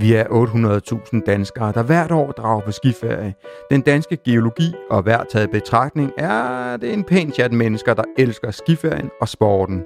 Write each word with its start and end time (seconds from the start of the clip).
Vi 0.00 0.14
er 0.14 0.24
800.000 0.24 1.24
danskere, 1.26 1.72
der 1.72 1.82
hvert 1.82 2.12
år 2.12 2.32
drager 2.32 2.60
på 2.60 2.72
skiferie. 2.72 3.34
Den 3.70 3.80
danske 3.80 4.16
geologi 4.16 4.74
og 4.90 5.02
hver 5.02 5.24
taget 5.32 5.50
betragtning 5.50 6.10
er 6.18 6.76
det 6.76 6.92
en 6.92 7.04
pæn 7.04 7.32
chat 7.32 7.52
mennesker, 7.52 7.94
der 7.94 8.04
elsker 8.18 8.50
skiferien 8.50 9.10
og 9.20 9.28
sporten. 9.28 9.84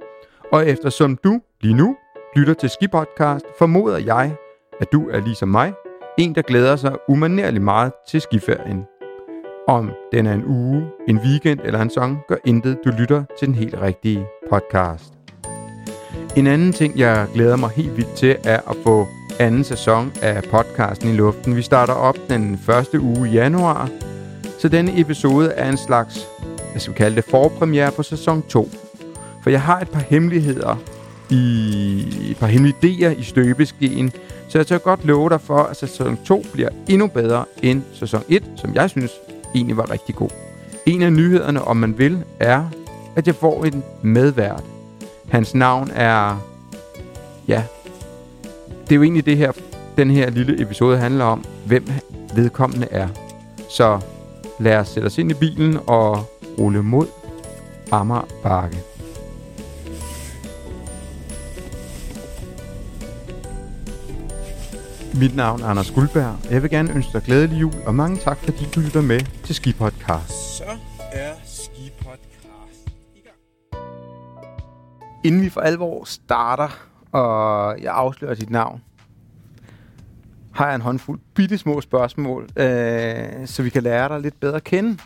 Og 0.53 0.69
eftersom 0.69 1.17
du 1.17 1.41
lige 1.61 1.75
nu 1.75 1.97
lytter 2.37 2.55
til 2.55 2.71
Skipodcast, 2.71 3.45
formoder 3.59 3.99
jeg, 3.99 4.37
at 4.81 4.93
du 4.93 5.09
er 5.09 5.21
ligesom 5.21 5.49
mig, 5.49 5.73
en 6.19 6.35
der 6.35 6.43
glæder 6.43 6.77
sig 6.77 6.97
umanerligt 7.09 7.65
meget 7.65 7.93
til 8.09 8.21
skiferien. 8.21 8.85
Om 9.69 9.91
den 10.13 10.27
er 10.27 10.33
en 10.33 10.45
uge, 10.47 10.87
en 11.09 11.19
weekend 11.19 11.61
eller 11.65 11.81
en 11.83 11.91
sang, 11.91 12.19
gør 12.29 12.37
intet, 12.45 12.79
du 12.85 12.91
lytter 12.99 13.25
til 13.39 13.49
den 13.49 13.55
helt 13.55 13.81
rigtige 13.81 14.27
podcast. 14.51 15.15
En 16.37 16.47
anden 16.47 16.73
ting, 16.73 16.99
jeg 16.99 17.27
glæder 17.35 17.57
mig 17.57 17.71
helt 17.71 17.97
vildt 17.97 18.15
til, 18.15 18.37
er 18.45 18.71
at 18.71 18.77
få 18.85 19.07
anden 19.39 19.65
sæson 19.65 20.13
af 20.23 20.43
podcasten 20.43 21.09
i 21.09 21.13
luften. 21.13 21.57
Vi 21.57 21.63
starter 21.63 21.93
op 21.93 22.17
den 22.31 22.59
første 22.59 23.01
uge 23.01 23.29
i 23.29 23.33
januar, 23.33 23.89
så 24.59 24.69
denne 24.69 25.01
episode 25.01 25.51
er 25.51 25.71
en 25.71 25.77
slags, 25.77 26.27
hvad 26.71 26.81
skal 26.81 26.93
vi 26.93 26.97
kalde 26.97 27.17
det, 27.17 27.25
forpremiere 27.25 27.93
på 27.93 28.03
sæson 28.03 28.43
2. 28.43 28.71
For 29.43 29.51
jeg 29.51 29.63
har 29.63 29.81
et 29.81 29.89
par 29.89 30.01
hemmeligheder 30.01 30.77
i 31.31 32.31
et 32.31 32.37
par 32.37 32.47
hemmelige 32.47 32.77
idéer 32.83 33.21
i 33.21 33.23
støbeskeen, 33.23 34.13
så 34.49 34.59
jeg 34.59 34.67
tør 34.67 34.79
godt 34.79 35.05
love 35.05 35.29
dig 35.31 35.41
for, 35.41 35.59
at 35.59 35.77
sæson 35.77 36.19
2 36.25 36.45
bliver 36.53 36.69
endnu 36.89 37.07
bedre 37.07 37.45
end 37.63 37.83
sæson 37.93 38.23
1, 38.29 38.45
som 38.57 38.75
jeg 38.75 38.91
synes 38.91 39.13
egentlig 39.55 39.77
var 39.77 39.91
rigtig 39.91 40.15
god. 40.15 40.31
En 40.87 41.03
af 41.03 41.13
nyhederne, 41.13 41.63
om 41.63 41.77
man 41.77 41.99
vil, 41.99 42.25
er, 42.41 42.65
at 43.17 43.27
jeg 43.27 43.35
får 43.35 43.65
en 43.65 43.85
medvært. 44.03 44.65
Hans 45.29 45.55
navn 45.55 45.91
er... 45.95 46.41
Ja, 47.49 47.63
det 48.85 48.93
er 48.93 48.97
jo 48.97 49.03
egentlig 49.03 49.27
det 49.27 49.37
her, 49.37 49.53
den 49.97 50.11
her 50.11 50.31
lille 50.31 50.63
episode 50.63 50.99
handler 50.99 51.25
om, 51.25 51.45
hvem 51.67 51.87
vedkommende 52.35 52.87
er. 52.91 53.09
Så 53.71 54.01
lad 54.61 54.77
os 54.77 54.89
sætte 54.89 55.07
os 55.07 55.19
ind 55.19 55.31
i 55.31 55.35
bilen 55.35 55.79
og 55.87 56.25
rulle 56.59 56.83
mod 56.83 57.07
Amager 57.93 58.29
Bakke. 58.43 58.79
Mit 65.21 65.37
navn 65.37 65.63
er 65.63 65.67
Anders 65.67 65.91
Guldberg. 65.91 66.37
Jeg 66.51 66.63
vil 66.63 66.71
gerne 66.71 66.93
ønske 66.95 67.13
dig 67.13 67.23
glædelig 67.23 67.61
jul, 67.61 67.73
og 67.87 67.95
mange 67.95 68.17
tak, 68.17 68.39
fordi 68.39 68.67
du 68.75 68.81
lytter 68.81 69.03
med 69.03 69.21
til 69.45 69.55
Ski 69.55 69.73
Podcast. 69.73 70.57
Så 70.57 70.65
er 71.13 71.33
Ski 71.45 71.93
Podcast 71.99 72.89
i 73.15 73.21
gang. 73.21 73.37
Inden 75.25 75.43
vi 75.43 75.49
for 75.49 75.61
alvor 75.61 76.05
starter, 76.05 76.89
og 77.15 77.77
jeg 77.83 77.93
afslører 77.95 78.35
dit 78.35 78.51
navn, 78.51 78.81
har 80.53 80.67
jeg 80.67 80.75
en 80.75 80.81
håndfuld 80.81 81.21
bitte 81.35 81.59
små 81.59 81.81
spørgsmål, 81.81 82.49
øh, 82.57 83.25
så 83.47 83.63
vi 83.63 83.69
kan 83.71 83.83
lære 83.83 84.09
dig 84.09 84.21
lidt 84.21 84.41
bedre 84.41 84.57
at 84.57 84.65
kende. 84.65 84.99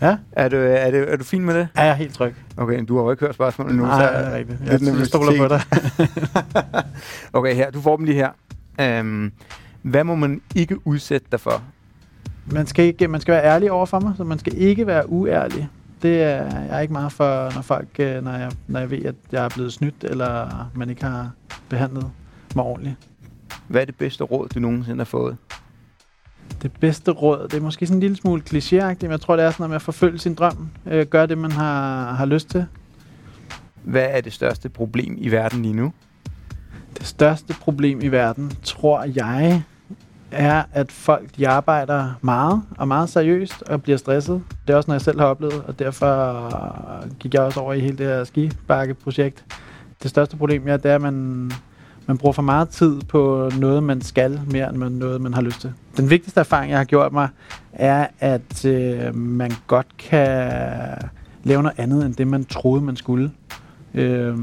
Ja, 0.00 0.16
Er 0.32 0.48
du, 0.48 0.56
er, 0.56 0.90
du, 0.90 0.96
er 0.96 1.16
du 1.16 1.24
fin 1.24 1.44
med 1.44 1.54
det? 1.54 1.68
er 1.74 1.84
jeg 1.84 1.96
helt 1.96 2.14
tryg. 2.14 2.34
Okay, 2.56 2.84
du 2.88 2.96
har 2.96 3.04
jo 3.04 3.10
ikke 3.10 3.24
hørt 3.26 3.34
spørgsmålet 3.34 3.70
endnu. 3.72 3.86
Nej, 3.86 4.00
så 4.06 4.18
det 4.18 4.26
er 4.26 4.36
Jeg, 4.36 4.46
jeg 4.66 4.78
nervøsitet. 4.80 5.06
stoler 5.08 5.36
på 5.38 5.48
dig. 5.48 5.60
Okay, 7.32 7.54
her, 7.54 7.70
du 7.70 7.80
får 7.80 7.96
dem 7.96 8.04
lige 8.06 8.24
her. 8.78 9.00
Um, 9.00 9.32
hvad 9.82 10.04
må 10.04 10.14
man 10.14 10.40
ikke 10.54 10.86
udsætte 10.86 11.26
dig 11.32 11.40
for? 11.40 11.62
Man 12.46 12.66
skal, 12.66 12.84
ikke, 12.84 13.08
man 13.08 13.20
skal 13.20 13.34
være 13.34 13.44
ærlig 13.44 13.70
over 13.72 13.86
for 13.86 14.00
mig, 14.00 14.12
så 14.16 14.24
man 14.24 14.38
skal 14.38 14.52
ikke 14.56 14.86
være 14.86 15.10
uærlig. 15.10 15.68
Det 16.02 16.22
er 16.22 16.42
jeg 16.44 16.76
er 16.76 16.80
ikke 16.80 16.92
meget 16.92 17.12
for, 17.12 17.54
når 17.54 17.62
folk, 17.62 17.88
øh, 17.98 18.24
når 18.24 18.32
jeg, 18.32 18.52
når 18.66 18.80
jeg 18.80 18.90
ved, 18.90 19.04
at 19.04 19.14
jeg 19.32 19.44
er 19.44 19.48
blevet 19.48 19.72
snydt, 19.72 20.04
eller 20.04 20.70
man 20.74 20.90
ikke 20.90 21.04
har 21.04 21.30
behandlet 21.68 22.10
mig 22.54 22.64
ordentligt. 22.64 22.96
Hvad 23.68 23.80
er 23.80 23.84
det 23.84 23.96
bedste 23.96 24.24
råd, 24.24 24.48
du 24.48 24.60
nogensinde 24.60 24.98
har 24.98 25.04
fået? 25.04 25.36
Det 26.62 26.72
bedste 26.80 27.10
råd, 27.10 27.48
det 27.48 27.54
er 27.54 27.60
måske 27.60 27.86
sådan 27.86 27.96
en 27.96 28.00
lille 28.00 28.16
smule 28.16 28.42
klichéagtigt, 28.50 29.02
men 29.02 29.10
jeg 29.10 29.20
tror, 29.20 29.36
det 29.36 29.44
er 29.44 29.50
sådan 29.50 29.62
noget 29.62 29.70
med 29.70 29.76
at 29.76 29.82
forfølge 29.82 30.18
sin 30.18 30.34
drøm. 30.34 30.68
Øh, 30.86 31.06
gøre 31.06 31.26
det, 31.26 31.38
man 31.38 31.52
har, 31.52 32.12
har 32.12 32.26
lyst 32.26 32.48
til. 32.48 32.66
Hvad 33.84 34.06
er 34.10 34.20
det 34.20 34.32
største 34.32 34.68
problem 34.68 35.16
i 35.18 35.28
verden 35.28 35.62
lige 35.62 35.74
nu? 35.74 35.92
Det 36.98 37.06
største 37.06 37.54
problem 37.60 38.00
i 38.02 38.08
verden, 38.08 38.52
tror 38.62 39.02
jeg, 39.04 39.62
er, 40.30 40.62
at 40.72 40.92
folk 40.92 41.28
de 41.36 41.48
arbejder 41.48 42.12
meget 42.20 42.62
og 42.78 42.88
meget 42.88 43.08
seriøst 43.08 43.62
og 43.62 43.82
bliver 43.82 43.98
stresset. 43.98 44.42
Det 44.66 44.72
er 44.72 44.76
også 44.76 44.90
noget, 44.90 45.00
jeg 45.00 45.04
selv 45.04 45.20
har 45.20 45.26
oplevet, 45.26 45.62
og 45.66 45.78
derfor 45.78 47.12
gik 47.18 47.34
jeg 47.34 47.42
også 47.42 47.60
over 47.60 47.72
i 47.72 47.80
hele 47.80 47.98
det 47.98 48.06
her 48.06 48.24
skibakkeprojekt. 48.24 49.44
Det 50.02 50.10
største 50.10 50.36
problem 50.36 50.66
ja, 50.68 50.76
det 50.76 50.90
er, 50.90 50.94
at 50.94 51.00
man, 51.00 51.50
man 52.06 52.18
bruger 52.18 52.32
for 52.32 52.42
meget 52.42 52.68
tid 52.68 53.00
på 53.00 53.50
noget, 53.58 53.82
man 53.82 54.00
skal, 54.00 54.40
mere 54.50 54.68
end 54.68 54.76
man- 54.76 54.92
noget, 54.92 55.20
man 55.20 55.34
har 55.34 55.42
lyst 55.42 55.60
til. 55.60 55.72
Den 55.96 56.10
vigtigste 56.10 56.40
erfaring, 56.40 56.70
jeg 56.70 56.78
har 56.78 56.84
gjort 56.84 57.12
mig, 57.12 57.28
er, 57.72 58.06
at 58.20 58.64
øh, 58.64 59.14
man 59.14 59.52
godt 59.66 59.86
kan 59.98 60.52
lave 61.44 61.62
noget 61.62 61.78
andet, 61.78 62.06
end 62.06 62.14
det, 62.14 62.26
man 62.26 62.44
troede, 62.44 62.82
man 62.82 62.96
skulle. 62.96 63.30
Øh, 63.94 64.36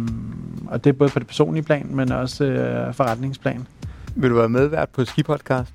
og 0.67 0.83
det 0.83 0.89
er 0.89 0.93
både 0.93 1.09
på 1.09 1.19
det 1.19 1.27
personlige 1.27 1.63
plan, 1.63 1.87
men 1.91 2.11
også 2.11 2.43
øh, 2.45 2.93
forretningsplan. 2.93 3.67
Vil 4.15 4.29
du 4.29 4.35
være 4.35 4.49
medvært 4.49 4.89
på 4.89 5.05
Skipodcast? 5.05 5.73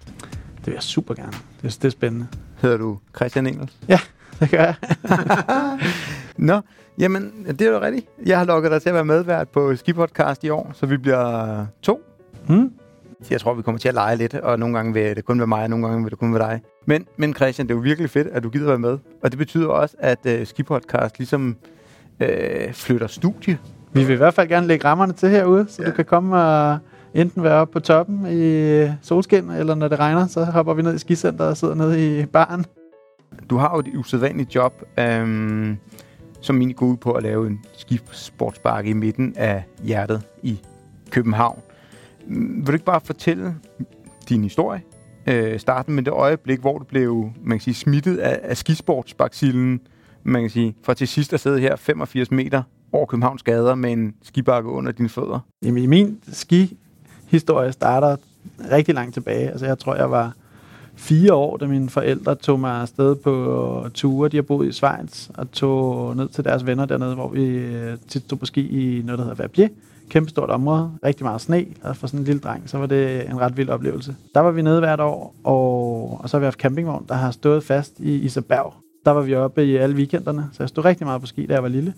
Det 0.59 0.66
vil 0.66 0.72
jeg 0.75 0.82
super 0.82 1.15
gerne. 1.15 1.32
Det, 1.62 1.78
det 1.82 1.84
er 1.84 1.91
spændende. 1.91 2.26
Hedder 2.62 2.76
du 2.76 2.99
Christian 3.16 3.47
Engels? 3.47 3.72
Det 4.41 4.50
gør 4.50 4.59
jeg. 4.65 4.75
Nå, 6.37 6.60
jamen, 6.98 7.32
det 7.48 7.60
er 7.62 7.71
jo 7.71 7.81
rigtigt. 7.81 8.06
Jeg 8.27 8.38
har 8.38 8.44
lukket 8.44 8.71
dig 8.72 8.82
til 8.82 8.88
at 8.88 8.94
være 8.94 9.04
medvært 9.04 9.48
på 9.48 9.77
Skipodcast 9.77 10.44
i 10.44 10.48
år, 10.50 10.71
så 10.75 10.87
vi 10.87 10.97
bliver 10.97 11.66
to. 11.82 12.00
Hmm? 12.47 12.72
Jeg 13.31 13.41
tror, 13.41 13.54
vi 13.54 13.62
kommer 13.62 13.78
til 13.78 13.88
at 13.88 13.94
lege 13.94 14.16
lidt, 14.16 14.34
og 14.34 14.59
nogle 14.59 14.77
gange 14.77 14.93
vil 14.94 15.16
det 15.16 15.25
kun 15.25 15.38
være 15.38 15.47
mig, 15.47 15.62
og 15.62 15.71
nogle 15.71 15.87
gange 15.87 16.03
vil 16.03 16.10
det 16.10 16.19
kun 16.19 16.34
være 16.34 16.50
dig. 16.50 16.60
Men, 16.87 17.06
men 17.16 17.34
Christian, 17.34 17.66
det 17.69 17.72
er 17.75 17.77
jo 17.77 17.82
virkelig 17.82 18.10
fedt, 18.10 18.28
at 18.28 18.43
du 18.43 18.48
gider 18.50 18.66
være 18.66 18.78
med. 18.78 18.98
Og 19.22 19.31
det 19.31 19.38
betyder 19.38 19.66
også, 19.69 19.97
at 19.98 20.19
uh, 20.25 20.47
Skipodcast 20.47 21.19
ligesom 21.19 21.56
øh, 22.21 22.72
flytter 22.72 23.06
studie. 23.06 23.59
Vi 23.93 24.04
vil 24.04 24.15
i 24.15 24.16
hvert 24.16 24.34
fald 24.34 24.48
gerne 24.48 24.66
lægge 24.66 24.84
rammerne 24.84 25.12
til 25.12 25.28
herude, 25.28 25.66
så 25.69 25.82
Ja. 25.82 25.88
du 25.91 25.94
kan 25.94 26.04
komme 26.04 26.37
og 26.37 26.78
enten 27.15 27.43
være 27.43 27.55
oppe 27.55 27.73
på 27.73 27.81
toppen 27.81 28.27
i 28.31 28.89
solskin, 29.03 29.51
eller 29.51 29.75
når 29.75 29.89
det 29.89 29.99
regner, 29.99 30.27
så 30.27 30.45
hopper 30.45 30.75
vi 30.75 30.83
ned 30.83 30.95
i 30.95 30.99
skicenteret 30.99 31.51
og 31.51 31.57
sidder 31.57 31.75
nede 31.75 32.21
i 32.21 32.27
baren. 32.27 32.65
Du 33.51 33.57
har 33.57 33.71
jo 33.75 33.79
et 33.79 33.97
usædvanligt 33.97 34.55
job, 34.55 34.83
øhm, 34.99 35.77
som 36.41 36.57
egentlig 36.57 36.77
går 36.77 36.87
ud 36.87 36.97
på 36.97 37.13
at 37.13 37.23
lave 37.23 37.47
en 37.47 37.61
skisportsbakke 37.73 38.91
i 38.91 38.93
midten 38.93 39.35
af 39.37 39.63
hjertet 39.85 40.23
i 40.43 40.61
København. 41.11 41.63
Vil 42.29 42.67
du 42.67 42.73
ikke 42.73 42.85
bare 42.85 43.01
fortælle 43.01 43.55
din 44.29 44.43
historie? 44.43 44.83
Øh, 45.27 45.59
starten 45.59 45.95
med 45.95 46.03
det 46.03 46.13
øjeblik, 46.13 46.61
hvor 46.61 46.79
du 46.79 46.85
blev 46.85 47.31
man 47.43 47.59
kan 47.59 47.65
sige, 47.65 47.75
smittet 47.75 48.19
af, 48.19 48.41
af 48.43 48.57
skisportsbaksillen, 48.57 49.81
man 50.23 50.43
kan 50.43 50.51
sige, 50.51 50.77
for 50.83 50.95
til 50.95 51.09
sidst 51.09 51.33
at 51.33 51.41
sidde 51.41 51.61
her 51.61 51.77
85 51.77 52.31
meter 52.31 52.63
over 52.93 53.07
Københavns 53.07 53.43
gader 53.43 53.75
med 53.75 53.93
en 53.93 54.15
skibakke 54.23 54.69
under 54.69 54.93
dine 54.93 55.09
fødder. 55.09 55.41
Jamen, 55.63 55.91
min 55.91 56.19
historie 57.28 57.72
starter 57.72 58.16
rigtig 58.72 58.94
langt 58.94 59.15
tilbage. 59.15 59.50
Altså, 59.50 59.66
jeg 59.66 59.78
tror, 59.78 59.94
jeg 59.94 60.11
var 60.11 60.33
fire 60.97 61.34
år, 61.34 61.56
da 61.56 61.66
mine 61.66 61.89
forældre 61.89 62.34
tog 62.34 62.61
mig 62.61 62.81
afsted 62.81 63.15
på 63.15 63.87
ture. 63.94 64.28
De 64.28 64.37
har 64.37 64.43
boet 64.43 64.69
i 64.69 64.72
Schweiz 64.72 65.28
og 65.34 65.53
tog 65.53 66.16
ned 66.16 66.28
til 66.28 66.44
deres 66.44 66.66
venner 66.66 66.87
dernede, 66.87 67.15
hvor 67.15 67.28
vi 67.28 67.47
øh, 67.47 67.97
tit 68.09 68.25
tog 68.25 68.39
på 68.39 68.47
ski 68.47 68.69
i 68.99 69.03
noget, 69.03 69.19
der 69.19 69.25
hedder 69.25 69.43
Verbier. 69.43 69.69
Kæmpestort 70.11 70.50
område, 70.50 70.91
rigtig 71.05 71.25
meget 71.25 71.41
sne, 71.41 71.66
og 71.83 71.97
for 71.97 72.06
sådan 72.06 72.21
en 72.21 72.25
lille 72.25 72.41
dreng, 72.41 72.62
så 72.66 72.78
var 72.78 72.87
det 72.87 73.31
en 73.31 73.41
ret 73.41 73.56
vild 73.56 73.69
oplevelse. 73.69 74.16
Der 74.34 74.41
var 74.41 74.50
vi 74.50 74.62
nede 74.62 74.81
hvert 74.81 75.00
år, 75.00 75.34
og, 75.45 76.21
og 76.22 76.31
så 76.31 76.37
har 76.37 76.41
vi 76.41 76.45
haft 76.45 76.59
campingvogn, 76.59 77.05
der 77.09 77.15
har 77.15 77.31
stået 77.31 77.65
fast 77.65 78.00
i 78.00 78.15
Isabjerg. 78.15 78.75
Der 79.05 79.10
var 79.10 79.22
vi 79.22 79.34
oppe 79.34 79.65
i 79.65 79.77
alle 79.77 79.97
weekenderne, 79.97 80.49
så 80.53 80.62
jeg 80.62 80.69
stod 80.69 80.84
rigtig 80.84 81.06
meget 81.06 81.21
på 81.21 81.27
ski, 81.27 81.47
da 81.47 81.55
jeg 81.55 81.62
var 81.62 81.69
lille. 81.69 81.95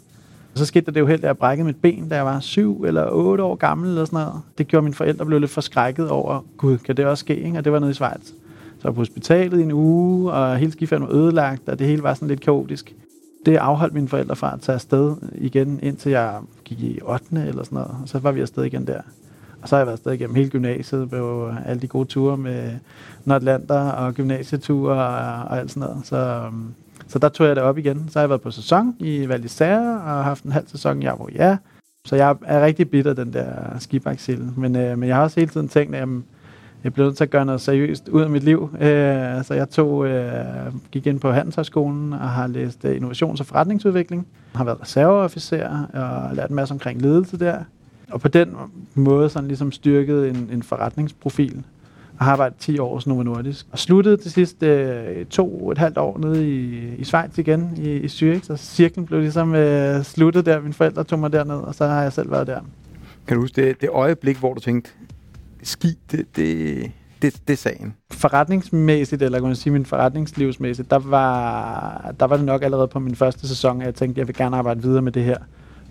Og 0.52 0.58
så 0.58 0.66
skete 0.66 0.86
der 0.86 0.92
det 0.92 1.00
jo 1.00 1.06
helt, 1.06 1.24
at 1.24 1.28
jeg 1.28 1.38
brækkede 1.38 1.66
mit 1.66 1.76
ben, 1.76 2.08
da 2.08 2.16
jeg 2.16 2.24
var 2.24 2.40
syv 2.40 2.84
eller 2.84 3.10
otte 3.10 3.44
år 3.44 3.54
gammel 3.54 3.88
eller 3.88 4.04
sådan 4.04 4.18
noget. 4.18 4.42
Det 4.58 4.68
gjorde 4.68 4.84
mine 4.84 4.94
forældre 4.94 5.26
blev 5.26 5.40
lidt 5.40 5.50
forskrækket 5.50 6.10
over, 6.10 6.44
gud, 6.56 6.78
kan 6.78 6.96
det 6.96 7.06
også 7.06 7.20
ske? 7.20 7.36
Ikke? 7.36 7.58
Og 7.58 7.64
det 7.64 7.72
var 7.72 7.78
nede 7.78 7.90
i 7.90 7.94
Schweiz. 7.94 8.26
Så 8.26 8.84
jeg 8.84 8.88
var 8.88 8.92
på 8.92 9.00
hospitalet 9.00 9.60
i 9.60 9.62
en 9.62 9.72
uge, 9.72 10.32
og 10.32 10.56
hele 10.56 10.72
skiferien 10.72 11.06
var 11.06 11.12
ødelagt, 11.14 11.68
og 11.68 11.78
det 11.78 11.86
hele 11.86 12.02
var 12.02 12.14
sådan 12.14 12.28
lidt 12.28 12.40
kaotisk. 12.40 12.94
Det 13.46 13.56
afholdt 13.56 13.94
mine 13.94 14.08
forældre 14.08 14.36
fra 14.36 14.54
at 14.54 14.60
tage 14.60 14.74
afsted 14.74 15.16
igen, 15.34 15.80
indtil 15.82 16.10
jeg 16.12 16.38
gik 16.64 16.80
i 16.80 17.00
8. 17.02 17.24
eller 17.32 17.62
sådan 17.62 17.76
noget. 17.76 17.96
Og 18.02 18.08
så 18.08 18.18
var 18.18 18.32
vi 18.32 18.40
afsted 18.40 18.64
igen 18.64 18.86
der. 18.86 19.00
Og 19.62 19.68
så 19.68 19.74
har 19.74 19.80
jeg 19.80 19.86
været 19.86 19.96
afsted 19.96 20.12
igennem 20.12 20.34
hele 20.34 20.50
gymnasiet 20.50 21.10
på 21.10 21.52
alle 21.66 21.82
de 21.82 21.88
gode 21.88 22.08
ture 22.08 22.36
med 22.36 22.70
Nordlander 23.24 23.90
og 23.90 24.14
gymnasieture 24.14 24.92
og, 24.92 25.48
og 25.48 25.58
alt 25.58 25.70
sådan 25.70 25.88
noget. 25.88 26.06
Så, 26.06 26.16
øhm, 26.16 26.74
så 27.08 27.18
der 27.18 27.28
tog 27.28 27.46
jeg 27.46 27.56
det 27.56 27.64
op 27.64 27.78
igen. 27.78 28.08
Så 28.08 28.18
har 28.18 28.22
jeg 28.22 28.28
været 28.28 28.40
på 28.40 28.50
sæson 28.50 28.96
i 28.98 29.28
Val 29.28 29.40
d'Isère 29.40 30.04
og 30.08 30.24
haft 30.24 30.44
en 30.44 30.52
halv 30.52 30.68
sæson 30.68 31.02
i 31.02 31.06
ja. 31.34 31.56
Så 32.04 32.16
jeg 32.16 32.36
er 32.46 32.64
rigtig 32.64 32.90
bitter 32.90 33.12
den 33.12 33.32
der 33.32 33.78
skibaksel. 33.78 34.48
Men, 34.56 34.76
øh, 34.76 34.98
men 34.98 35.08
jeg 35.08 35.16
har 35.16 35.22
også 35.22 35.40
hele 35.40 35.50
tiden 35.50 35.68
tænkt, 35.68 35.94
at 35.94 36.00
jamen, 36.00 36.24
jeg 36.84 36.94
blev 36.94 37.06
nødt 37.06 37.16
til 37.16 37.24
at 37.24 37.30
gøre 37.30 37.44
noget 37.44 37.60
seriøst 37.60 38.08
ud 38.08 38.22
af 38.22 38.30
mit 38.30 38.42
liv. 38.42 38.70
Øh, 38.80 39.44
så 39.44 39.54
jeg 39.54 39.70
tog, 39.70 40.06
øh, 40.06 40.34
gik 40.90 41.06
ind 41.06 41.20
på 41.20 41.32
Handelshøjskolen 41.32 42.12
og 42.12 42.30
har 42.30 42.46
læst 42.46 42.84
øh, 42.84 42.96
innovations- 42.96 43.40
og 43.40 43.46
forretningsudvikling. 43.46 44.26
Har 44.54 44.64
været 44.64 44.80
reserveofficer 44.82 45.86
og 45.92 46.36
lært 46.36 46.50
en 46.50 46.56
masse 46.56 46.74
omkring 46.74 47.02
ledelse 47.02 47.38
der. 47.38 47.58
Og 48.10 48.20
på 48.20 48.28
den 48.28 48.56
måde 48.94 49.28
sådan 49.28 49.48
ligesom 49.48 49.72
styrket 49.72 50.28
en, 50.28 50.48
en 50.52 50.62
forretningsprofil 50.62 51.64
og 52.20 52.26
har 52.26 52.32
arbejdet 52.32 52.58
10 52.58 52.78
år 52.78 52.94
hos 52.94 53.06
Novo 53.06 53.22
Nordisk. 53.22 53.66
Og 53.72 53.78
sluttede 53.78 54.16
til 54.16 54.30
sidst 54.30 54.62
øh, 54.62 55.26
to 55.26 55.64
og 55.64 55.72
et 55.72 55.78
halvt 55.78 55.98
år 55.98 56.18
nede 56.18 56.50
i, 56.50 56.94
i 56.98 57.04
Schweiz 57.04 57.38
igen, 57.38 57.74
i, 57.76 57.90
i 57.90 58.06
Zürich. 58.06 58.42
Så 58.42 58.56
cirklen 58.56 59.06
blev 59.06 59.20
ligesom 59.20 59.54
øh, 59.54 60.04
sluttet 60.04 60.46
der. 60.46 60.60
Mine 60.60 60.72
forældre 60.72 61.04
tog 61.04 61.18
mig 61.18 61.32
derned, 61.32 61.54
og 61.54 61.74
så 61.74 61.86
har 61.86 62.02
jeg 62.02 62.12
selv 62.12 62.30
været 62.30 62.46
der. 62.46 62.60
Kan 63.26 63.36
du 63.36 63.40
huske 63.40 63.62
det, 63.62 63.80
det 63.80 63.88
øjeblik, 63.88 64.36
hvor 64.36 64.54
du 64.54 64.60
tænkte, 64.60 64.90
ski, 65.62 65.98
det, 66.10 66.36
det, 66.36 66.90
det, 67.22 67.40
det 67.48 67.52
er 67.52 67.56
sagen? 67.56 67.94
Forretningsmæssigt, 68.10 69.22
eller 69.22 69.38
kan 69.38 69.46
man 69.46 69.56
sige 69.56 69.72
min 69.72 69.86
forretningslivsmæssigt, 69.86 70.90
der 70.90 70.98
var, 70.98 72.14
der 72.20 72.26
var 72.26 72.36
det 72.36 72.44
nok 72.44 72.62
allerede 72.62 72.88
på 72.88 72.98
min 72.98 73.16
første 73.16 73.48
sæson, 73.48 73.80
at 73.80 73.86
jeg 73.86 73.94
tænkte, 73.94 74.18
at 74.18 74.18
jeg 74.18 74.28
vil 74.28 74.36
gerne 74.36 74.56
arbejde 74.56 74.82
videre 74.82 75.02
med 75.02 75.12
det 75.12 75.24
her 75.24 75.36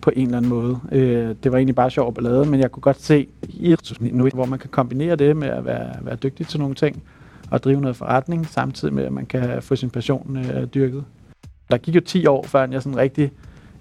på 0.02 0.12
en 0.16 0.26
eller 0.26 0.38
anden 0.38 0.50
måde. 0.50 0.80
Øh, 0.92 1.36
det 1.44 1.52
var 1.52 1.58
egentlig 1.58 1.76
bare 1.76 1.92
sjov 1.92 2.14
ballade, 2.14 2.46
men 2.46 2.60
jeg 2.60 2.72
kunne 2.72 2.82
godt 2.82 3.02
se 3.02 3.28
i 3.50 3.76
nu, 4.02 4.30
hvor 4.34 4.46
man 4.46 4.60
kan 4.60 4.70
kombinere 4.70 5.16
det 5.16 5.38
med 5.38 5.48
at 5.48 5.66
være, 5.66 5.96
være 6.02 6.16
dygtig 6.16 6.48
til 6.48 6.60
nogle 6.60 6.76
ting 6.76 7.04
og 7.52 7.64
drive 7.64 7.82
noget 7.82 7.96
forretning, 7.96 8.48
samtidig 8.48 8.94
med 8.94 9.04
at 9.04 9.14
man 9.14 9.26
kan 9.26 9.62
få 9.62 9.76
sin 9.76 9.90
passion 9.90 10.38
øh, 10.38 10.66
dyrket. 10.66 11.04
Der 11.72 11.78
gik 11.78 11.96
jo 11.96 12.02
10 12.02 12.26
år, 12.26 12.44
før 12.44 12.68
jeg 12.72 12.82
sådan 12.82 12.98
rigtig, 12.98 13.32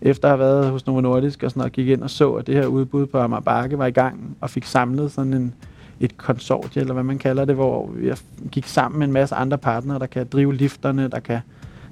efter 0.03 0.29
at 0.29 0.39
have 0.39 0.39
været 0.39 0.71
hos 0.71 0.87
Novo 0.87 1.01
Nordisk 1.01 1.43
og 1.43 1.51
sådan 1.51 1.61
noget, 1.61 1.73
gik 1.73 1.89
ind 1.89 2.03
og 2.03 2.11
så, 2.11 2.33
at 2.33 2.47
det 2.47 2.55
her 2.55 2.67
udbud 2.67 3.07
på 3.07 3.19
Amager 3.19 3.41
Bakke 3.41 3.79
var 3.79 3.87
i 3.87 3.91
gang, 3.91 4.37
og 4.41 4.51
fik 4.51 4.65
samlet 4.65 5.13
sådan 5.13 5.35
en, 5.35 5.55
et 6.01 6.17
konsortie, 6.17 6.81
eller 6.81 6.95
hvad 6.95 7.03
man 7.03 7.19
kalder 7.19 7.45
det, 7.45 7.55
hvor 7.55 7.91
jeg 8.03 8.17
gik 8.51 8.67
sammen 8.67 8.99
med 8.99 9.07
en 9.07 9.13
masse 9.13 9.35
andre 9.35 9.59
partnere, 9.59 9.99
der 9.99 10.07
kan 10.07 10.27
drive 10.33 10.55
lifterne, 10.55 11.09
der 11.09 11.21
kan 11.21 11.41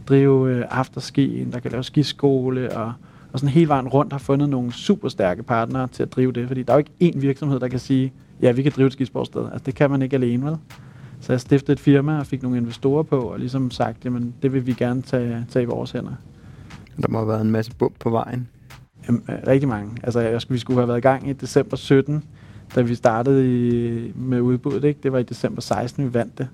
drive 0.09 0.51
øh, 0.51 0.65
afterski, 0.71 1.47
der 1.53 1.61
kan 1.61 1.71
lave 1.71 1.85
skiskole 1.85 2.77
og 2.77 2.93
og 3.37 3.41
sådan 3.41 3.53
hele 3.53 3.69
vejen 3.69 3.89
rundt 3.89 4.13
har 4.13 4.19
fundet 4.19 4.49
nogle 4.49 4.73
super 4.73 5.09
stærke 5.09 5.43
partnere 5.43 5.89
til 5.89 6.03
at 6.03 6.13
drive 6.13 6.33
det, 6.33 6.49
fordi 6.49 6.63
der 6.63 6.73
er 6.73 6.77
jo 6.77 6.85
ikke 6.99 7.17
én 7.17 7.19
virksomhed, 7.19 7.61
der 7.61 7.69
kan 7.69 7.79
sige, 7.79 8.13
ja, 8.43 8.53
vi 8.53 8.63
kan 8.63 8.73
drive 8.77 8.87
et 8.87 8.93
skisportsted. 8.93 9.43
Altså, 9.53 9.63
det 9.67 9.75
kan 9.75 9.91
man 9.91 10.03
ikke 10.03 10.17
alene, 10.17 10.47
vel? 10.47 10.57
Så 11.21 11.33
jeg 11.33 11.41
stiftede 11.41 11.73
et 11.73 11.81
firma 11.81 12.19
og 12.19 12.27
fik 12.27 12.43
nogle 12.43 12.59
investorer 12.59 13.03
på, 13.03 13.21
og 13.21 13.39
ligesom 13.39 13.71
sagt, 13.71 14.05
jamen, 14.05 14.35
det 14.43 14.53
vil 14.53 14.67
vi 14.67 14.73
gerne 14.73 15.03
tage, 15.03 15.47
tage 15.51 15.63
i 15.63 15.67
vores 15.67 15.91
hænder. 15.91 16.13
Der 17.03 17.09
må 17.09 17.19
have 17.19 17.29
været 17.29 17.41
en 17.41 17.51
masse 17.51 17.73
bump 17.79 17.95
på 18.01 18.11
vejen. 18.11 18.49
Jamen, 19.09 19.23
øh, 19.29 19.37
rigtig 19.47 19.69
mange. 19.69 19.91
Altså, 20.03 20.21
jeg, 20.21 20.41
vi 20.49 20.59
skulle 20.59 20.81
have 20.81 20.89
været 20.89 20.99
i 20.99 21.01
gang 21.01 21.29
i 21.29 21.33
december 21.33 21.77
17, 21.77 22.25
da 22.75 22.83
vi 22.83 22.95
startede 22.95 23.69
i, 23.69 24.13
med 24.15 24.41
udbuddet. 24.41 24.85
Ikke? 24.85 25.01
Det 25.03 25.13
var 25.13 25.19
i 25.19 25.23
december 25.23 25.61
16, 25.61 26.05
vi 26.05 26.15
vandt 26.15 26.39
det. 26.39 26.49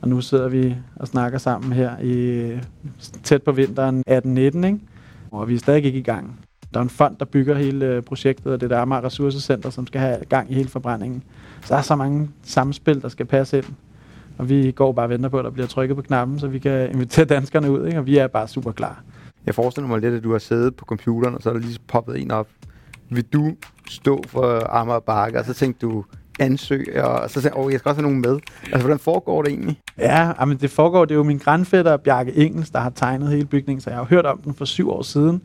Og 0.00 0.08
nu 0.08 0.20
sidder 0.20 0.48
vi 0.48 0.76
og 0.96 1.08
snakker 1.08 1.38
sammen 1.38 1.72
her 1.72 1.98
i 2.02 2.50
tæt 3.22 3.42
på 3.42 3.52
vinteren 3.52 4.04
18-19, 4.10 4.66
ikke? 4.66 4.78
Og 5.30 5.48
vi 5.48 5.54
er 5.54 5.58
stadig 5.58 5.84
ikke 5.84 5.98
i 5.98 6.02
gang. 6.02 6.40
Der 6.74 6.80
er 6.80 6.84
en 6.84 6.90
fond, 6.90 7.16
der 7.16 7.24
bygger 7.24 7.54
hele 7.54 7.86
øh, 7.86 8.02
projektet, 8.02 8.52
og 8.52 8.60
det 8.60 8.70
der 8.70 8.80
Amager 8.80 9.04
Ressourcecenter, 9.04 9.70
som 9.70 9.86
skal 9.86 10.00
have 10.00 10.24
gang 10.28 10.50
i 10.50 10.54
hele 10.54 10.68
forbrændingen. 10.68 11.22
Så 11.60 11.74
der 11.74 11.78
er 11.78 11.82
så 11.82 11.96
mange 11.96 12.30
samspil, 12.42 13.02
der 13.02 13.08
skal 13.08 13.26
passe 13.26 13.58
ind. 13.58 13.66
Og 14.38 14.48
vi 14.48 14.72
går 14.72 14.92
bare 14.92 15.06
og 15.06 15.10
venter 15.10 15.28
på, 15.28 15.38
at 15.38 15.44
der 15.44 15.50
bliver 15.50 15.66
trykket 15.66 15.96
på 15.96 16.02
knappen, 16.02 16.38
så 16.38 16.48
vi 16.48 16.58
kan 16.58 16.90
invitere 16.90 17.24
danskerne 17.24 17.70
ud, 17.70 17.86
ikke? 17.86 17.98
og 17.98 18.06
vi 18.06 18.18
er 18.18 18.26
bare 18.26 18.48
super 18.48 18.72
klar. 18.72 19.02
Jeg 19.46 19.54
forestiller 19.54 19.88
mig 19.88 20.00
lidt, 20.00 20.14
at 20.14 20.24
du 20.24 20.32
har 20.32 20.38
siddet 20.38 20.76
på 20.76 20.84
computeren, 20.84 21.34
og 21.34 21.42
så 21.42 21.48
er 21.48 21.52
der 21.52 21.60
lige 21.60 21.78
poppet 21.86 22.22
en 22.22 22.30
op. 22.30 22.48
Vil 23.10 23.24
du 23.24 23.56
stå 23.88 24.22
for 24.26 24.66
Amager 24.70 25.00
Bakke? 25.00 25.38
Og 25.38 25.44
så 25.44 25.54
tænkte 25.54 25.86
du, 25.86 26.04
ansøge, 26.38 27.04
og 27.04 27.30
så 27.30 27.40
jeg, 27.44 27.52
oh, 27.56 27.72
jeg 27.72 27.80
skal 27.80 27.88
også 27.88 28.00
have 28.00 28.10
nogen 28.10 28.20
med. 28.20 28.40
Altså, 28.62 28.80
hvordan 28.80 28.98
foregår 28.98 29.42
det 29.42 29.50
egentlig? 29.50 29.78
Ja, 29.98 30.44
men 30.44 30.56
det 30.56 30.70
foregår, 30.70 31.04
det 31.04 31.14
er 31.14 31.16
jo 31.16 31.22
min 31.22 31.38
grandfætter, 31.38 31.96
Bjarke 31.96 32.36
Engels, 32.36 32.70
der 32.70 32.78
har 32.78 32.90
tegnet 32.90 33.28
hele 33.28 33.44
bygningen, 33.44 33.80
så 33.80 33.90
jeg 33.90 33.98
har 33.98 34.04
hørt 34.04 34.26
om 34.26 34.38
den 34.38 34.54
for 34.54 34.64
syv 34.64 34.90
år 34.90 35.02
siden. 35.02 35.42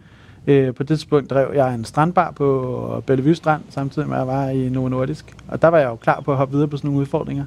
Øh, 0.47 0.73
på 0.73 0.83
det 0.83 0.87
tidspunkt 0.87 1.29
drev 1.29 1.51
jeg 1.55 1.75
en 1.75 1.85
strandbar 1.85 2.31
på 2.31 3.03
Bellevue 3.07 3.35
Strand, 3.35 3.61
samtidig 3.69 4.07
med 4.07 4.17
at 4.17 4.19
jeg 4.19 4.27
var 4.27 4.49
i 4.49 4.69
Novo 4.69 4.87
Nordisk. 4.87 5.35
Og 5.47 5.61
der 5.61 5.67
var 5.67 5.77
jeg 5.77 5.87
jo 5.87 5.95
klar 5.95 6.21
på 6.21 6.31
at 6.31 6.37
hoppe 6.37 6.53
videre 6.53 6.67
på 6.67 6.77
sådan 6.77 6.87
nogle 6.87 7.01
udfordringer. 7.01 7.45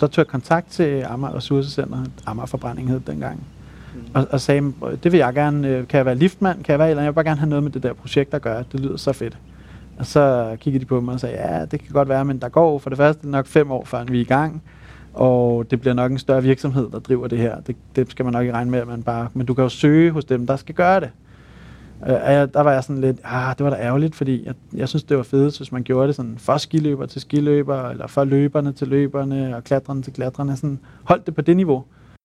Der 0.00 0.06
tog 0.06 0.22
jeg 0.22 0.26
kontakt 0.26 0.70
til 0.70 1.04
Amager 1.08 1.36
Ressourcecenter, 1.36 2.04
Amager 2.26 2.46
Forbrænding 2.46 2.88
hed 2.88 3.00
dengang, 3.06 3.46
mm. 3.94 4.00
og, 4.14 4.26
og 4.30 4.40
sagde, 4.40 4.72
det 5.02 5.12
vil 5.12 5.18
jeg 5.18 5.34
gerne, 5.34 5.68
øh, 5.68 5.88
kan 5.88 5.98
jeg 5.98 6.06
være 6.06 6.14
liftmand, 6.14 6.64
kan 6.64 6.72
jeg 6.72 6.78
være 6.78 6.90
eller 6.90 7.02
jeg 7.02 7.10
vil 7.10 7.14
bare 7.14 7.24
gerne 7.24 7.40
have 7.40 7.48
noget 7.48 7.62
med 7.62 7.72
det 7.72 7.82
der 7.82 7.92
projekt 7.92 8.34
at 8.34 8.42
gøre, 8.42 8.64
det 8.72 8.80
lyder 8.80 8.96
så 8.96 9.12
fedt. 9.12 9.38
Og 9.98 10.06
så 10.06 10.56
kiggede 10.60 10.84
de 10.84 10.88
på 10.88 11.00
mig 11.00 11.14
og 11.14 11.20
sagde, 11.20 11.36
ja, 11.36 11.64
det 11.64 11.80
kan 11.80 11.92
godt 11.92 12.08
være, 12.08 12.24
men 12.24 12.38
der 12.38 12.48
går 12.48 12.78
for 12.78 12.90
det 12.90 12.96
første 12.96 13.30
nok 13.30 13.46
fem 13.46 13.70
år, 13.70 13.84
før 13.84 14.04
vi 14.04 14.16
er 14.16 14.20
i 14.20 14.24
gang. 14.24 14.62
Og 15.14 15.70
det 15.70 15.80
bliver 15.80 15.94
nok 15.94 16.12
en 16.12 16.18
større 16.18 16.42
virksomhed, 16.42 16.90
der 16.90 16.98
driver 16.98 17.26
det 17.26 17.38
her. 17.38 17.60
Det, 17.60 17.76
det 17.96 18.10
skal 18.10 18.24
man 18.24 18.32
nok 18.32 18.42
ikke 18.42 18.52
regne 18.52 18.70
med, 18.70 18.78
at 18.78 18.86
man 18.86 19.02
bare... 19.02 19.28
Men 19.34 19.46
du 19.46 19.54
kan 19.54 19.62
jo 19.62 19.68
søge 19.68 20.10
hos 20.10 20.24
dem, 20.24 20.46
der 20.46 20.56
skal 20.56 20.74
gøre 20.74 21.00
det. 21.00 21.10
Øh, 22.08 22.14
og 22.24 22.32
jeg, 22.32 22.54
der 22.54 22.60
var 22.60 22.72
jeg 22.72 22.84
sådan 22.84 23.00
lidt, 23.00 23.16
ah, 23.24 23.54
det 23.58 23.64
var 23.64 23.70
da 23.70 23.76
ærgerligt, 23.76 24.14
fordi 24.14 24.46
jeg, 24.46 24.54
jeg 24.74 24.88
synes, 24.88 25.02
det 25.02 25.16
var 25.16 25.22
fedt, 25.22 25.56
hvis 25.56 25.72
man 25.72 25.82
gjorde 25.82 26.06
det 26.06 26.14
sådan 26.14 26.38
for 26.38 26.56
skiløber 26.56 27.06
til 27.06 27.20
skiløber, 27.20 27.88
eller 27.88 28.06
for 28.06 28.24
løberne 28.24 28.72
til 28.72 28.88
løberne, 28.88 29.56
og 29.56 29.64
klatrerne 29.64 30.02
til 30.02 30.12
klatrerne. 30.12 30.56
Sådan, 30.56 30.78
holdt 31.04 31.26
det 31.26 31.34
på 31.34 31.40
det 31.40 31.56
niveau. 31.56 31.84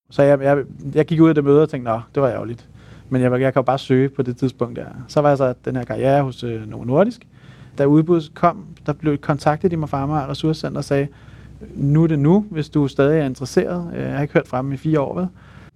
Så 0.09 0.23
jeg, 0.23 0.41
jeg, 0.41 0.63
jeg 0.95 1.05
gik 1.05 1.21
ud 1.21 1.29
af 1.29 1.35
det 1.35 1.43
møde 1.43 1.61
og 1.61 1.69
tænkte, 1.69 1.91
nå, 1.91 2.01
det 2.15 2.23
var 2.23 2.29
ærgerligt. 2.29 2.69
Men 3.09 3.21
jeg, 3.21 3.31
jeg 3.31 3.53
kan 3.53 3.59
jo 3.59 3.63
bare 3.65 3.79
søge 3.79 4.09
på 4.09 4.21
det 4.21 4.37
tidspunkt 4.37 4.75
der. 4.75 4.85
Så 5.07 5.21
var 5.21 5.29
jeg 5.29 5.37
så 5.37 5.53
den 5.65 5.75
her 5.75 5.83
karriere 5.83 6.23
hos 6.23 6.43
øh, 6.43 6.69
Novo 6.69 6.83
Nordisk, 6.83 7.27
da 7.77 7.85
udbuddet 7.85 8.31
kom, 8.33 8.65
der 8.85 8.93
blev 8.93 9.17
kontaktet 9.17 9.71
de 9.71 9.77
mig 9.77 9.89
fra 9.89 10.01
Amager 10.01 10.29
Ressourcecenter 10.29 10.77
og 10.77 10.83
sagde, 10.83 11.07
nu 11.75 12.03
er 12.03 12.07
det 12.07 12.19
nu, 12.19 12.45
hvis 12.49 12.69
du 12.69 12.87
stadig 12.87 13.19
er 13.19 13.25
interesseret. 13.25 13.91
Øh, 13.95 14.01
jeg 14.01 14.13
har 14.13 14.21
ikke 14.21 14.33
hørt 14.33 14.47
fra 14.47 14.61
dem 14.61 14.71
i 14.71 14.77
fire 14.77 15.01
år, 15.01 15.19
vel? 15.19 15.27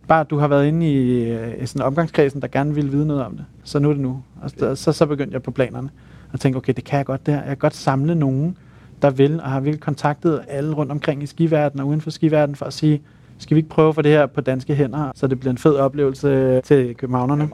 Bare 0.07 0.21
at 0.21 0.29
du 0.29 0.37
har 0.37 0.47
været 0.47 0.67
inde 0.67 0.91
i, 0.91 1.29
øh, 1.31 1.63
i 1.63 1.65
sådan 1.65 1.85
omgangskredsen, 1.85 2.41
der 2.41 2.47
gerne 2.47 2.75
ville 2.75 2.91
vide 2.91 3.07
noget 3.07 3.25
om 3.25 3.31
det. 3.31 3.45
Så 3.63 3.79
nu 3.79 3.89
er 3.89 3.93
det 3.93 4.01
nu. 4.01 4.23
Og 4.41 4.49
så, 4.49 4.75
så, 4.75 4.91
så 4.91 5.05
begyndte 5.05 5.33
jeg 5.33 5.43
på 5.43 5.51
planerne. 5.51 5.89
Og 6.33 6.39
tænkte, 6.39 6.57
okay, 6.57 6.73
det 6.75 6.83
kan 6.83 6.97
jeg 6.97 7.05
godt 7.05 7.25
det 7.25 7.33
her. 7.33 7.41
Jeg 7.41 7.47
kan 7.47 7.57
godt 7.57 7.75
samle 7.75 8.15
nogen, 8.15 8.57
der 9.01 9.09
vil, 9.09 9.41
og 9.41 9.49
har 9.49 9.59
virkelig 9.59 9.81
kontaktet 9.81 10.41
alle 10.47 10.73
rundt 10.73 10.91
omkring 10.91 11.23
i 11.23 11.25
skiverdenen 11.25 11.81
og 11.81 11.87
uden 11.87 12.01
for 12.01 12.09
skiverdenen 12.09 12.55
for 12.55 12.65
at 12.65 12.73
sige, 12.73 13.01
skal 13.37 13.55
vi 13.55 13.59
ikke 13.59 13.69
prøve 13.69 13.93
for 13.93 14.01
det 14.01 14.11
her 14.11 14.25
på 14.25 14.41
danske 14.41 14.75
hænder, 14.75 15.11
så 15.15 15.27
det 15.27 15.39
bliver 15.39 15.51
en 15.51 15.57
fed 15.57 15.75
oplevelse 15.75 16.27
øh, 16.27 16.63
til 16.63 16.95
københavnerne? 16.95 17.49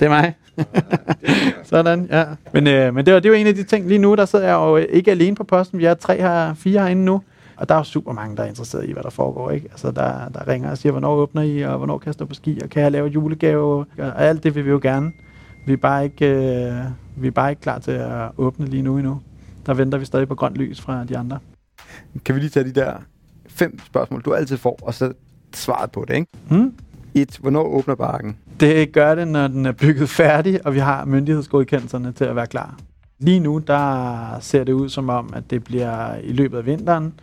Det 0.00 0.02
er 0.02 0.08
mig. 0.08 0.34
Sådan, 1.70 2.08
ja. 2.10 2.24
Men, 2.52 2.66
øh, 2.66 2.94
men 2.94 3.06
det, 3.06 3.14
var, 3.14 3.20
det 3.20 3.30
var 3.30 3.36
en 3.36 3.46
af 3.46 3.54
de 3.54 3.62
ting. 3.62 3.88
Lige 3.88 3.98
nu, 3.98 4.14
der 4.14 4.24
sidder 4.24 4.44
jeg 4.44 4.54
jo 4.54 4.76
ikke 4.76 5.10
alene 5.10 5.36
på 5.36 5.44
posten. 5.44 5.78
Vi 5.78 5.84
er 5.84 5.94
tre 5.94 6.16
her, 6.16 6.54
fire 6.54 6.80
herinde 6.80 7.04
nu. 7.04 7.22
Og 7.56 7.68
der 7.68 7.74
er 7.74 7.78
jo 7.78 7.84
super 7.84 8.12
mange, 8.12 8.36
der 8.36 8.42
er 8.42 8.46
interesseret 8.46 8.88
i, 8.88 8.92
hvad 8.92 9.02
der 9.02 9.10
foregår. 9.10 9.50
Ikke? 9.50 9.68
Altså, 9.70 9.90
der, 9.90 10.28
der 10.28 10.48
ringer 10.48 10.70
og 10.70 10.78
siger, 10.78 10.90
hvornår 10.90 11.14
åbner 11.14 11.42
I, 11.42 11.62
og 11.62 11.76
hvornår 11.76 11.98
kan 11.98 12.06
jeg 12.06 12.14
stå 12.14 12.24
på 12.24 12.34
ski, 12.34 12.60
og 12.64 12.70
kan 12.70 12.82
jeg 12.82 12.92
lave 12.92 13.08
julegave? 13.08 13.86
Og 13.98 14.22
alt 14.22 14.42
det 14.42 14.54
vil 14.54 14.64
vi 14.64 14.70
jo 14.70 14.78
gerne. 14.82 15.12
Vi 15.66 15.72
er 15.72 15.76
bare 15.76 16.04
ikke, 16.04 16.26
øh, 16.26 16.74
vi 17.16 17.26
er 17.26 17.30
bare 17.30 17.50
ikke 17.50 17.62
klar 17.62 17.78
til 17.78 17.90
at 17.90 18.28
åbne 18.38 18.66
lige 18.66 18.82
nu 18.82 18.98
endnu. 18.98 19.20
Der 19.66 19.74
venter 19.74 19.98
vi 19.98 20.04
stadig 20.04 20.28
på 20.28 20.34
grønt 20.34 20.56
lys 20.56 20.80
fra 20.80 21.04
de 21.04 21.18
andre. 21.18 21.38
Kan 22.24 22.34
vi 22.34 22.40
lige 22.40 22.50
tage 22.50 22.64
de 22.64 22.72
der 22.72 22.94
fem 23.46 23.78
spørgsmål, 23.86 24.22
du 24.22 24.34
altid 24.34 24.56
får, 24.56 24.78
og 24.82 24.94
så 24.94 25.12
svaret 25.54 25.90
på 25.90 26.04
det, 26.08 26.14
ikke? 26.14 26.26
Hmm? 26.48 26.74
Et, 27.14 27.38
hvornår 27.40 27.62
åbner 27.62 27.94
bakken? 27.94 28.36
Det 28.60 28.92
gør 28.92 29.14
det, 29.14 29.28
når 29.28 29.48
den 29.48 29.66
er 29.66 29.72
bygget 29.72 30.08
færdig, 30.08 30.66
og 30.66 30.74
vi 30.74 30.78
har 30.78 31.04
myndighedsgodkendelserne 31.04 32.12
til 32.12 32.24
at 32.24 32.36
være 32.36 32.46
klar. 32.46 32.76
Lige 33.18 33.40
nu, 33.40 33.58
der 33.58 34.38
ser 34.40 34.64
det 34.64 34.72
ud 34.72 34.88
som 34.88 35.08
om, 35.08 35.32
at 35.36 35.50
det 35.50 35.64
bliver 35.64 36.16
i 36.16 36.32
løbet 36.32 36.58
af 36.58 36.66
vinteren, 36.66 37.14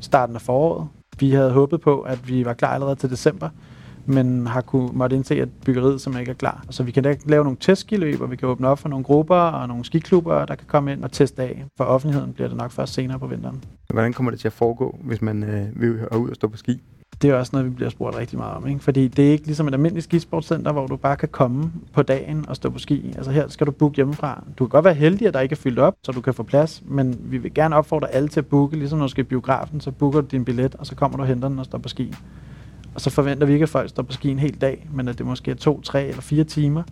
starten 0.00 0.34
af 0.34 0.42
foråret. 0.42 0.88
Vi 1.20 1.30
havde 1.30 1.52
håbet 1.52 1.80
på, 1.80 2.00
at 2.00 2.28
vi 2.28 2.44
var 2.44 2.52
klar 2.52 2.68
allerede 2.74 2.96
til 2.96 3.10
december, 3.10 3.48
men 4.06 4.46
har 4.46 4.60
kunne, 4.60 4.90
måtte 4.92 5.16
indse, 5.16 5.34
at 5.34 5.48
byggeriet 5.64 6.00
som 6.00 6.18
ikke 6.18 6.30
er 6.30 6.34
klar. 6.34 6.64
Så 6.70 6.82
vi 6.82 6.90
kan 6.90 7.02
da 7.02 7.16
lave 7.26 7.44
nogle 7.44 7.56
testskiløb, 7.60 8.20
og 8.20 8.30
vi 8.30 8.36
kan 8.36 8.48
åbne 8.48 8.68
op 8.68 8.78
for 8.78 8.88
nogle 8.88 9.04
grupper 9.04 9.36
og 9.36 9.68
nogle 9.68 9.84
skiklubber, 9.84 10.44
der 10.44 10.54
kan 10.54 10.66
komme 10.66 10.92
ind 10.92 11.04
og 11.04 11.12
teste 11.12 11.42
af. 11.42 11.64
For 11.76 11.84
offentligheden 11.84 12.32
bliver 12.32 12.48
det 12.48 12.56
nok 12.56 12.70
først 12.70 12.94
senere 12.94 13.18
på 13.18 13.26
vinteren. 13.26 13.64
Hvordan 13.92 14.12
kommer 14.12 14.30
det 14.30 14.40
til 14.40 14.48
at 14.48 14.52
foregå, 14.52 14.98
hvis 15.04 15.22
man 15.22 15.42
øh, 15.42 15.80
vil 15.80 15.90
ud 15.90 16.28
og 16.28 16.34
stå 16.34 16.48
på 16.48 16.56
ski? 16.56 16.82
Det 17.22 17.30
er 17.30 17.34
også 17.34 17.50
noget, 17.52 17.66
vi 17.66 17.74
bliver 17.74 17.90
spurgt 17.90 18.16
rigtig 18.16 18.38
meget 18.38 18.54
om. 18.54 18.66
Ikke? 18.66 18.80
Fordi 18.80 19.08
det 19.08 19.28
er 19.28 19.32
ikke 19.32 19.46
ligesom 19.46 19.68
et 19.68 19.74
almindeligt 19.74 20.04
skisportcenter, 20.04 20.72
hvor 20.72 20.86
du 20.86 20.96
bare 20.96 21.16
kan 21.16 21.28
komme 21.28 21.72
på 21.92 22.02
dagen 22.02 22.44
og 22.48 22.56
stå 22.56 22.70
på 22.70 22.78
ski. 22.78 23.12
Altså 23.16 23.30
her 23.30 23.48
skal 23.48 23.66
du 23.66 23.70
booke 23.72 23.96
hjemmefra. 23.96 24.44
Du 24.58 24.64
kan 24.64 24.68
godt 24.68 24.84
være 24.84 24.94
heldig, 24.94 25.26
at 25.26 25.34
der 25.34 25.40
ikke 25.40 25.52
er 25.52 25.56
fyldt 25.56 25.78
op, 25.78 25.94
så 26.02 26.12
du 26.12 26.20
kan 26.20 26.34
få 26.34 26.42
plads, 26.42 26.82
men 26.86 27.18
vi 27.22 27.38
vil 27.38 27.54
gerne 27.54 27.76
opfordre 27.76 28.10
alle 28.10 28.28
til 28.28 28.40
at 28.40 28.46
booke, 28.46 28.76
ligesom 28.76 28.98
når 28.98 29.06
du 29.06 29.10
skal 29.10 29.24
i 29.24 29.28
biografen, 29.28 29.80
så 29.80 29.90
booker 29.90 30.20
du 30.20 30.26
din 30.26 30.44
billet, 30.44 30.74
og 30.74 30.86
så 30.86 30.94
kommer 30.94 31.16
du 31.16 31.22
og 31.22 31.28
henter 31.28 31.48
den 31.48 31.58
og 31.58 31.64
står 31.64 31.78
på 31.78 31.88
ski. 31.88 32.14
Og 32.94 33.00
så 33.00 33.10
forventer 33.10 33.46
vi 33.46 33.52
ikke, 33.52 33.62
at 33.62 33.68
folk 33.68 33.88
står 33.88 34.02
på 34.02 34.12
ski 34.12 34.30
en 34.30 34.38
hel 34.38 34.60
dag, 34.60 34.88
men 34.92 35.08
at 35.08 35.18
det 35.18 35.26
måske 35.26 35.50
er 35.50 35.54
to, 35.54 35.80
tre 35.80 36.06
eller 36.06 36.22
fire 36.22 36.44
timer, 36.44 36.82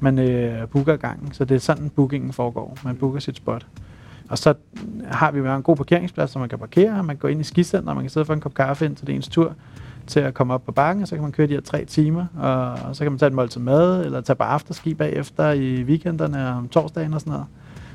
man 0.00 0.18
øh, 0.18 0.68
booker 0.68 0.96
gangen. 0.96 1.32
Så 1.32 1.44
det 1.44 1.54
er 1.54 1.58
sådan, 1.58 1.90
bookingen 1.90 2.32
foregår. 2.32 2.78
Man 2.84 2.96
booker 2.96 3.20
sit 3.20 3.36
spot. 3.36 3.66
Og 4.32 4.38
så 4.38 4.54
har 5.04 5.30
vi 5.30 5.38
jo 5.38 5.54
en 5.54 5.62
god 5.62 5.76
parkeringsplads, 5.76 6.30
så 6.30 6.38
man 6.38 6.48
kan 6.48 6.58
parkere, 6.58 7.02
man 7.02 7.16
kan 7.16 7.20
gå 7.20 7.28
ind 7.28 7.40
i 7.40 7.44
skicenter, 7.44 7.94
man 7.94 8.02
kan 8.02 8.10
sidde 8.10 8.26
for 8.26 8.34
en 8.34 8.40
kop 8.40 8.54
kaffe 8.54 8.84
ind 8.84 8.96
til 8.96 9.06
det 9.06 9.14
ens 9.14 9.28
tur 9.28 9.52
til 10.06 10.20
at 10.20 10.34
komme 10.34 10.54
op 10.54 10.64
på 10.64 10.72
bakken, 10.72 11.02
og 11.02 11.08
så 11.08 11.14
kan 11.14 11.22
man 11.22 11.32
køre 11.32 11.46
de 11.46 11.52
her 11.52 11.60
tre 11.60 11.84
timer, 11.84 12.26
og, 12.38 12.88
og 12.88 12.96
så 12.96 13.04
kan 13.04 13.12
man 13.12 13.18
tage 13.18 13.26
et 13.26 13.32
måltid 13.32 13.60
mad, 13.60 14.04
eller 14.04 14.20
tage 14.20 14.36
på 14.36 14.42
afterski 14.42 14.94
bagefter 14.94 15.50
i 15.50 15.82
weekenderne 15.82 16.48
om 16.48 16.68
torsdagen 16.68 17.14
og 17.14 17.20
sådan 17.20 17.30
noget. 17.30 17.46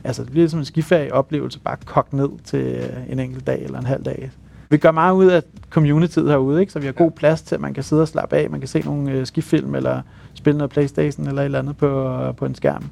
Altså 0.03 0.23
det 0.23 0.31
bliver 0.31 0.47
som 0.47 0.59
en 0.59 0.65
skiferie-oplevelse, 0.65 1.59
bare 1.59 1.77
kogt 1.85 2.13
ned 2.13 2.29
til 2.43 2.91
en 3.09 3.19
enkelt 3.19 3.47
dag 3.47 3.63
eller 3.63 3.79
en 3.79 3.85
halv 3.85 4.03
dag. 4.03 4.31
Vi 4.69 4.77
gør 4.77 4.91
meget 4.91 5.15
ud 5.15 5.25
af 5.25 5.43
communityet 5.69 6.29
herude, 6.29 6.61
ikke? 6.61 6.71
så 6.71 6.79
vi 6.79 6.85
har 6.85 6.93
god 6.93 7.11
plads 7.11 7.41
til, 7.41 7.55
at 7.55 7.61
man 7.61 7.73
kan 7.73 7.83
sidde 7.83 8.01
og 8.01 8.07
slappe 8.07 8.35
af, 8.35 8.49
man 8.49 8.59
kan 8.59 8.67
se 8.67 8.79
nogle 8.79 9.11
øh, 9.11 9.25
skifilm, 9.25 9.75
eller 9.75 10.01
spille 10.33 10.57
noget 10.57 10.71
Playstation, 10.71 11.27
eller 11.27 11.41
et 11.41 11.45
eller 11.45 11.59
andet 11.59 11.77
på, 11.77 12.19
på 12.37 12.45
en 12.45 12.55
skærm. 12.55 12.83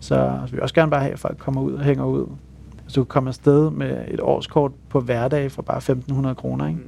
Så, 0.00 0.14
så 0.44 0.50
vi 0.50 0.50
vil 0.50 0.62
også 0.62 0.74
gerne 0.74 0.90
bare 0.90 1.00
have, 1.00 1.12
at 1.12 1.18
folk 1.18 1.38
kommer 1.38 1.60
ud 1.60 1.72
og 1.72 1.84
hænger 1.84 2.04
ud. 2.04 2.26
Så 2.94 3.00
du 3.00 3.04
kan 3.04 3.08
komme 3.08 3.28
afsted 3.28 3.70
med 3.70 4.04
et 4.08 4.20
årskort 4.20 4.72
på 4.88 5.00
hverdag 5.00 5.52
for 5.52 5.62
bare 5.62 6.28
1.500 6.28 6.34
kroner, 6.34 6.68
ikke? 6.68 6.80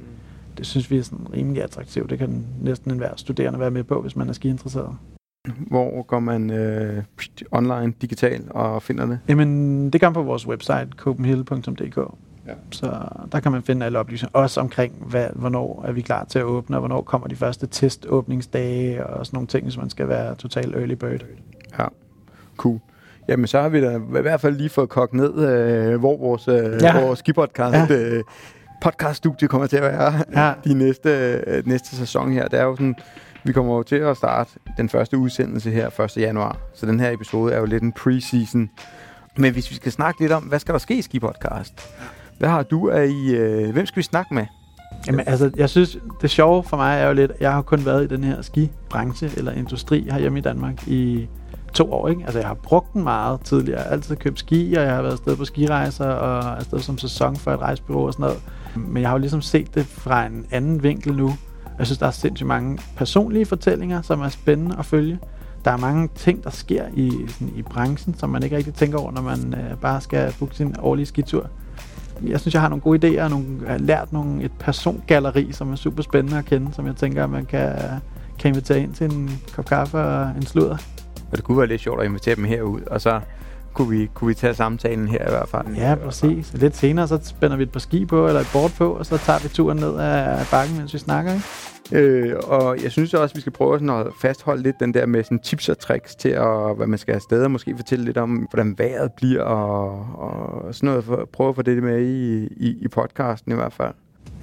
det 0.57 0.65
synes 0.65 0.91
vi 0.91 0.97
er 0.97 1.03
sådan 1.03 1.27
rimelig 1.33 1.63
attraktivt. 1.63 2.09
Det 2.09 2.19
kan 2.19 2.45
næsten 2.61 2.91
enhver 2.91 3.11
studerende 3.15 3.59
være 3.59 3.71
med 3.71 3.83
på, 3.83 4.01
hvis 4.01 4.15
man 4.15 4.29
er 4.29 4.33
skiinteresseret. 4.33 4.95
Hvor 5.57 6.01
går 6.01 6.19
man 6.19 6.49
øh, 6.49 7.03
online, 7.51 7.93
digital 8.01 8.43
og 8.49 8.83
finder 8.83 9.05
det? 9.05 9.19
Jamen, 9.27 9.89
det 9.89 10.01
kan 10.01 10.07
man 10.07 10.13
på 10.13 10.23
vores 10.23 10.47
website, 10.47 10.87
copenhill.dk. 10.97 11.97
Ja. 12.47 12.53
Så 12.71 13.07
der 13.31 13.39
kan 13.39 13.51
man 13.51 13.63
finde 13.63 13.85
alle 13.85 13.99
oplysninger, 13.99 14.39
også 14.39 14.61
omkring, 14.61 14.93
hvad, 15.05 15.27
hvornår 15.35 15.85
er 15.87 15.91
vi 15.91 16.01
klar 16.01 16.25
til 16.25 16.39
at 16.39 16.45
åbne, 16.45 16.75
og 16.75 16.79
hvornår 16.79 17.01
kommer 17.01 17.27
de 17.27 17.35
første 17.35 17.67
teståbningsdage, 17.67 19.05
og 19.05 19.25
sådan 19.25 19.37
nogle 19.37 19.47
ting, 19.47 19.63
hvis 19.63 19.77
man 19.77 19.89
skal 19.89 20.07
være 20.07 20.35
total 20.35 20.73
early 20.73 20.93
bird. 20.93 21.25
Ja, 21.79 21.85
cool. 22.57 22.79
Jamen, 23.27 23.47
så 23.47 23.61
har 23.61 23.69
vi 23.69 23.81
da 23.81 23.97
i 23.97 24.21
hvert 24.21 24.41
fald 24.41 24.55
lige 24.55 24.69
fået 24.69 24.89
kogt 24.89 25.13
ned, 25.13 25.49
øh, 25.49 25.99
hvor 25.99 26.17
vores, 26.17 26.47
øh, 26.47 26.81
ja. 26.81 27.01
Vores 27.05 27.19
skipodcast, 27.19 27.89
ja. 27.89 27.95
øh, 27.97 28.23
podcaststudie 28.81 29.47
kommer 29.47 29.67
til 29.67 29.77
at 29.77 29.83
være 29.83 30.13
Ja. 30.35 30.53
de 30.63 30.73
næste, 30.73 31.09
øh, 31.47 31.67
næste 31.67 31.95
sæson 31.95 32.31
her. 32.31 32.47
Det 32.47 32.59
er 32.59 32.63
jo 32.63 32.75
sådan, 32.75 32.95
vi 33.43 33.53
kommer 33.53 33.75
jo 33.77 33.83
til 33.83 33.95
at 33.95 34.17
starte 34.17 34.49
den 34.77 34.89
første 34.89 35.17
udsendelse 35.17 35.71
her 35.71 35.99
1. 36.01 36.17
januar. 36.17 36.57
Så 36.73 36.85
den 36.85 36.99
her 36.99 37.11
episode 37.11 37.53
er 37.53 37.59
jo 37.59 37.65
lidt 37.65 37.83
en 37.83 37.93
pre-season. 37.99 38.69
Men 39.37 39.53
hvis 39.53 39.69
vi 39.71 39.75
skal 39.75 39.91
snakke 39.91 40.21
lidt 40.21 40.31
om, 40.31 40.43
hvad 40.43 40.59
skal 40.59 40.73
der 40.73 40.79
ske 40.79 40.95
i 40.97 41.01
Skipodcast? 41.01 41.73
Hvad 42.39 42.49
har 42.49 42.63
du 42.63 42.89
af 42.89 43.07
i... 43.07 43.35
Øh, 43.35 43.73
hvem 43.73 43.85
skal 43.85 43.97
vi 43.97 44.03
snakke 44.03 44.33
med? 44.33 44.45
Jamen, 45.07 45.27
altså, 45.27 45.51
jeg 45.57 45.69
synes, 45.69 45.97
det 46.21 46.29
sjove 46.29 46.63
for 46.63 46.77
mig 46.77 46.99
er 46.99 47.07
jo 47.07 47.13
lidt, 47.13 47.31
jeg 47.39 47.51
har 47.53 47.61
kun 47.61 47.85
været 47.85 48.03
i 48.03 48.07
den 48.15 48.23
her 48.23 48.41
skibranche 48.41 49.29
eller 49.37 49.51
industri 49.51 50.07
herhjemme 50.11 50.39
i 50.39 50.41
Danmark 50.41 50.87
i 50.87 51.27
to 51.73 51.93
år, 51.93 52.07
ikke? 52.07 52.21
Altså, 52.23 52.39
jeg 52.39 52.47
har 52.47 52.53
brugt 52.53 52.93
den 52.93 53.03
meget 53.03 53.41
tidligere. 53.41 53.79
Jeg 53.79 53.85
har 53.85 53.91
altid 53.91 54.15
købt 54.15 54.39
ski, 54.39 54.73
og 54.77 54.83
jeg 54.83 54.95
har 54.95 55.01
været 55.01 55.11
afsted 55.11 55.35
på 55.35 55.45
skirejser, 55.45 56.05
og 56.05 56.57
afsted 56.57 56.79
som 56.79 56.97
sæson 56.97 57.35
for 57.35 57.51
et 57.51 57.59
rejsebureau 57.59 58.07
og 58.07 58.13
sådan 58.13 58.23
noget. 58.23 58.41
Men 58.75 59.01
jeg 59.01 59.09
har 59.09 59.15
jo 59.15 59.19
ligesom 59.19 59.41
set 59.41 59.75
det 59.75 59.85
fra 59.85 60.25
en 60.25 60.45
anden 60.51 60.83
vinkel 60.83 61.15
nu. 61.15 61.33
Jeg 61.77 61.85
synes, 61.85 61.99
der 61.99 62.07
er 62.07 62.11
sindssygt 62.11 62.47
mange 62.47 62.79
personlige 62.95 63.45
fortællinger, 63.45 64.01
som 64.01 64.21
er 64.21 64.29
spændende 64.29 64.75
at 64.79 64.85
følge. 64.85 65.19
Der 65.65 65.71
er 65.71 65.77
mange 65.77 66.09
ting, 66.15 66.43
der 66.43 66.49
sker 66.49 66.83
i, 66.93 67.11
sådan, 67.27 67.53
i 67.55 67.61
branchen, 67.61 68.15
som 68.17 68.29
man 68.29 68.43
ikke 68.43 68.57
rigtig 68.57 68.73
tænker 68.73 68.97
over, 68.99 69.11
når 69.11 69.21
man 69.21 69.53
øh, 69.53 69.77
bare 69.81 70.01
skal 70.01 70.35
booke 70.39 70.55
sin 70.55 70.75
årlige 70.79 71.05
skitur. 71.05 71.49
Jeg 72.23 72.39
synes, 72.39 72.53
jeg 72.53 72.61
har 72.61 72.69
nogle 72.69 72.81
gode 72.81 73.07
idéer, 73.07 73.23
og 73.23 73.29
nogle, 73.29 73.45
jeg 73.61 73.71
har 73.71 73.77
lært 73.77 74.13
nogle, 74.13 74.43
et 74.43 74.51
persongalleri, 74.59 75.51
som 75.51 75.71
er 75.71 75.75
super 75.75 76.03
spændende 76.03 76.37
at 76.37 76.45
kende, 76.45 76.73
som 76.73 76.87
jeg 76.87 76.95
tænker, 76.95 77.27
man 77.27 77.45
kan, 77.45 77.75
kan 78.39 78.49
invitere 78.51 78.79
ind 78.79 78.93
til 78.93 79.13
en 79.13 79.41
kop 79.55 79.65
kaffe 79.65 79.97
og 79.97 80.29
en 80.35 80.45
sludder. 80.45 80.77
Og 81.31 81.37
det 81.37 81.43
kunne 81.43 81.57
være 81.57 81.67
lidt 81.67 81.81
sjovt 81.81 82.01
at 82.01 82.05
invitere 82.05 82.35
dem 82.35 82.43
herud, 82.43 82.81
og 82.81 83.01
så 83.01 83.19
kunne 83.73 83.89
vi, 83.89 84.09
kunne 84.13 84.27
vi 84.27 84.33
tage 84.33 84.53
samtalen 84.53 85.07
her 85.07 85.27
i 85.27 85.29
hvert 85.29 85.49
fald. 85.49 85.75
Ja, 85.75 85.95
præcis. 85.95 86.53
Lidt 86.53 86.75
senere, 86.75 87.07
så 87.07 87.19
spænder 87.23 87.57
vi 87.57 87.63
et 87.63 87.71
par 87.71 87.79
ski 87.79 88.05
på, 88.05 88.27
eller 88.27 88.41
et 88.41 88.49
board 88.53 88.71
på, 88.77 88.91
og 88.91 89.05
så 89.05 89.17
tager 89.17 89.39
vi 89.39 89.47
turen 89.47 89.77
ned 89.77 89.97
af 89.99 90.47
bakken, 90.51 90.77
mens 90.77 90.93
vi 90.93 90.99
snakker, 90.99 91.33
ikke? 91.33 91.45
Øh, 91.91 92.35
og 92.43 92.83
jeg 92.83 92.91
synes 92.91 93.13
også, 93.13 93.33
at 93.33 93.35
vi 93.35 93.41
skal 93.41 93.53
prøve 93.53 93.79
sådan 93.79 93.89
at 93.89 94.07
fastholde 94.21 94.63
lidt 94.63 94.75
den 94.79 94.93
der 94.93 95.05
med 95.05 95.23
sådan 95.23 95.39
tips 95.39 95.69
og 95.69 95.79
tricks 95.79 96.15
til, 96.15 96.29
at, 96.29 96.75
hvad 96.77 96.87
man 96.87 96.99
skal 96.99 97.13
afsted, 97.13 97.43
og 97.43 97.51
måske 97.51 97.75
fortælle 97.75 98.05
lidt 98.05 98.17
om, 98.17 98.29
hvordan 98.29 98.75
vejret 98.77 99.11
bliver, 99.17 99.41
og, 99.41 99.89
og 100.17 100.75
sådan 100.75 100.87
noget. 100.87 101.03
For, 101.03 101.29
prøve 101.33 101.49
at 101.49 101.55
få 101.55 101.61
det 101.61 101.83
med 101.83 102.01
i, 102.01 102.47
i, 102.57 102.77
i 102.81 102.87
podcasten 102.87 103.51
i 103.51 103.55
hvert 103.55 103.73
fald. 103.73 103.93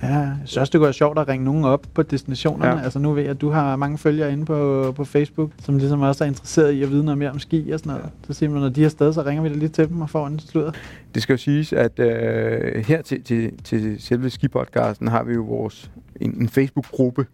Ja, 0.05 0.19
jeg 0.19 0.37
synes 0.45 0.57
også, 0.57 0.71
det 0.71 0.79
kunne 0.79 0.85
være 0.85 0.93
sjovt 0.93 1.19
at 1.19 1.29
ringe 1.29 1.45
nogen 1.45 1.65
op 1.65 1.87
på 1.95 2.03
destinationerne. 2.03 2.67
Ja. 2.67 2.77
Ja. 2.77 2.85
Altså 2.85 2.99
nu 2.99 3.13
ved 3.13 3.23
jeg, 3.23 3.31
at 3.31 3.41
du 3.41 3.51
har 3.51 3.77
mange 3.77 3.99
følgere 3.99 4.33
inde 4.33 4.45
på, 4.45 4.93
på 4.97 5.05
Facebook, 5.05 5.51
som 5.63 5.79
ligesom 5.79 6.01
også 6.01 6.25
er 6.25 6.29
interesseret 6.29 6.73
i 6.73 6.83
at 6.83 6.91
vide 6.91 7.05
noget 7.05 7.19
mere 7.19 7.31
om 7.31 7.39
ski 7.39 7.71
og 7.71 7.79
sådan 7.79 7.93
noget. 7.93 8.11
Så 8.27 8.33
siger 8.33 8.51
man, 8.51 8.61
når 8.63 8.69
de 8.69 8.81
er 8.81 8.85
afsted, 8.85 9.13
så 9.13 9.23
ringer 9.23 9.43
vi 9.43 9.49
da 9.49 9.55
lige 9.55 9.69
til 9.69 9.89
dem 9.89 10.01
og 10.01 10.11
får 10.11 10.27
en 10.27 10.39
sludder. 10.39 10.73
Det 11.15 11.23
skal 11.23 11.33
jo 11.33 11.39
siges, 11.39 11.73
at 11.73 11.99
øh, 11.99 12.85
her 12.87 13.03
til, 13.03 13.23
til, 13.23 13.53
til 13.65 14.03
selve 14.03 14.31
skipodcasten 14.31 15.09
har 15.09 15.25
vi 15.25 15.35
jo 15.35 15.43
vores, 15.43 15.91
en, 16.21 16.41
en 16.41 16.49
Facebook-gruppe, 16.49 17.27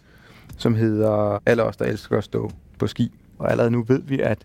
som 0.57 0.75
hedder 0.75 1.43
Alle 1.47 1.62
os, 1.62 1.77
der 1.77 1.85
elsker 1.85 2.19
at 2.19 2.25
stå 2.25 2.50
på 2.79 2.87
ski. 2.87 3.12
Og 3.39 3.50
allerede 3.50 3.71
nu 3.71 3.85
ved 3.89 4.03
vi, 4.07 4.21
at 4.21 4.39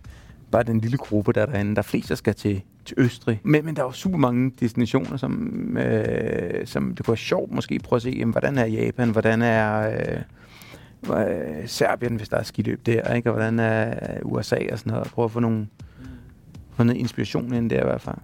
bare 0.52 0.64
den 0.64 0.80
lille 0.80 0.98
gruppe, 0.98 1.34
der 1.34 1.42
er 1.42 1.46
derinde, 1.46 1.76
der 1.76 1.82
er 1.82 1.84
flest, 1.84 2.10
der 2.10 2.16
skal 2.16 2.34
til, 2.34 2.62
til 2.86 2.96
Østrig. 3.00 3.42
Men, 3.44 3.66
men 3.66 3.76
der 3.76 3.82
er 3.82 3.86
jo 3.86 3.92
super 3.92 4.18
mange 4.18 4.52
destinationer, 4.60 5.18
som, 5.18 5.52
øh, 5.78 6.68
som 6.68 6.96
det 6.96 7.06
kunne 7.06 7.12
være 7.14 7.18
sjovt 7.18 7.52
måske 7.52 7.80
prøve 7.80 7.98
at 7.98 8.02
se, 8.04 8.10
jamen, 8.20 8.32
hvordan 8.32 8.58
er 8.58 8.66
Japan, 8.66 9.10
hvordan 9.10 9.42
er 9.42 9.90
øh, 9.90 10.18
hvad- 11.02 11.68
Serbien, 11.68 12.16
hvis 12.16 12.30
der 12.30 12.38
er 12.38 12.44
skiløb 12.44 12.86
der, 12.86 13.14
ikke? 13.14 13.30
og 13.30 13.34
hvordan 13.34 13.60
er 13.60 13.94
USA 14.24 14.58
og 14.72 14.80
sådan 14.80 14.94
noget. 14.94 15.08
Prøve 15.08 15.26
at 15.26 15.32
få 15.32 15.40
nogle, 15.40 15.68
få 16.76 16.84
noget 16.84 17.00
inspiration 17.00 17.54
ind 17.54 17.70
der 17.70 17.82
i 17.82 17.86
hvert 17.86 18.02
fald. 18.02 18.18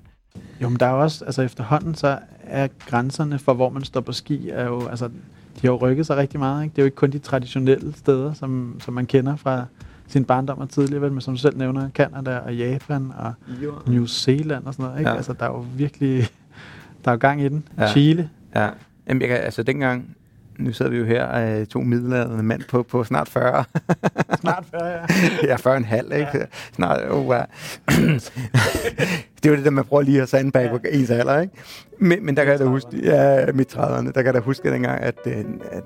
Jo, 0.62 0.70
men 0.70 0.80
der 0.80 0.86
er 0.86 0.92
jo 0.92 1.02
også, 1.02 1.26
altså 1.26 1.42
efterhånden, 1.42 1.96
så 1.96 2.20
er 2.44 2.68
grænserne 2.80 3.40
for, 3.40 3.54
hvor 3.54 3.70
man 3.70 3.84
står 3.84 4.02
på 4.02 4.12
ski, 4.12 4.50
er 4.50 4.66
jo, 4.66 4.88
altså, 4.88 5.08
de 5.08 5.62
har 5.62 5.68
jo 5.70 5.76
rykket 5.76 6.06
sig 6.06 6.18
rigtig 6.18 6.40
meget. 6.40 6.64
Ikke? 6.64 6.74
Det 6.74 6.80
er 6.80 6.84
jo 6.84 6.86
ikke 6.86 6.96
kun 6.96 7.12
de 7.12 7.20
traditionelle 7.20 7.94
steder, 7.98 8.34
som, 8.34 8.76
som 8.80 8.94
man 8.94 9.06
kender 9.06 9.36
fra 9.36 9.66
sin 10.12 10.26
barndom 10.26 10.58
og 10.58 10.70
tidligere, 10.70 11.02
vel, 11.02 11.12
men 11.12 11.22
som 11.22 11.34
du 11.34 11.40
selv 11.40 11.58
nævner, 11.58 11.90
Canada 11.90 12.38
og 12.38 12.56
Japan 12.56 13.12
og 13.18 13.34
New 13.88 14.06
Zealand 14.06 14.66
og 14.66 14.74
sådan 14.74 14.86
noget. 14.86 15.00
Ikke? 15.00 15.10
Ja. 15.10 15.14
Ja. 15.14 15.18
Altså, 15.18 15.34
der 15.34 15.46
er 15.46 15.50
jo 15.50 15.66
virkelig, 15.76 16.28
der 17.06 17.12
er 17.12 17.16
jo 17.16 17.20
gang 17.20 17.42
i 17.42 17.50
den. 17.50 17.68
Ja. 17.78 17.84
Ja. 17.84 17.92
Chile. 17.92 18.30
Ja, 18.56 18.70
Jamen, 19.08 19.22
jeg 19.22 19.30
kan, 19.30 19.38
altså 19.38 19.64
dengang, 19.64 20.16
nu 20.58 20.74
sidder 20.74 20.92
vi 20.92 20.98
jo 20.98 21.06
her, 21.06 21.60
øh, 21.60 21.66
to 21.66 21.80
middelalderne 21.80 22.44
mænd 22.44 22.62
på, 22.70 22.84
på 22.84 23.04
snart 23.04 23.30
40. 23.30 23.64
Snart 24.42 24.66
før, 24.72 24.86
ja. 24.86 25.02
ja, 25.50 25.56
40 25.56 25.78
en 25.78 25.86
halv, 25.86 26.12
ikke? 26.12 26.38
Ja. 26.38 26.46
Snart, 26.74 27.12
oh, 27.12 27.26
ja. 27.26 27.44
det 29.44 29.46
er 29.46 29.50
jo 29.50 29.56
det 29.56 29.66
der, 29.66 29.72
man 29.72 29.86
prøver 29.86 30.04
lige 30.04 30.22
at 30.22 30.30
sandbag 30.30 30.70
på 30.70 30.80
ens 30.92 31.10
alder, 31.10 31.40
ikke? 31.40 31.54
Men, 32.00 32.26
men 32.26 32.38
der 32.38 32.44
kan 32.44 32.52
jeg 32.52 32.60
da 32.60 32.66
huske, 32.66 32.90
ja, 33.04 33.46
midt 33.54 33.76
30'erne, 33.76 34.06
der 34.06 34.12
kan 34.12 34.26
jeg 34.26 34.34
da 34.34 34.40
huske 34.40 34.72
dengang, 34.72 35.02
at, 35.02 35.16
øh, 35.26 35.46
at 35.72 35.84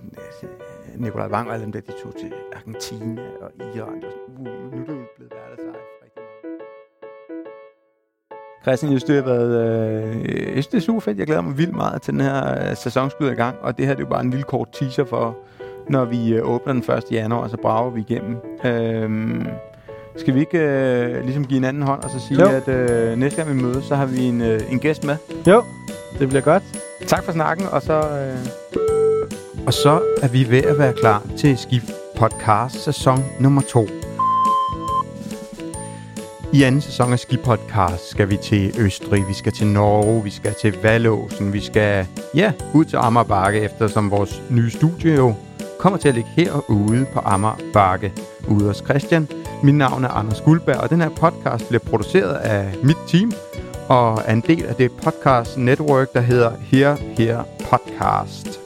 Nikolaj 1.00 1.28
Wang 1.28 1.48
og 1.48 1.54
alle 1.54 1.64
dem 1.64 1.72
der, 1.72 1.80
de 1.82 1.92
tog 2.04 2.14
til 2.20 2.34
Argentina 2.56 3.22
og 3.42 3.52
Iran. 3.76 3.96
Det 3.96 4.04
var 4.04 4.12
sådan, 4.28 4.48
uh, 4.48 4.74
nu 4.74 4.82
er 4.82 4.86
det 4.86 4.94
jo 4.94 5.06
blevet 5.16 5.32
hverdagsej. 5.34 5.80
rigtig 6.04 6.22
meget. 6.24 6.62
Christian, 8.64 8.92
jeg 8.92 9.00
synes, 9.00 9.04
det 9.04 9.16
har 9.16 9.24
været, 9.34 9.52
øh, 10.26 10.36
jeg 10.40 10.52
synes, 10.52 10.68
det 10.68 10.78
er 10.78 10.82
super 10.82 11.00
fedt. 11.00 11.18
Jeg 11.20 11.26
glæder 11.28 11.42
mig 11.42 11.58
vildt 11.58 11.76
meget 11.76 12.02
til 12.02 12.14
den 12.14 12.22
her 12.22 12.70
øh, 12.70 12.76
sæson 12.76 13.10
skyder 13.10 13.32
i 13.32 13.36
gang, 13.36 13.56
og 13.62 13.78
det 13.78 13.86
her 13.86 13.94
det 13.94 14.02
er 14.02 14.06
jo 14.06 14.10
bare 14.10 14.22
en 14.22 14.30
lille 14.30 14.44
kort 14.44 14.68
teaser 14.74 15.06
for, 15.06 15.38
når 15.90 16.06
vi 16.06 16.34
øh, 16.34 16.50
åbner 16.50 16.74
den 16.74 16.82
1. 16.98 17.04
januar, 17.12 17.40
og 17.42 17.50
så 17.50 17.58
brager 17.58 17.90
vi 17.90 18.02
igennem. 18.10 18.38
Øhm, 18.66 19.48
skal 20.18 20.34
vi 20.36 20.40
ikke 20.40 20.60
øh, 20.60 21.24
ligesom 21.24 21.46
give 21.46 21.58
hinanden 21.58 21.84
hånd 21.84 22.04
og 22.04 22.10
så 22.10 22.20
sige, 22.20 22.42
Jo. 22.42 22.48
at 22.50 22.68
øh, 22.68 23.18
næste 23.18 23.44
gang 23.44 23.58
vi 23.58 23.62
mødes, 23.64 23.86
så 23.86 23.96
har 23.96 24.06
vi 24.06 24.24
en, 24.24 24.42
øh, 24.42 24.72
en 24.72 24.80
gæst 24.80 25.04
med? 25.04 25.16
Jo, 25.48 25.64
det 26.20 26.28
bliver 26.30 26.42
godt. 26.42 26.64
Tak 27.08 27.24
for 27.24 27.32
snakken, 27.32 27.66
og 27.72 27.82
så... 27.82 27.94
Øh... 27.94 28.85
Og 29.68 29.74
så 29.74 30.02
er 30.22 30.28
vi 30.28 30.50
ved 30.50 30.64
at 30.64 30.78
være 30.78 30.94
klar 30.94 31.24
til 31.38 31.58
Skift 31.58 31.92
Podcast 32.16 32.84
sæson 32.84 33.26
nummer 33.40 33.62
2. 33.62 33.88
I 36.54 36.64
anden 36.64 36.82
sæson 36.82 37.14
af 37.14 37.20
Ski 37.20 37.38
Podcast 37.38 38.10
skal 38.10 38.30
vi 38.30 38.38
til 38.38 38.74
Østrig, 38.80 39.28
vi 39.28 39.34
skal 39.34 39.52
til 39.52 39.68
Norge, 39.68 40.24
vi 40.24 40.30
skal 40.30 40.54
til 40.62 40.78
Valåsen, 40.84 41.54
vi 41.54 41.62
skal 41.62 42.08
ja, 42.36 42.52
ud 42.74 42.86
til 42.86 42.98
Ammerbakke, 42.98 43.60
eftersom 43.60 44.12
vores 44.12 44.42
nye 44.50 44.72
studie 44.72 45.16
jo 45.16 45.34
kommer 45.80 46.00
til 46.00 46.10
at 46.10 46.16
ligge 46.16 46.30
herude 46.36 47.06
på 47.14 47.20
Ammerbakke 47.20 48.14
ude 48.48 48.66
hos 48.66 48.78
Christian. 48.78 49.28
Mit 49.64 49.76
navn 49.76 50.04
er 50.04 50.10
Anders 50.10 50.42
Guldberg, 50.42 50.78
og 50.78 50.90
den 50.90 51.02
her 51.02 51.10
podcast 51.10 51.68
bliver 51.68 51.84
produceret 51.84 52.36
af 52.36 52.76
mit 52.84 52.98
team, 53.08 53.32
og 53.88 54.22
er 54.26 54.34
en 54.34 54.42
del 54.42 54.66
af 54.66 54.76
det 54.76 54.92
podcast 54.92 55.58
network, 55.58 56.14
der 56.14 56.22
hedder 56.22 56.52
Her 56.60 56.96
Her 57.18 57.44
Podcast. 57.70 58.65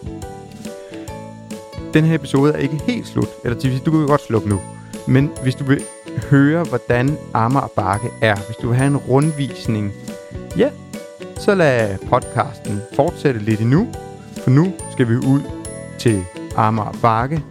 Den 1.93 2.05
her 2.05 2.15
episode 2.15 2.53
er 2.53 2.57
ikke 2.57 2.81
helt 2.87 3.07
slut, 3.07 3.27
eller 3.43 3.55
det 3.59 3.63
vil 3.63 3.77
sige, 3.77 3.85
du 3.85 3.91
kan 3.91 4.07
godt 4.07 4.21
slukke 4.21 4.49
nu. 4.49 4.59
Men 5.07 5.29
hvis 5.43 5.55
du 5.55 5.63
vil 5.63 5.81
høre, 6.29 6.63
hvordan 6.63 7.17
Amager 7.33 7.67
Bakke 7.75 8.07
er, 8.21 8.35
hvis 8.35 8.55
du 8.61 8.67
vil 8.67 8.77
have 8.77 8.87
en 8.87 8.97
rundvisning, 8.97 9.91
ja, 10.57 10.69
så 11.37 11.55
lad 11.55 11.97
podcasten 11.97 12.79
fortsætte 12.93 13.39
lidt 13.39 13.61
endnu, 13.61 13.87
for 14.43 14.49
nu 14.49 14.73
skal 14.91 15.09
vi 15.09 15.15
ud 15.15 15.41
til 15.99 16.23
Amager 16.55 16.97
Bakke. 17.01 17.43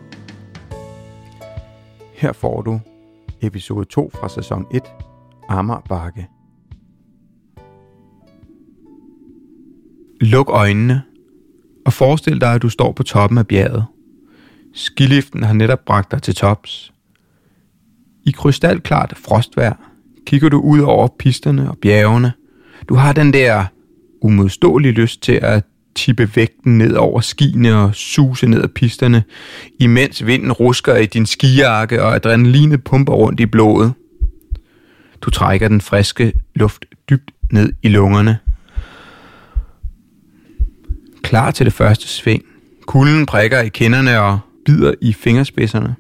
Her 2.12 2.32
får 2.32 2.62
du 2.62 2.80
episode 3.40 3.84
2 3.84 4.10
fra 4.14 4.28
sæson 4.28 4.66
1, 4.74 4.82
Amager 5.48 5.80
Bakke. 5.88 6.28
Luk 10.20 10.48
øjnene 10.50 11.02
og 11.86 11.92
forestil 11.92 12.40
dig, 12.40 12.54
at 12.54 12.62
du 12.62 12.68
står 12.68 12.92
på 12.92 13.02
toppen 13.02 13.38
af 13.38 13.46
bjerget. 13.46 13.84
Skiliften 14.74 15.42
har 15.42 15.52
netop 15.52 15.84
bragt 15.84 16.10
dig 16.10 16.22
til 16.22 16.34
tops. 16.34 16.92
I 18.26 18.30
krystalklart 18.30 19.14
frostvejr 19.16 19.74
kigger 20.26 20.48
du 20.48 20.60
ud 20.60 20.80
over 20.80 21.08
pisterne 21.18 21.70
og 21.70 21.78
bjergene. 21.78 22.32
Du 22.88 22.94
har 22.94 23.12
den 23.12 23.32
der 23.32 23.64
umodståelige 24.22 24.92
lyst 24.92 25.22
til 25.22 25.32
at 25.32 25.64
tippe 25.94 26.36
vægten 26.36 26.78
ned 26.78 26.94
over 26.94 27.20
skiene 27.20 27.76
og 27.76 27.94
suse 27.94 28.46
ned 28.46 28.62
ad 28.62 28.68
pisterne, 28.68 29.24
imens 29.80 30.26
vinden 30.26 30.52
rusker 30.52 30.96
i 30.96 31.06
din 31.06 31.26
skijakke 31.26 32.02
og 32.02 32.14
adrenalinet 32.14 32.84
pumper 32.84 33.12
rundt 33.12 33.40
i 33.40 33.46
blodet. 33.46 33.92
Du 35.20 35.30
trækker 35.30 35.68
den 35.68 35.80
friske 35.80 36.32
luft 36.54 36.84
dybt 37.10 37.30
ned 37.52 37.72
i 37.82 37.88
lungerne. 37.88 38.38
Klar 41.22 41.50
til 41.50 41.66
det 41.66 41.72
første 41.72 42.08
sving, 42.08 42.42
Kulden 42.86 43.26
prikker 43.26 43.60
i 43.60 43.68
kinderne 43.68 44.20
og 44.20 44.38
bider 44.68 44.94
i 45.00 45.12
fingerspidserne. 45.12 45.96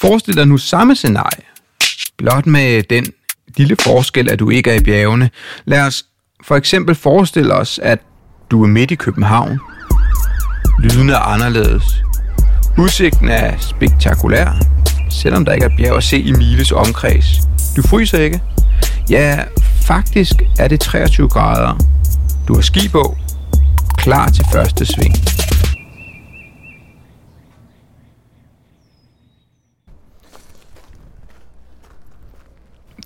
Forestil 0.00 0.36
dig 0.36 0.46
nu 0.46 0.58
samme 0.58 0.94
scenarie. 0.94 1.44
Blot 2.16 2.46
med 2.46 2.82
den 2.82 3.06
lille 3.56 3.76
forskel, 3.80 4.30
at 4.30 4.38
du 4.38 4.50
ikke 4.50 4.70
er 4.70 4.74
i 4.74 4.82
bjergene. 4.84 5.30
Lad 5.64 5.86
os 5.86 6.04
for 6.42 6.56
eksempel 6.56 6.94
forestille 6.94 7.54
os, 7.54 7.78
at 7.82 7.98
du 8.50 8.62
er 8.62 8.66
midt 8.66 8.90
i 8.90 8.94
København. 8.94 9.58
Lyden 10.82 11.10
er 11.10 11.18
anderledes. 11.18 11.84
Udsigten 12.78 13.28
er 13.28 13.58
spektakulær, 13.58 14.52
selvom 15.10 15.44
der 15.44 15.52
ikke 15.52 15.66
er 15.66 15.76
bjerg 15.76 15.96
at 15.96 16.04
se 16.04 16.18
i 16.18 16.32
miles 16.32 16.72
omkreds. 16.72 17.26
Du 17.76 17.82
fryser 17.82 18.18
ikke? 18.18 18.40
Ja, 19.10 19.44
faktisk 19.82 20.42
er 20.58 20.68
det 20.68 20.80
23 20.80 21.28
grader. 21.28 21.97
Du 22.48 22.54
har 22.54 22.60
ski 22.60 22.88
på, 22.88 23.16
klar 23.96 24.28
til 24.28 24.44
første 24.52 24.86
sving. 24.86 25.14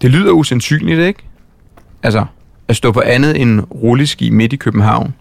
Det 0.02 0.10
lyder 0.10 0.32
usandsynligt, 0.32 1.00
ikke? 1.00 1.24
Altså, 2.02 2.24
at 2.68 2.76
stå 2.76 2.92
på 2.92 3.00
andet 3.00 3.40
end 3.40 3.60
rulleski 3.60 4.30
midt 4.30 4.52
i 4.52 4.56
København. 4.56 5.14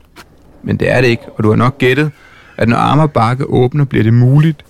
Men 0.64 0.78
det 0.78 0.92
er 0.92 1.02
det 1.02 1.08
ikke, 1.08 1.24
og 1.38 1.44
du 1.44 1.50
har 1.50 1.56
nok 1.56 1.78
gættet, 1.78 2.12
at 2.58 2.70
når 2.70 2.78
Amager 2.78 3.08
Bakke 3.08 3.46
åbner, 3.46 3.86
bliver 3.86 4.04
det 4.04 4.14
muligt 4.14 4.66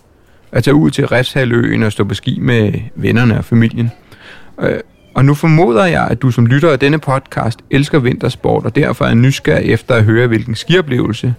at 0.52 0.64
tage 0.64 0.76
ud 0.76 0.92
til 0.92 1.08
Refshaløen 1.08 1.84
og 1.84 1.92
stå 1.92 2.04
på 2.04 2.14
ski 2.14 2.40
med 2.40 2.74
vennerne 2.96 3.38
og 3.38 3.46
familien. 3.46 3.92
Øh, 4.60 4.80
Øh, 5.12 5.16
Og 5.16 5.26
nu 5.26 5.34
formoder 5.34 5.86
jeg, 5.86 6.08
at 6.12 6.22
du 6.22 6.32
som 6.32 6.46
lytter 6.46 6.72
af 6.72 6.80
denne 6.80 7.00
podcast 7.00 7.60
elsker 7.70 8.00
vintersport, 8.00 8.66
og 8.66 8.76
derfor 8.76 9.06
er 9.06 9.14
nysgerrig 9.14 9.66
efter 9.74 9.96
at 9.96 10.04
høre, 10.04 10.28
hvilken 10.28 10.56
skioplevelse 10.56 11.34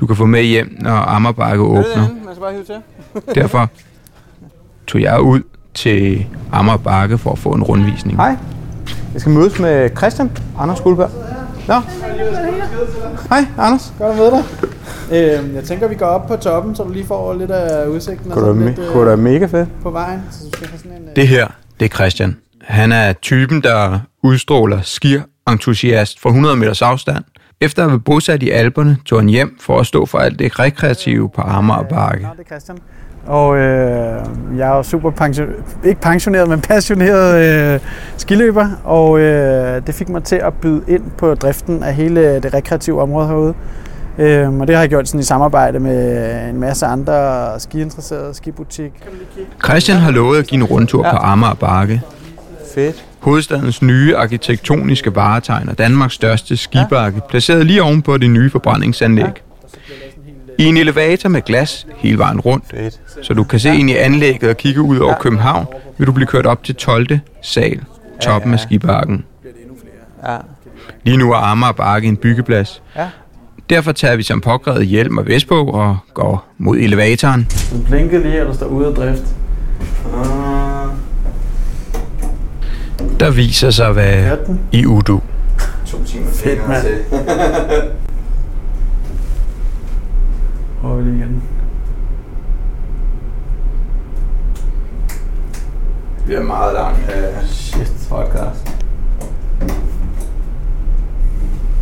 du 0.00 0.06
kan 0.06 0.16
få 0.16 0.26
med 0.26 0.42
hjem, 0.42 0.76
når 0.80 0.90
Amager 0.92 1.32
Bakke 1.32 1.62
åbner. 1.64 1.82
Man 1.96 2.34
skal 2.34 2.40
bare 2.40 2.52
hive 2.52 2.64
til. 2.64 2.74
Derfor 3.42 3.70
tog 4.86 5.00
jeg 5.02 5.20
ud 5.20 5.40
til 5.74 6.26
Amager 6.52 6.76
Bakke 6.78 7.18
for 7.18 7.32
at 7.32 7.38
få 7.38 7.50
en 7.50 7.62
rundvisning. 7.62 8.16
Hej. 8.16 8.36
Jeg 9.12 9.20
skal 9.20 9.32
mødes 9.32 9.58
med 9.58 9.90
Christian 9.96 10.30
Anders 10.58 10.80
Guldberg. 10.80 11.10
Nå. 11.68 11.74
Hej, 13.28 13.44
Anders. 13.58 13.92
Godt 13.98 14.10
at 14.12 14.16
møde 14.18 14.30
dig. 14.30 14.44
Øh, 15.48 15.54
jeg 15.54 15.64
tænker, 15.64 15.88
vi 15.88 15.94
går 15.94 16.06
op 16.06 16.26
på 16.28 16.36
toppen, 16.36 16.76
så 16.76 16.82
du 16.82 16.92
lige 16.92 17.06
får 17.06 17.34
lidt 17.34 17.50
af 17.50 17.86
udsigten 17.86 18.32
og 18.32 18.38
Kunne 18.38 18.66
me- 18.72 18.92
kunne 18.92 19.10
da 19.10 19.16
mega 19.16 19.46
fedt. 19.46 19.68
på 19.82 19.90
vejen. 19.90 20.20
Så 20.30 20.44
du 20.44 20.50
skal 20.56 20.68
have 20.68 20.78
sådan 20.78 20.92
en... 20.92 21.08
Øh, 21.08 21.16
Det 21.16 21.28
her, 21.28 21.46
det 21.80 21.84
er 21.86 21.94
Christian. 21.96 22.36
Han 22.62 22.92
er 22.92 23.12
typen, 23.12 23.62
der 23.62 23.98
udstråler 24.22 24.80
skir-entusiast 24.82 26.20
fra 26.20 26.28
100 26.28 26.56
meters 26.56 26.82
afstand. 26.82 27.24
Efter 27.60 27.84
at 27.84 27.90
have 27.90 28.00
bosat 28.00 28.42
i 28.42 28.50
Alperne, 28.50 28.96
tog 29.04 29.18
han 29.18 29.28
hjem 29.28 29.58
for 29.60 29.80
at 29.80 29.86
stå 29.86 30.06
for 30.06 30.18
alt 30.18 30.38
det 30.38 30.58
rekreative 30.58 31.30
på 31.30 31.42
Amager 31.42 31.82
Bakke. 31.82 32.28
Er. 32.50 32.74
Og 33.26 33.56
øh, 33.56 34.24
jeg 34.56 34.72
er 34.72 34.76
jo 34.76 34.82
super 34.82 35.10
pension, 35.10 35.48
ikke 35.84 36.00
pensioneret, 36.00 36.48
men 36.48 36.60
passioneret 36.60 37.74
øh, 37.74 37.80
skiløber, 38.16 38.68
og 38.84 39.20
øh, 39.20 39.86
det 39.86 39.94
fik 39.94 40.08
mig 40.08 40.24
til 40.24 40.36
at 40.36 40.54
byde 40.54 40.82
ind 40.88 41.02
på 41.18 41.34
driften 41.34 41.82
af 41.82 41.94
hele 41.94 42.40
det 42.40 42.54
rekreative 42.54 43.02
område 43.02 43.26
herude. 43.26 43.54
Øh, 44.18 44.60
og 44.60 44.66
det 44.66 44.76
har 44.76 44.82
jeg 44.82 44.88
gjort 44.88 45.08
sådan 45.08 45.20
i 45.20 45.24
samarbejde 45.24 45.80
med 45.80 46.48
en 46.48 46.60
masse 46.60 46.86
andre 46.86 47.60
skiinteresserede, 47.60 48.34
skibutik. 48.34 48.92
Christian 49.64 49.98
har 49.98 50.10
lovet 50.10 50.38
at 50.38 50.46
give 50.46 50.60
en 50.60 50.64
rundtur 50.64 51.02
på 51.02 51.16
Amager 51.16 51.54
Bakke. 51.54 52.02
Fedt. 52.74 53.04
Hovedstadens 53.20 53.82
nye 53.82 54.16
arkitektoniske 54.16 55.14
varetegn 55.14 55.68
og 55.68 55.78
Danmarks 55.78 56.14
største 56.14 56.56
skibakke, 56.56 57.20
placeret 57.28 57.66
lige 57.66 57.82
ovenpå 57.82 58.16
det 58.16 58.30
nye 58.30 58.50
forbrændingsanlæg. 58.50 59.32
I 60.58 60.64
en 60.64 60.76
elevator 60.76 61.28
med 61.28 61.42
glas 61.42 61.86
hele 61.96 62.18
vejen 62.18 62.40
rundt, 62.40 62.64
Fedt. 62.70 63.00
så 63.22 63.34
du 63.34 63.44
kan 63.44 63.58
se 63.60 63.74
ind 63.76 63.90
i 63.90 63.96
anlægget 63.96 64.50
og 64.50 64.56
kigge 64.56 64.80
ud 64.80 64.98
over 64.98 65.14
København, 65.14 65.66
vil 65.98 66.06
du 66.06 66.12
blive 66.12 66.26
kørt 66.26 66.46
op 66.46 66.64
til 66.64 66.74
12. 66.74 67.18
sal, 67.42 67.80
toppen 68.22 68.52
af 68.54 68.60
skibakken. 68.60 69.24
Ja. 70.28 70.36
Lige 71.04 71.16
nu 71.16 71.32
er 71.32 71.36
Amager 71.36 71.72
Bakke 71.72 72.08
en 72.08 72.16
byggeplads. 72.16 72.82
Ja. 72.96 73.08
Derfor 73.70 73.92
tager 73.92 74.16
vi 74.16 74.22
som 74.22 74.40
påkrævet 74.40 74.86
hjelm 74.86 75.18
og 75.18 75.26
vest 75.26 75.48
på 75.48 75.64
og 75.66 75.96
går 76.14 76.48
mod 76.58 76.76
elevatoren. 76.76 77.46
Den 77.72 77.84
blinkede 77.84 78.22
lige, 78.22 78.40
og 78.42 78.46
der 78.48 78.54
står 78.54 78.66
ude 78.66 78.86
af 78.86 78.94
drift. 78.94 79.24
Der 83.20 83.30
viser 83.30 83.70
sig 83.70 83.86
at 83.88 83.96
være 83.96 84.36
i 84.72 84.86
Udu. 84.86 85.20
Fedt, 86.32 86.68
mand. 86.68 86.84
Prøver 90.80 90.96
vi 90.96 91.02
lige 91.10 91.16
igen. 91.16 91.42
Vi 96.26 96.34
er 96.34 96.42
meget 96.42 96.74
langt 96.74 97.08
af 97.10 97.46
Shit. 97.48 97.92
podcast. 98.10 98.68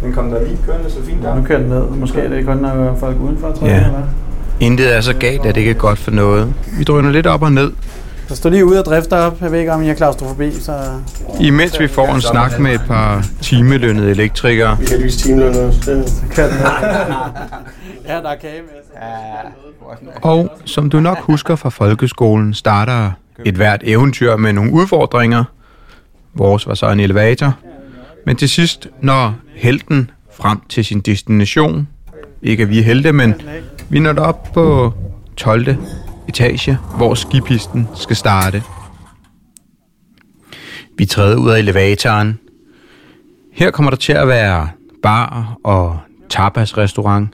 Den 0.02 0.12
kom 0.12 0.30
der 0.30 0.44
lige 0.44 0.58
kørende 0.66 0.90
så 0.90 1.02
fint 1.02 1.22
Nu 1.36 1.42
kører 1.42 1.58
den 1.58 1.68
ned. 1.68 1.82
Måske 1.90 2.20
er 2.20 2.28
det 2.28 2.46
kun, 2.46 2.56
når 2.56 2.96
folk 3.00 3.16
udenfor, 3.20 3.52
tror 3.52 3.66
Ja. 3.66 3.72
jeg, 3.72 3.80
eller 3.80 3.98
hvad? 3.98 4.08
Intet 4.60 4.96
er 4.96 5.00
så 5.00 5.14
galt, 5.14 5.40
at 5.46 5.54
det 5.54 5.60
ikke 5.60 5.70
er 5.70 5.74
godt 5.74 5.98
for 5.98 6.10
noget. 6.10 6.54
Vi 6.78 6.84
drøner 6.84 7.10
lidt 7.10 7.26
op 7.26 7.42
og 7.42 7.52
ned, 7.52 7.72
Der 8.30 8.36
står 8.36 8.50
lige 8.50 8.64
ude 8.64 8.78
og 8.78 8.84
drifter 8.84 9.16
op. 9.16 9.42
Jeg 9.42 9.52
ved 9.52 9.58
ikke, 9.58 9.72
om 9.72 9.82
I 9.82 9.86
har 9.86 9.94
klaustrofobi, 9.94 10.52
så... 10.52 11.00
imens 11.40 11.80
vi 11.80 11.88
får 11.88 12.14
en 12.14 12.20
snak 12.20 12.58
med 12.58 12.74
et 12.74 12.80
par 12.86 13.26
timelønnede 13.40 14.10
elektrikere. 14.10 14.78
Vi 14.78 14.84
er 14.84 15.10
timelønner. 15.10 15.70
Det 15.70 16.24
Kører 16.30 16.48
den 16.48 16.58
ned. 16.58 16.66
ja, 18.06 18.14
der 18.14 18.28
er 18.28 18.36
kage 18.36 18.62
med. 18.62 18.70
Og 20.22 20.50
som 20.64 20.90
du 20.90 21.00
nok 21.00 21.18
husker 21.18 21.56
fra 21.56 21.68
folkeskolen, 21.68 22.54
starter 22.54 23.10
et 23.44 23.54
hvert 23.54 23.80
eventyr 23.84 24.36
med 24.36 24.52
nogle 24.52 24.72
udfordringer. 24.72 25.44
Vores 26.34 26.66
var 26.66 26.74
så 26.74 26.90
en 26.90 27.00
elevator. 27.00 27.54
Men 28.26 28.36
til 28.36 28.48
sidst 28.48 28.88
når 29.00 29.34
helten 29.54 30.10
frem 30.32 30.58
til 30.68 30.84
sin 30.84 31.00
destination. 31.00 31.88
Ikke 32.42 32.62
at 32.62 32.68
vi 32.68 32.78
er 32.78 32.82
helte, 32.82 33.12
men 33.12 33.34
vi 33.88 34.00
når 34.00 34.14
op 34.14 34.48
på 34.54 34.92
12 35.36 35.76
etage, 36.30 36.78
hvor 36.96 37.14
skipisten 37.14 37.88
skal 37.94 38.16
starte. 38.16 38.62
Vi 40.98 41.04
træder 41.04 41.36
ud 41.36 41.50
af 41.50 41.58
elevatoren. 41.58 42.38
Her 43.52 43.70
kommer 43.70 43.90
der 43.90 43.96
til 43.96 44.12
at 44.12 44.28
være 44.28 44.68
bar 45.02 45.56
og 45.64 45.98
tapas-restaurant, 46.28 47.28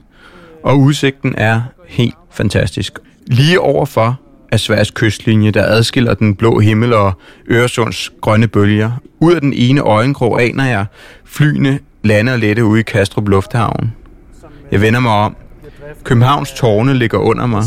og 0.63 0.79
udsigten 0.79 1.35
er 1.37 1.61
helt 1.87 2.15
fantastisk. 2.31 2.99
Lige 3.27 3.59
overfor 3.59 4.19
er 4.51 4.57
Sveriges 4.57 4.91
kystlinje, 4.91 5.51
der 5.51 5.63
adskiller 5.63 6.13
den 6.13 6.35
blå 6.35 6.59
himmel 6.59 6.93
og 6.93 7.13
Øresunds 7.51 8.11
grønne 8.21 8.47
bølger. 8.47 8.91
Ud 9.19 9.33
af 9.33 9.41
den 9.41 9.53
ene 9.53 9.81
øjenkrog 9.81 10.43
aner 10.43 10.65
jeg 10.65 10.85
flyene 11.25 11.79
lande 12.03 12.33
og 12.33 12.39
lette 12.39 12.65
ude 12.65 12.79
i 12.79 12.83
Kastrup 12.83 13.27
Lufthavn. 13.27 13.93
Jeg 14.71 14.81
vender 14.81 14.99
mig 14.99 15.11
om. 15.11 15.35
Københavns 16.03 16.51
tårne 16.51 16.93
ligger 16.93 17.17
under 17.17 17.45
mig. 17.45 17.63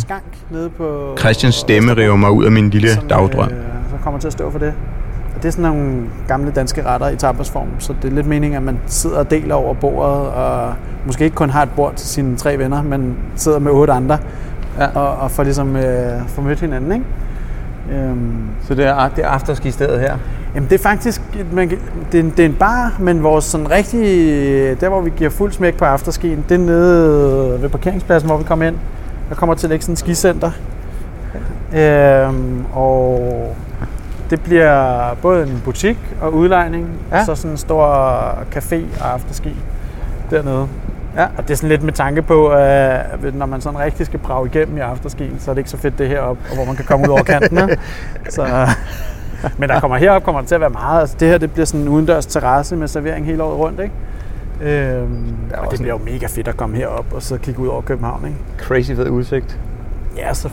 Nede 0.50 0.70
på... 0.70 1.14
Christians 1.18 1.54
stemme 1.54 1.96
river 1.96 2.16
mig 2.16 2.30
ud 2.30 2.44
af 2.44 2.52
min 2.52 2.70
lille 2.70 2.88
som, 2.88 3.08
dagdrøm. 3.08 3.48
Øh, 3.48 3.54
så 3.90 3.96
kommer 4.04 4.20
til 4.20 4.26
at 4.26 4.32
stå 4.32 4.50
for 4.50 4.58
det. 4.58 4.72
Og 5.36 5.42
det 5.42 5.48
er 5.48 5.52
sådan 5.52 5.70
nogle 5.70 6.02
gamle 6.28 6.50
danske 6.50 6.86
retter 6.86 7.08
i 7.08 7.16
tapasform, 7.16 7.68
så 7.78 7.94
det 8.02 8.10
er 8.10 8.14
lidt 8.14 8.26
meningen, 8.26 8.56
at 8.56 8.62
man 8.62 8.78
sidder 8.86 9.18
og 9.18 9.30
deler 9.30 9.54
over 9.54 9.74
bordet, 9.74 10.26
og 10.28 10.74
måske 11.06 11.24
ikke 11.24 11.36
kun 11.36 11.50
har 11.50 11.62
et 11.62 11.68
bord 11.76 11.94
til 11.94 12.08
sine 12.08 12.36
tre 12.36 12.58
venner, 12.58 12.82
men 12.82 13.16
sidder 13.36 13.58
med 13.58 13.70
otte 13.72 13.92
andre, 13.92 14.18
Ja. 14.78 14.86
og, 14.94 15.16
og 15.16 15.30
får 15.30 15.42
ligesom 15.42 15.76
øh, 15.76 16.10
får 16.28 16.42
mødt 16.42 16.60
hinanden, 16.60 16.92
ikke? 16.92 17.04
Øhm, 17.92 18.32
Så 18.68 18.74
det 18.74 18.84
er, 18.86 19.08
det 19.16 19.24
er 19.24 19.28
afterski-stedet 19.28 20.00
her. 20.00 20.16
Jamen 20.54 20.68
det 20.68 20.74
er 20.78 20.82
faktisk, 20.82 21.22
man, 21.52 21.70
det, 22.12 22.20
er, 22.20 22.22
en- 22.24 22.32
det 22.36 22.40
er 22.42 22.46
en 22.48 22.54
bar, 22.54 22.96
men 23.00 23.22
vores 23.22 23.44
sådan 23.44 23.70
rigtige, 23.70 24.74
der 24.74 24.88
hvor 24.88 25.00
vi 25.00 25.10
giver 25.16 25.30
fuld 25.30 25.52
smæk 25.52 25.76
på 25.76 25.84
afterskien, 25.84 26.44
det 26.48 26.54
er 26.54 26.58
nede 26.58 27.58
ved 27.62 27.68
parkeringspladsen, 27.68 28.28
hvor 28.30 28.38
vi 28.38 28.44
kommer 28.44 28.64
ind. 28.66 28.76
Der 29.30 29.36
kommer 29.36 29.54
til 29.54 29.66
at 29.66 29.70
ligge 29.70 29.82
sådan 29.84 29.92
et 29.92 29.98
skicenter. 29.98 30.50
Øhm, 31.74 32.64
og 32.72 33.56
det 34.30 34.40
bliver 34.40 35.14
både 35.22 35.42
en 35.42 35.62
butik 35.64 35.98
og 36.20 36.34
udlejning, 36.34 36.88
ja. 37.10 37.16
Ja. 37.16 37.20
og 37.20 37.26
så 37.26 37.34
sådan 37.34 37.50
en 37.50 37.56
stor 37.56 37.84
café 38.54 38.76
og 39.00 39.12
afterski 39.12 39.56
dernede. 40.30 40.68
Ja. 41.16 41.24
Og 41.36 41.42
det 41.42 41.50
er 41.50 41.54
sådan 41.54 41.68
lidt 41.68 41.82
med 41.82 41.92
tanke 41.92 42.22
på, 42.22 42.48
at 42.48 43.34
når 43.34 43.46
man 43.46 43.60
sådan 43.60 43.78
rigtig 43.78 44.06
skal 44.06 44.18
brage 44.18 44.46
igennem 44.46 44.76
i 44.76 44.80
afterskien, 44.80 45.36
så 45.40 45.50
er 45.50 45.54
det 45.54 45.60
ikke 45.60 45.70
så 45.70 45.76
fedt 45.76 45.98
det 45.98 46.08
heroppe, 46.08 46.42
og 46.50 46.56
hvor 46.56 46.64
man 46.64 46.76
kan 46.76 46.84
komme 46.84 47.08
ud 47.08 47.12
over 47.12 47.22
kanten. 47.22 47.58
ikke? 47.70 47.78
Så, 48.30 48.68
men 49.58 49.68
der 49.68 49.80
kommer 49.80 49.96
herop 49.96 50.22
kommer 50.22 50.40
der 50.40 50.48
til 50.48 50.54
at 50.54 50.60
være 50.60 50.70
meget. 50.70 51.00
Altså, 51.00 51.16
det 51.20 51.28
her 51.28 51.38
det 51.38 51.52
bliver 51.52 51.66
sådan 51.66 51.80
en 51.80 51.88
udendørs 51.88 52.26
terrasse 52.26 52.76
med 52.76 52.88
servering 52.88 53.26
hele 53.26 53.42
året 53.42 53.58
rundt. 53.58 53.80
Ikke? 53.80 53.94
Øhm, 54.62 55.34
og 55.58 55.70
det 55.70 55.80
bliver 55.80 55.94
jo 55.94 56.00
mega 56.04 56.26
fedt 56.26 56.48
at 56.48 56.56
komme 56.56 56.76
herop 56.76 57.06
og 57.14 57.22
så 57.22 57.38
kigge 57.38 57.60
ud 57.60 57.68
over 57.68 57.80
København. 57.82 58.24
Ikke? 58.26 58.38
Crazy 58.58 58.92
fed 58.92 59.08
udsigt. 59.08 59.58
Ja, 60.16 60.34
så 60.34 60.50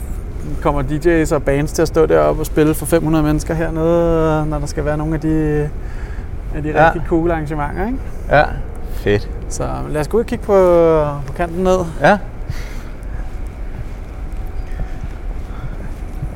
kommer 0.62 0.84
DJ's 0.84 1.36
og 1.36 1.44
bands 1.44 1.72
til 1.72 1.82
at 1.82 1.88
stå 1.88 2.06
deroppe 2.06 2.42
og 2.42 2.46
spille 2.46 2.74
for 2.74 2.86
500 2.86 3.24
mennesker 3.24 3.54
hernede, 3.54 4.46
når 4.46 4.60
der 4.60 4.66
skal 4.66 4.86
være 4.86 4.98
nogle 4.98 5.14
af 5.14 5.20
de 5.22 5.70
af 6.56 6.64
de 6.64 6.70
Ja. 6.70 6.86
rigtig 6.86 7.02
cool 7.08 7.32
arrangementer. 7.32 7.86
Ikke? 7.86 7.98
Ja. 8.30 8.44
Fedt. 8.92 9.30
Så 9.50 9.70
lad 9.90 10.02
os 10.02 10.08
gå 10.08 10.18
ud 10.18 10.22
og 10.24 10.28
kigge 10.28 10.46
på, 10.46 10.54
på 11.28 11.34
kanten 11.34 11.64
ned. 11.64 11.78
Ja. 12.02 12.18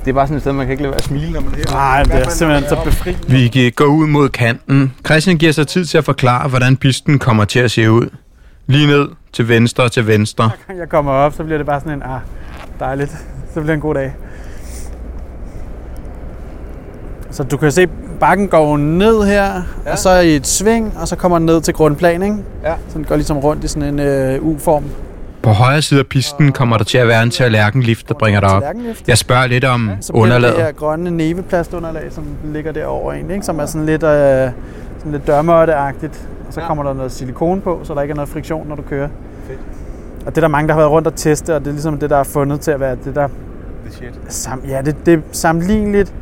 Det 0.05 0.09
er 0.09 0.13
bare 0.13 0.27
sådan 0.27 0.35
et 0.37 0.41
sted, 0.41 0.53
man 0.53 0.65
kan 0.65 0.71
ikke 0.71 0.83
lade 0.83 0.91
være 0.91 0.97
at 0.97 1.03
smile, 1.03 1.31
når 1.31 1.41
man 1.41 1.53
er 1.53 1.57
her. 1.57 1.75
Nej, 1.75 2.03
det 2.03 2.13
er 2.13 2.29
simpelthen 2.29 2.69
så 2.69 2.77
befriende. 2.83 3.21
Vi 3.27 3.69
går 3.75 3.85
ud 3.85 4.07
mod 4.07 4.29
kanten. 4.29 4.93
Christian 5.05 5.37
giver 5.37 5.51
sig 5.51 5.67
tid 5.67 5.85
til 5.85 5.97
at 5.97 6.05
forklare, 6.05 6.49
hvordan 6.49 6.77
pisten 6.77 7.19
kommer 7.19 7.45
til 7.45 7.59
at 7.59 7.71
se 7.71 7.91
ud. 7.91 8.09
Lige 8.67 8.87
ned 8.87 9.09
til 9.33 9.47
venstre 9.47 9.89
til 9.89 10.07
venstre. 10.07 10.49
gang 10.67 10.79
jeg 10.79 10.89
kommer 10.89 11.11
op, 11.11 11.33
så 11.33 11.43
bliver 11.43 11.57
det 11.57 11.65
bare 11.65 11.79
sådan 11.79 11.93
en, 11.93 12.03
ah, 12.03 12.19
dejligt. 12.79 13.11
Så 13.11 13.53
bliver 13.53 13.65
det 13.65 13.73
en 13.73 13.79
god 13.79 13.95
dag. 13.95 14.13
Så 17.31 17.43
du 17.43 17.57
kan 17.57 17.71
se, 17.71 17.87
bakken 18.19 18.47
går 18.47 18.77
ned 18.77 19.23
her, 19.23 19.61
ja. 19.85 19.91
og 19.91 19.97
så 19.97 20.19
i 20.19 20.35
et 20.35 20.47
sving, 20.47 20.93
og 20.97 21.07
så 21.07 21.15
kommer 21.15 21.37
den 21.37 21.45
ned 21.45 21.61
til 21.61 21.73
grundplan, 21.73 22.23
ikke? 22.23 22.35
Ja. 22.63 22.73
Så 22.89 22.97
den 22.97 23.05
går 23.05 23.15
ligesom 23.15 23.37
rundt 23.37 23.63
i 23.63 23.67
sådan 23.67 23.93
en 23.93 23.99
øh, 23.99 24.43
U-form. 24.45 24.83
På 25.43 25.49
højre 25.49 25.81
side 25.81 25.99
af 25.99 26.07
pisten 26.07 26.51
kommer 26.51 26.77
der 26.77 26.83
til 26.83 26.97
at 26.97 27.07
være 27.07 27.23
en 27.23 27.29
tallerkenlift, 27.29 28.09
der 28.09 28.13
bringer 28.13 28.39
dig 28.39 28.49
op. 28.49 28.63
Jeg 29.07 29.17
spørger 29.17 29.47
lidt 29.47 29.63
om 29.65 29.89
Så 30.01 30.13
bliver 30.13 30.25
det 30.25 30.31
underlaget. 30.31 30.55
det 30.55 30.65
her 30.65 30.71
grønne 30.71 31.11
neveplastunderlag, 31.11 32.11
som 32.11 32.23
ligger 32.53 32.71
derovre 32.71 33.15
egentlig, 33.15 33.33
ikke? 33.33 33.45
som 33.45 33.59
er 33.59 33.65
sådan 33.65 33.85
lidt, 33.85 34.03
øh, 34.03 34.09
sådan 34.97 35.11
lidt 35.11 35.29
dørmåtte-agtigt. 35.29 36.27
Og 36.47 36.53
så 36.53 36.59
Ja. 36.59 36.61
ja. 36.61 36.67
kommer 36.67 36.83
der 36.83 36.93
noget 36.93 37.11
silikone 37.11 37.61
på, 37.61 37.79
så 37.83 37.93
der 37.93 38.01
ikke 38.01 38.11
er 38.11 38.15
noget 38.15 38.29
friktion, 38.29 38.67
når 38.67 38.75
du 38.75 38.81
kører. 38.81 39.07
Fedt. 39.47 39.59
Og 40.25 40.31
det 40.31 40.37
er 40.37 40.41
der 40.41 40.47
mange, 40.47 40.67
der 40.67 40.73
har 40.73 40.79
været 40.81 40.91
rundt 40.91 41.07
og 41.07 41.15
teste, 41.15 41.55
og 41.55 41.59
det 41.61 41.67
er 41.67 41.71
ligesom 41.71 41.97
det, 41.97 42.09
der 42.09 42.17
er 42.17 42.23
fundet 42.23 42.59
til 42.59 42.71
at 42.71 42.79
være 42.79 42.95
det, 43.05 43.15
der 43.15 43.27
Det 43.85 43.93
shit. 43.93 44.19
Sam, 44.27 44.61
ja, 44.67 44.81
det, 44.85 44.95
det 45.05 45.13
er 45.13 45.17
sammenligneligt, 45.31 46.13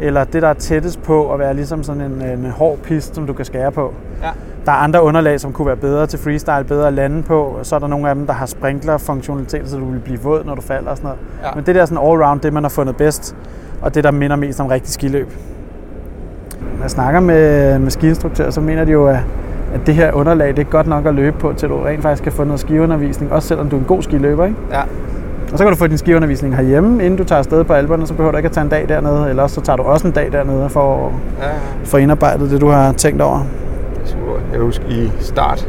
eller 0.00 0.24
det, 0.24 0.42
der 0.42 0.48
er 0.48 0.54
tættest 0.54 1.02
på 1.02 1.32
at 1.32 1.38
være 1.38 1.54
ligesom 1.54 1.82
sådan 1.84 2.02
en, 2.02 2.22
en 2.22 2.50
hård 2.50 2.78
pist, 2.78 3.14
som 3.14 3.26
du 3.26 3.32
kan 3.32 3.44
skære 3.44 3.72
på. 3.72 3.94
Ja. 4.22 4.28
Der 4.66 4.72
er 4.72 4.76
andre 4.76 5.02
underlag, 5.02 5.40
som 5.40 5.52
kunne 5.52 5.66
være 5.66 5.76
bedre 5.76 6.06
til 6.06 6.18
freestyle, 6.18 6.64
bedre 6.64 6.86
at 6.86 6.92
lande 6.92 7.22
på. 7.22 7.58
Så 7.62 7.74
er 7.74 7.78
der 7.78 7.86
nogle 7.86 8.08
af 8.08 8.14
dem, 8.14 8.26
der 8.26 8.32
har 8.32 8.46
sprinkler-funktionalitet, 8.46 9.68
så 9.68 9.76
du 9.76 9.90
vil 9.90 10.00
blive 10.00 10.20
våd, 10.20 10.44
når 10.44 10.54
du 10.54 10.60
falder 10.62 10.90
og 10.90 10.96
sådan 10.96 11.08
noget. 11.08 11.20
Ja. 11.42 11.48
Men 11.54 11.66
det 11.66 11.74
der 11.74 11.82
er 11.82 11.86
sådan 11.86 12.04
all-round, 12.04 12.40
det 12.40 12.52
man 12.52 12.64
har 12.64 12.68
fundet 12.68 12.96
bedst, 12.96 13.36
og 13.82 13.94
det, 13.94 14.04
der 14.04 14.10
minder 14.10 14.36
mest 14.36 14.60
om 14.60 14.66
rigtig 14.66 14.92
skiløb. 14.92 15.28
Når 16.60 16.82
jeg 16.82 16.90
snakker 16.90 17.20
med, 17.20 17.78
med 17.78 17.90
skiinstruktører, 17.90 18.50
så 18.50 18.60
mener 18.60 18.84
de 18.84 18.92
jo, 18.92 19.06
at, 19.06 19.18
at 19.74 19.86
det 19.86 19.94
her 19.94 20.12
underlag, 20.12 20.48
det 20.48 20.58
er 20.58 20.70
godt 20.70 20.86
nok 20.86 21.06
at 21.06 21.14
løbe 21.14 21.38
på, 21.38 21.52
til 21.52 21.68
du 21.68 21.76
rent 21.76 22.02
faktisk 22.02 22.22
kan 22.22 22.32
få 22.32 22.44
noget 22.44 22.60
skiundervisning, 22.60 23.32
også 23.32 23.48
selvom 23.48 23.68
du 23.68 23.76
er 23.76 23.80
en 23.80 23.86
god 23.86 24.02
skiløber, 24.02 24.44
ikke? 24.44 24.56
Ja. 24.70 24.80
Og 25.52 25.58
så 25.58 25.64
kan 25.64 25.72
du 25.72 25.78
få 25.78 25.86
din 25.86 25.98
skiundervisning 25.98 26.56
herhjemme, 26.56 27.04
inden 27.04 27.16
du 27.16 27.24
tager 27.24 27.38
afsted 27.38 27.64
på 27.64 27.72
alberne, 27.72 28.06
så 28.06 28.14
behøver 28.14 28.30
du 28.30 28.36
ikke 28.36 28.46
at 28.46 28.52
tage 28.52 28.64
en 28.64 28.70
dag 28.70 28.88
dernede, 28.88 29.30
eller 29.30 29.46
så 29.46 29.60
tager 29.60 29.76
du 29.76 29.82
også 29.82 30.06
en 30.06 30.12
dag 30.12 30.32
dernede 30.32 30.68
for 30.68 31.06
at 31.06 31.12
ja. 31.42 31.48
få 31.84 31.96
indarbejdet 31.96 32.50
det, 32.50 32.60
du 32.60 32.68
har 32.68 32.92
tænkt 32.92 33.22
over. 33.22 33.40
Jeg 34.52 34.60
husker 34.60 34.84
i 34.88 35.10
start, 35.20 35.68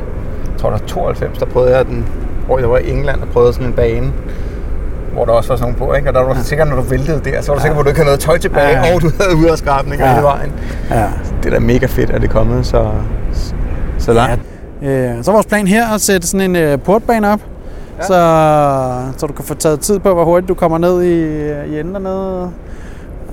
jeg 0.52 0.60
tror 0.60 0.70
der 0.70 0.78
var 0.78 0.86
92, 0.88 1.38
der 1.38 1.46
prøvede 1.46 1.78
jeg 1.78 1.86
den, 1.86 2.06
hvor 2.46 2.60
jeg 2.60 2.70
var 2.70 2.78
i 2.78 2.92
England 2.92 3.22
og 3.22 3.28
prøvede 3.28 3.54
sådan 3.54 3.68
en 3.68 3.74
bane, 3.74 4.12
hvor 5.14 5.26
der 5.26 5.32
også 5.32 5.50
var 5.50 5.56
sådan 5.58 5.74
nogle 5.80 5.88
på, 5.92 5.94
ikke? 5.98 6.10
Og 6.10 6.14
der 6.14 6.24
var 6.24 6.34
du 6.34 6.40
sikker, 6.44 6.66
når 6.66 6.76
du 6.76 6.82
væltede 6.82 7.22
der, 7.32 7.42
så 7.42 7.52
var 7.52 7.56
du 7.56 7.62
sikker 7.62 7.76
på, 7.76 7.80
at 7.80 7.86
du 7.86 7.90
ikke 7.90 7.98
havde 8.00 8.08
noget 8.08 8.20
tøj 8.20 8.38
tilbage, 8.38 8.68
Ja, 8.70 8.88
ja. 8.88 8.96
og 8.96 9.02
du 9.02 9.10
havde 9.20 9.36
uderskrabninger 9.36 10.06
Ja. 10.06 10.12
hele 10.14 10.24
vejen. 10.24 10.52
Ja. 10.90 11.06
Det 11.44 11.46
er 11.46 11.54
da 11.54 11.60
mega 11.60 11.86
fedt, 11.86 12.10
at 12.10 12.22
det 12.22 12.28
er 12.28 12.32
kommet 12.32 12.66
så, 12.66 12.90
så 13.98 14.14
langt. 14.14 14.42
Øh, 14.84 15.10
så 15.24 15.32
er 15.32 15.34
vores 15.34 15.46
plan 15.46 15.68
her 15.68 15.94
at 15.94 16.02
sætte 16.02 16.28
sådan 16.28 16.50
en 16.50 16.56
øh, 16.56 16.80
portbane 16.80 17.34
op, 17.34 17.40
ja. 18.00 18.04
så, 18.06 18.14
så 19.18 19.28
du 19.28 19.34
kan 19.34 19.46
få 19.46 19.54
taget 19.54 19.80
tid 19.80 20.00
på, 20.00 20.14
hvor 20.14 20.24
hurtigt 20.26 20.50
du 20.50 20.54
kommer 20.54 20.78
ned 20.78 21.04
i, 21.04 21.24
i 21.76 21.80
enden 21.80 21.94
dernede. 21.94 22.52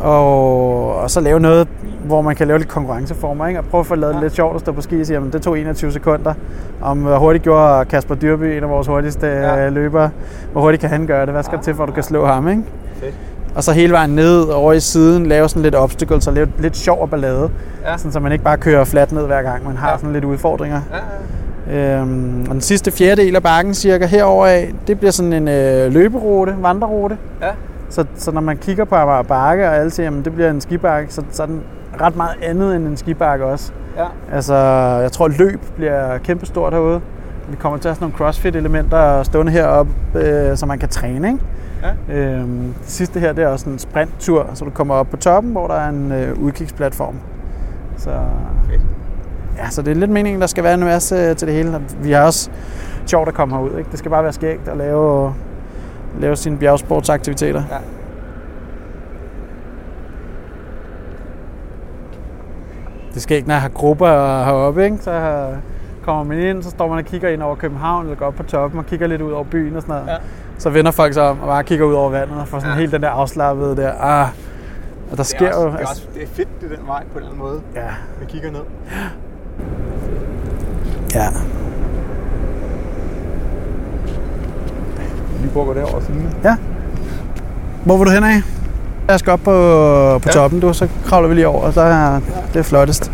Og, 0.03 0.95
og 0.97 1.11
så 1.11 1.21
lave 1.21 1.41
noget, 1.41 1.69
hvor 2.05 2.23
man 2.23 2.37
kan 2.37 2.47
lave 2.47 2.59
lidt 2.59 2.69
konkurrenceformer, 2.71 3.47
ikke? 3.47 3.61
og 3.61 3.65
prøve 3.71 3.81
at 3.81 3.87
få 3.87 3.95
lavet 3.95 4.15
ja. 4.15 4.21
lidt 4.21 4.33
sjovt 4.35 4.55
at 4.55 4.61
stå 4.61 4.73
på 4.73 4.81
ski 4.81 5.01
og 5.01 5.07
sige, 5.07 5.17
at 5.17 5.23
det 5.33 5.43
tog 5.43 5.59
21 5.59 5.93
sekunder. 5.93 6.35
Om 6.83 6.99
hvor 6.99 7.19
hurtigt 7.19 7.45
gjorde 7.45 7.85
Kasper 7.85 8.15
Dyrby, 8.15 8.43
en 8.45 8.63
af 8.63 8.69
vores 8.71 8.87
hurtigste 8.87 9.27
Ja. 9.27 9.55
ja. 9.63 9.69
løbere, 9.69 10.11
hvor 10.53 10.61
hurtigt 10.61 10.81
kan 10.81 10.91
han 10.91 11.07
gøre 11.07 11.27
det? 11.27 11.33
Hvad 11.35 11.43
skal 11.43 11.57
ja. 11.57 11.63
til, 11.63 11.75
for 11.75 11.83
at 11.83 11.89
du 11.89 11.93
kan 11.95 12.03
slå 12.03 12.27
ham? 12.27 12.49
Ikke? 12.49 12.63
Fedt. 13.01 13.15
Og 13.55 13.65
så 13.65 13.73
hele 13.73 13.93
vejen 13.93 14.11
ned 14.11 14.43
over 14.43 14.73
i 14.73 14.81
siden, 14.81 15.27
lave 15.27 15.49
sådan 15.49 15.63
lidt 15.63 15.75
obstacles 15.75 16.27
og 16.27 16.33
lave 16.35 16.49
lidt 16.59 16.77
sjov 16.77 17.01
og 17.03 17.11
ballade. 17.11 17.51
Ja. 17.85 17.97
Sådan, 17.97 18.13
så 18.13 18.21
man 18.21 18.33
ikke 18.33 18.45
bare 18.45 18.57
kører 18.59 18.85
fladt 18.85 19.13
ned 19.13 19.27
hver 19.27 19.43
gang, 19.43 19.65
man 19.67 19.77
har 19.77 19.91
Ja. 19.91 19.97
sådan 19.97 20.13
lidt 20.13 20.25
udfordringer. 20.25 20.81
Ja, 20.93 20.99
Øhm, 22.01 22.41
og 22.49 22.53
den 22.53 22.61
sidste 22.61 22.91
fjerdedel 22.91 23.37
af 23.37 23.43
bakken, 23.43 23.75
cirka 23.75 24.07
herover 24.07 24.47
af, 24.47 24.73
det 24.87 24.99
bliver 24.99 25.11
sådan 25.11 25.33
en 25.33 25.49
øh, 25.49 25.93
løberute, 25.93 26.55
vandrerute. 26.61 27.17
ja. 27.43 27.47
Så, 27.91 28.05
så 28.15 28.33
når 28.33 28.41
man 28.41 28.57
kigger 28.57 28.85
på 28.85 28.95
Amager 28.95 29.23
Bakke, 29.23 29.69
og 29.69 29.77
alle 29.77 29.91
siger, 29.91 30.11
at 30.19 30.25
det 30.25 30.35
bliver 30.35 30.51
en 30.51 30.61
skibakke, 30.61 31.13
så, 31.15 31.23
så 31.31 31.43
er 31.43 31.47
den 31.47 31.63
ret 32.01 32.17
meget 32.17 32.35
andet 32.43 32.77
end 32.77 32.87
en 32.87 32.97
skibakke 32.97 33.45
også. 33.45 33.73
ja. 33.97 34.05
Altså, 34.33 34.55
jeg 35.03 35.13
tror, 35.13 35.29
løb 35.29 35.61
bliver 35.77 36.19
kæmpestort 36.19 36.73
herude. 36.73 37.01
Vi 37.49 37.57
kommer 37.57 37.79
til 37.79 37.89
at 37.89 37.91
have 37.91 37.95
sådan 37.95 38.05
nogle 38.05 38.17
crossfit-elementer 38.17 39.23
stående 39.23 39.53
heroppe, 39.53 39.93
øh, 40.15 40.57
så 40.57 40.67
man 40.67 40.79
kan 40.79 40.89
træne, 40.89 41.29
ikke? 41.29 41.41
Ja. 42.09 42.15
Øhm, 42.17 42.75
det 42.81 42.91
sidste 42.91 43.21
her, 43.21 43.33
det 43.33 43.45
er 43.45 43.49
også 43.49 43.71
en 43.71 43.79
sprinttur, 43.79 44.47
så 44.55 44.65
du 44.65 44.71
kommer 44.71 44.95
op 44.95 45.07
på 45.11 45.17
toppen, 45.17 45.53
hvor 45.53 45.67
der 45.67 45.75
er 45.75 45.89
en 45.89 46.13
øh, 46.13 46.39
udkigsplatform. 46.43 47.15
Så, 47.97 48.11
Fedt. 48.71 48.81
ja, 49.59 49.71
så 49.71 49.83
det 49.83 49.91
er 49.91 49.95
lidt 49.95 50.11
meningen, 50.11 50.41
der 50.41 50.47
skal 50.47 50.65
være 50.65 50.75
en 50.75 50.81
masse 50.81 51.17
øh, 51.17 51.37
til 51.37 51.49
det 51.49 51.55
hele. 51.57 51.83
Vi 52.03 52.13
har 52.13 52.23
også 52.23 52.51
sjovt 53.07 53.29
at 53.29 53.35
komme 53.35 53.55
herud, 53.55 53.79
ikke? 53.79 53.91
Det 53.91 53.99
skal 53.99 54.11
bare 54.11 54.23
være 54.23 54.33
skægt 54.33 54.69
at 54.69 54.77
lave, 54.77 55.35
lave 56.21 56.37
sine 56.37 56.59
bjergsportsaktiviteter. 56.59 57.63
Ja. 57.71 57.77
Det 63.15 63.23
skal 63.23 63.37
ikke, 63.37 63.49
når 63.49 63.55
jeg 63.55 63.63
har 63.63 63.69
grupper 63.69 64.07
heroppe, 64.45 64.85
ikke? 64.85 64.97
så 65.01 65.47
kommer 66.05 66.25
man 66.25 66.39
ind, 66.39 66.63
så 66.63 66.71
står 66.71 66.89
man 66.89 66.99
og 66.99 67.05
kigger 67.05 67.29
ind 67.29 67.43
over 67.43 67.55
København, 67.55 68.05
eller 68.05 68.17
går 68.17 68.27
op 68.27 68.35
på 68.35 68.43
toppen 68.43 68.79
og 68.79 68.87
kigger 68.87 69.07
lidt 69.07 69.23
ud 69.23 69.33
over 69.33 69.45
byen 69.45 69.77
og 69.77 69.83
sådan 69.83 69.95
noget. 69.95 70.09
Ja. 70.09 70.17
Så 70.59 70.71
vender 70.71 70.91
folk 70.91 71.15
sig 71.15 71.23
om 71.23 71.41
og 71.41 71.47
bare 71.47 71.65
kigger 71.65 71.87
ud 71.87 71.93
over 71.95 72.11
vandet 72.11 72.41
og 72.41 72.49
får 72.49 72.59
sådan 72.59 72.73
Ja. 72.75 72.79
helt 72.81 72.93
den 72.93 73.03
der 73.03 73.09
afslappede 73.11 73.77
der. 73.77 73.93
Ah, 74.01 74.29
og 75.11 75.17
der 75.17 75.23
sker 75.23 75.39
det 75.39 75.49
er 75.49 75.53
også, 75.55 75.67
jo... 75.67 75.73
Det 75.73 75.81
er, 75.83 75.87
også, 75.89 76.07
det 76.15 76.23
er 76.23 76.27
fedt, 76.27 76.49
det 76.61 76.73
er 76.73 76.77
den 76.77 76.87
vej 76.87 77.03
på 77.13 77.19
en 77.19 77.25
eller 77.25 77.29
anden 77.29 77.39
måde. 77.39 77.61
ja, 77.75 77.89
Vi 78.21 78.25
kigger 78.29 78.51
ned. 78.51 78.61
ja. 81.15 81.27
Vi 85.43 85.49
prøver 85.49 85.71
at 85.71 85.75
gå 85.75 85.81
derover 85.81 86.01
siden. 86.07 86.29
ja. 86.45 86.55
Hvor 87.85 87.97
vil 87.97 88.07
du 88.07 88.11
hen 88.13 88.25
af? 88.25 88.43
Jeg 89.09 89.19
skal 89.19 89.33
op 89.33 89.41
på, 89.45 89.51
på 90.23 90.29
Ja. 90.29 90.33
toppen, 90.33 90.61
du, 90.61 90.73
så 90.73 90.89
kravler 91.07 91.29
vi 91.29 91.35
lige 91.35 91.49
over, 91.49 91.63
og 91.63 91.73
så 91.75 91.81
er 91.81 92.21
det 92.55 92.67
flottest. 92.67 93.11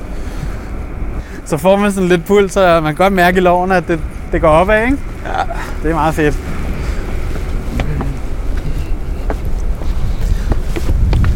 Så 1.45 1.57
får 1.57 1.77
man 1.77 1.93
sådan 1.93 2.09
lidt 2.09 2.25
puls, 2.27 2.53
så 2.53 2.81
man 2.83 2.85
kan 2.85 2.95
godt 3.05 3.13
mærke 3.13 3.37
i 3.37 3.41
loven, 3.41 3.73
at 3.73 3.89
det, 3.89 3.99
det 4.33 4.41
går 4.41 4.49
opad, 4.49 4.85
ikke? 4.85 4.97
Ja. 5.27 5.43
Det 5.83 5.91
er 5.91 5.95
meget 5.95 6.15
fedt. 6.15 6.39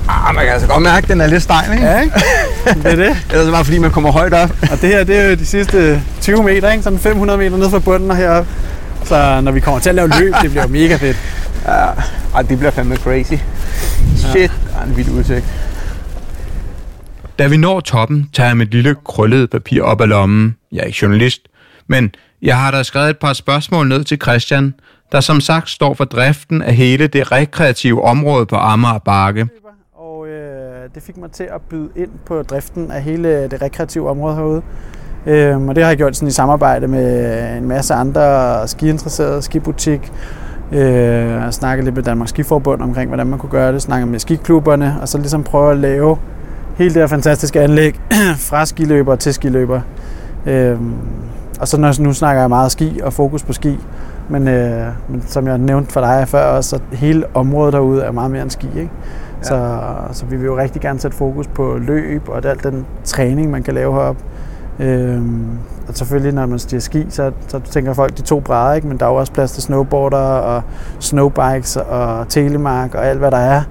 Ah, 0.08 0.34
man 0.34 0.44
kan 0.44 0.52
altså 0.52 0.68
godt 0.68 0.82
mærke, 0.82 1.04
at 1.04 1.08
den 1.08 1.20
er 1.20 1.26
lidt 1.26 1.42
stejl, 1.42 1.72
ikke? 1.72 1.84
Ja, 1.84 2.00
ikke? 2.00 2.14
Det 2.82 2.86
er 2.92 2.96
det. 2.96 3.06
Ellers 3.06 3.16
er 3.32 3.42
det 3.44 3.52
bare 3.52 3.64
fordi, 3.64 3.78
man 3.78 3.90
kommer 3.90 4.12
højt 4.12 4.34
op. 4.34 4.50
Og 4.62 4.80
det 4.80 4.88
her, 4.88 5.04
det 5.04 5.16
er 5.18 5.28
jo 5.30 5.34
de 5.34 5.46
sidste 5.46 6.02
20 6.20 6.42
meter, 6.42 6.70
ikke? 6.70 6.82
Sådan 6.84 6.98
500 6.98 7.38
meter 7.38 7.56
ned 7.56 7.70
fra 7.70 7.78
bunden 7.78 8.10
og 8.10 8.16
heroppe. 8.16 8.50
Så 9.04 9.40
når 9.40 9.52
vi 9.52 9.60
kommer 9.60 9.80
til 9.80 9.88
at 9.88 9.94
lave 9.94 10.08
løb, 10.20 10.34
det 10.42 10.50
bliver 10.50 10.66
mega 10.66 10.96
fedt. 10.96 11.16
Ja. 11.66 11.86
Ej, 12.34 12.42
det 12.42 12.58
bliver 12.58 12.70
fandme 12.70 12.96
crazy. 12.96 13.34
Shit, 14.16 14.52
der 14.72 14.80
er 14.80 14.84
en 14.84 14.96
vild 14.96 15.08
udsigt. 15.10 15.44
Da 17.38 17.46
vi 17.46 17.56
når 17.56 17.80
toppen, 17.80 18.30
tager 18.32 18.48
jeg 18.48 18.56
mit 18.56 18.70
lille 18.70 18.96
krøllede 19.04 19.46
papir 19.46 19.82
op 19.82 20.00
af 20.00 20.08
lommen. 20.08 20.56
Jeg 20.72 20.80
er 20.80 20.84
ikke 20.84 20.98
journalist, 21.02 21.40
men 21.86 22.14
jeg 22.42 22.56
har 22.56 22.70
da 22.70 22.82
skrevet 22.82 23.10
et 23.10 23.18
par 23.18 23.32
spørgsmål 23.32 23.88
ned 23.88 24.04
til 24.04 24.18
Christian, 24.22 24.74
der 25.12 25.20
som 25.20 25.40
sagt 25.40 25.70
står 25.70 25.94
for 25.94 26.04
driften 26.04 26.62
af 26.62 26.74
hele 26.74 27.06
det 27.06 27.32
rekreative 27.32 28.04
område 28.04 28.46
på 28.46 28.56
Amager 28.56 28.98
Bakke. 28.98 29.48
Og 29.94 30.28
øh, 30.28 30.88
det 30.94 31.02
fik 31.02 31.16
mig 31.16 31.32
til 31.32 31.44
at 31.44 31.60
byde 31.70 31.88
ind 31.96 32.10
på 32.26 32.42
driften 32.42 32.90
af 32.90 33.02
hele 33.02 33.48
det 33.48 33.62
rekreative 33.62 34.10
område 34.10 34.34
herude. 34.34 34.62
Øhm, 35.26 35.68
og 35.68 35.74
det 35.74 35.84
har 35.84 35.90
jeg 35.90 35.96
gjort 35.96 36.16
sådan 36.16 36.28
i 36.28 36.32
samarbejde 36.32 36.88
med 36.88 37.56
en 37.56 37.68
masse 37.68 37.94
andre 37.94 38.68
skiinteresserede, 38.68 39.42
skibutik. 39.42 40.12
Øh, 40.72 41.46
og 41.46 41.54
snakket 41.54 41.84
lidt 41.84 41.94
med 41.94 42.02
Danmarks 42.02 42.30
Skiforbund 42.30 42.82
omkring, 42.82 43.08
hvordan 43.08 43.26
man 43.26 43.38
kunne 43.38 43.50
gøre 43.50 43.72
det. 43.72 43.82
Snakket 43.82 44.08
med 44.08 44.18
skiklubberne, 44.18 44.96
og 45.00 45.08
så 45.08 45.18
ligesom 45.18 45.44
prøve 45.44 45.70
at 45.70 45.76
lave 45.76 46.16
hele 46.76 46.94
det 46.94 47.02
her 47.02 47.06
fantastiske 47.06 47.60
anlæg 47.60 48.00
fra 48.48 48.66
skiløber 48.66 49.16
til 49.16 49.34
skiløber. 49.34 49.80
Øhm, 50.46 50.94
og 51.60 51.68
så 51.68 51.80
når, 51.80 52.02
nu 52.02 52.12
snakker 52.12 52.42
jeg 52.42 52.48
meget 52.48 52.72
ski 52.72 53.00
og 53.02 53.12
fokus 53.12 53.42
på 53.42 53.52
ski. 53.52 53.78
Men, 54.28 54.48
øh, 54.48 54.86
men 55.08 55.24
som 55.26 55.46
jeg 55.46 55.58
nævnte 55.58 55.92
for 55.92 56.00
dig 56.00 56.28
før 56.28 56.44
også, 56.44 56.70
så 56.70 56.80
hele 56.92 57.24
området 57.34 57.72
derude 57.72 58.02
er 58.02 58.10
meget 58.12 58.30
mere 58.30 58.42
end 58.42 58.50
ski. 58.50 58.68
Ikke? 58.76 58.90
Ja. 59.38 59.42
Så, 59.42 59.80
så 60.12 60.26
vi 60.26 60.36
vil 60.36 60.46
jo 60.46 60.58
rigtig 60.58 60.82
gerne 60.82 61.00
sætte 61.00 61.16
fokus 61.16 61.46
på 61.46 61.78
løb 61.80 62.28
og 62.28 62.44
al 62.44 62.62
den 62.62 62.86
træning, 63.04 63.50
man 63.50 63.62
kan 63.62 63.74
lave 63.74 63.92
heroppe. 63.92 64.22
Øhm, 64.80 65.46
og 65.88 65.94
selvfølgelig, 65.94 66.32
når 66.32 66.46
man 66.46 66.58
stiger 66.58 66.80
ski, 66.80 67.06
så, 67.08 67.32
så 67.48 67.60
tænker 67.70 67.92
folk 67.92 68.16
de 68.16 68.22
to 68.22 68.40
brædder, 68.40 68.74
ikke? 68.74 68.86
men 68.88 68.98
der 68.98 69.06
er 69.06 69.10
jo 69.10 69.16
også 69.16 69.32
plads 69.32 69.52
til 69.52 69.62
snowboarder 69.62 70.18
og 70.18 70.62
snowbikes 70.98 71.76
og 71.76 72.28
telemark 72.28 72.94
og 72.94 73.06
alt, 73.06 73.18
hvad 73.18 73.30
der 73.30 73.36
er 73.36 73.62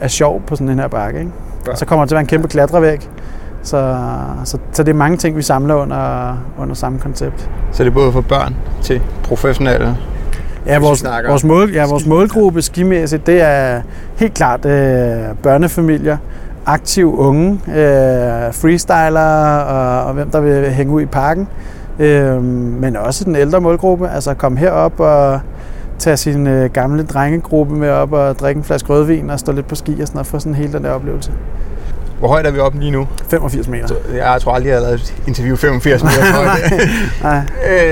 af 0.00 0.10
sjov 0.10 0.42
på 0.46 0.56
sådan 0.56 0.68
en 0.68 0.78
her 0.78 0.88
bakke. 0.88 1.18
Ikke? 1.18 1.32
Ja. 1.66 1.70
Og 1.70 1.78
så 1.78 1.86
kommer 1.86 2.04
der 2.04 2.08
til 2.08 2.14
at 2.14 2.16
være 2.16 2.20
en 2.20 2.26
kæmpe 2.26 2.48
klatrevæg, 2.48 3.08
Så, 3.62 3.98
så, 4.44 4.58
så 4.72 4.82
det 4.82 4.90
er 4.92 4.96
mange 4.96 5.16
ting, 5.16 5.36
vi 5.36 5.42
samler 5.42 5.74
under, 5.74 6.36
under 6.58 6.74
samme 6.74 6.98
koncept. 6.98 7.50
Så 7.72 7.84
det 7.84 7.90
er 7.90 7.94
både 7.94 8.12
for 8.12 8.20
børn 8.20 8.56
til 8.82 9.02
professionelle. 9.22 9.96
Ja, 10.66 10.78
vores, 10.78 11.04
vores, 11.04 11.44
mål, 11.44 11.70
ja, 11.70 11.86
vores 11.86 12.06
målgruppe 12.06 12.62
skimæssigt, 12.62 13.26
det 13.26 13.40
er 13.40 13.80
helt 14.16 14.34
klart 14.34 14.64
øh, 14.64 15.18
børnefamilier, 15.42 16.16
aktive 16.66 17.18
unge, 17.18 17.50
øh, 17.68 18.54
freestyler 18.54 19.56
og, 19.60 20.04
og 20.04 20.14
hvem 20.14 20.30
der 20.30 20.40
vil 20.40 20.70
hænge 20.70 20.92
ud 20.92 21.02
i 21.02 21.06
parken. 21.06 21.48
Øh, 21.98 22.42
men 22.42 22.96
også 22.96 23.24
den 23.24 23.36
ældre 23.36 23.60
målgruppe, 23.60 24.08
altså 24.10 24.34
komme 24.34 24.58
herop 24.58 25.00
og 25.00 25.40
tage 25.98 26.16
sin 26.16 26.46
øh, 26.46 26.70
gamle 26.70 27.02
drengegruppe 27.02 27.74
med 27.74 27.90
op 27.90 28.12
og 28.12 28.38
drikke 28.38 28.58
en 28.58 28.64
flaske 28.64 28.88
rødvin 28.92 29.30
og 29.30 29.38
stå 29.40 29.52
lidt 29.52 29.66
på 29.68 29.74
ski 29.74 30.00
og 30.00 30.06
sådan 30.06 30.16
noget, 30.16 30.26
få 30.26 30.38
sådan 30.38 30.54
hele 30.54 30.72
den 30.72 30.84
der 30.84 30.90
oplevelse. 30.90 31.32
Hvor 32.18 32.28
højt 32.28 32.46
er 32.46 32.50
vi 32.50 32.58
oppe 32.58 32.78
lige 32.78 32.90
nu? 32.90 33.08
85 33.28 33.68
meter. 33.68 33.86
Så 33.86 33.94
jeg 34.14 34.38
tror 34.40 34.52
aldrig, 34.52 34.68
jeg 34.68 34.76
har 34.76 34.82
lavet 34.82 34.94
et 35.00 35.14
interview 35.26 35.56
85 35.56 36.02
meter 36.02 36.32
højt. 36.32 36.72
Nej. 37.22 37.42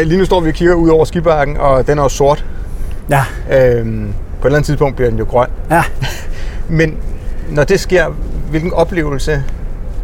Øh, 0.00 0.06
lige 0.06 0.18
nu 0.18 0.24
står 0.24 0.40
vi 0.40 0.48
og 0.48 0.54
kigger 0.54 0.74
ud 0.74 0.88
over 0.88 1.04
skibakken, 1.04 1.56
og 1.56 1.87
den 1.87 1.98
er 1.98 2.02
jo 2.02 2.09
sort. 2.09 2.44
Ja, 3.11 3.24
Øhm, 3.52 4.12
på 4.40 4.46
et 4.46 4.50
eller 4.50 4.56
andet 4.56 4.66
tidspunkt 4.66 4.96
bliver 4.96 5.11
den 5.11 5.18
jo 5.18 5.24
grøn. 5.24 5.48
ja. 5.70 5.83
Men 6.68 6.96
når 7.50 7.64
det 7.64 7.80
sker, 7.80 8.06
hvilken 8.50 8.72
oplevelse 8.72 9.42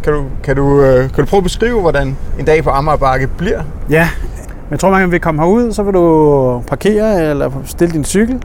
kan 0.04 0.12
du, 0.12 0.24
kan 0.44 0.56
du, 0.56 0.82
øh, 0.82 1.10
kan 1.10 1.24
du 1.24 1.30
prøve 1.30 1.38
at 1.38 1.44
beskrive, 1.44 1.80
hvordan 1.80 2.16
en 2.38 2.44
dag 2.44 2.64
på 2.64 2.70
Amagerbakke 2.70 3.26
bliver? 3.26 3.62
Ja, 3.90 4.08
men 4.44 4.70
jeg 4.70 4.78
tror, 4.78 4.90
man 4.90 5.10
vil 5.10 5.20
komme 5.20 5.40
herud, 5.40 5.72
så 5.72 5.82
vil 5.82 5.94
du 5.94 6.62
parkere 6.66 7.30
eller 7.30 7.50
stille 7.64 7.92
din 7.92 8.04
cykel, 8.04 8.42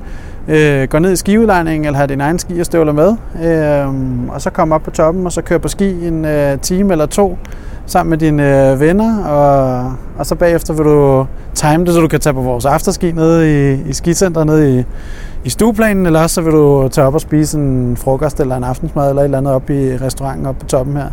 øh, 0.47 0.87
gå 0.87 0.99
ned 0.99 1.11
i 1.11 1.15
skiudlejningen 1.15 1.85
eller 1.85 1.97
have 1.97 2.07
din 2.07 2.21
egen 2.21 2.39
ski 2.39 2.59
og 2.59 2.65
støvler 2.65 2.93
med, 2.93 3.15
øh, 3.43 4.33
og 4.33 4.41
så 4.41 4.49
komme 4.49 4.75
op 4.75 4.83
på 4.83 4.91
toppen 4.91 5.25
og 5.25 5.31
så 5.31 5.41
køre 5.41 5.59
på 5.59 5.67
ski 5.67 6.07
en 6.07 6.25
øh, 6.25 6.59
time 6.59 6.91
eller 6.91 7.05
to 7.05 7.37
sammen 7.86 8.10
med 8.10 8.17
dine 8.17 8.72
øh, 8.72 8.80
venner, 8.80 9.24
og, 9.26 9.94
og 10.17 10.26
så 10.26 10.36
bagefter 10.36 10.74
vil 10.74 10.86
du 10.86 11.26
time 11.54 11.86
det, 11.86 11.94
så 11.94 12.00
du 12.00 12.08
kan 12.08 12.20
tage 12.20 12.34
på 12.34 12.41
vores 12.41 12.65
afterski 12.65 13.12
nede 13.12 13.72
i, 13.74 13.89
i 13.89 13.94
skicenteret 13.94 14.48
nede 14.48 14.80
i, 14.80 14.84
i 15.44 15.50
stueplanen, 15.50 16.06
eller 16.06 16.22
også 16.22 16.34
så 16.34 16.41
vil 16.41 16.54
du 16.54 16.89
tage 16.91 17.08
op 17.08 17.13
og 17.13 17.22
spise 17.22 17.58
en 17.58 17.98
frokost 17.98 18.39
eller 18.39 18.58
en 18.58 18.63
aftensmad 18.63 19.10
eller 19.10 19.22
et 19.22 19.26
eller 19.26 19.38
andet 19.38 19.54
op 19.54 19.70
i 19.70 19.98
restauranten 19.98 20.46
oppe 20.46 20.60
på 20.60 20.65
toppen 20.65 20.98
her. 20.98 21.10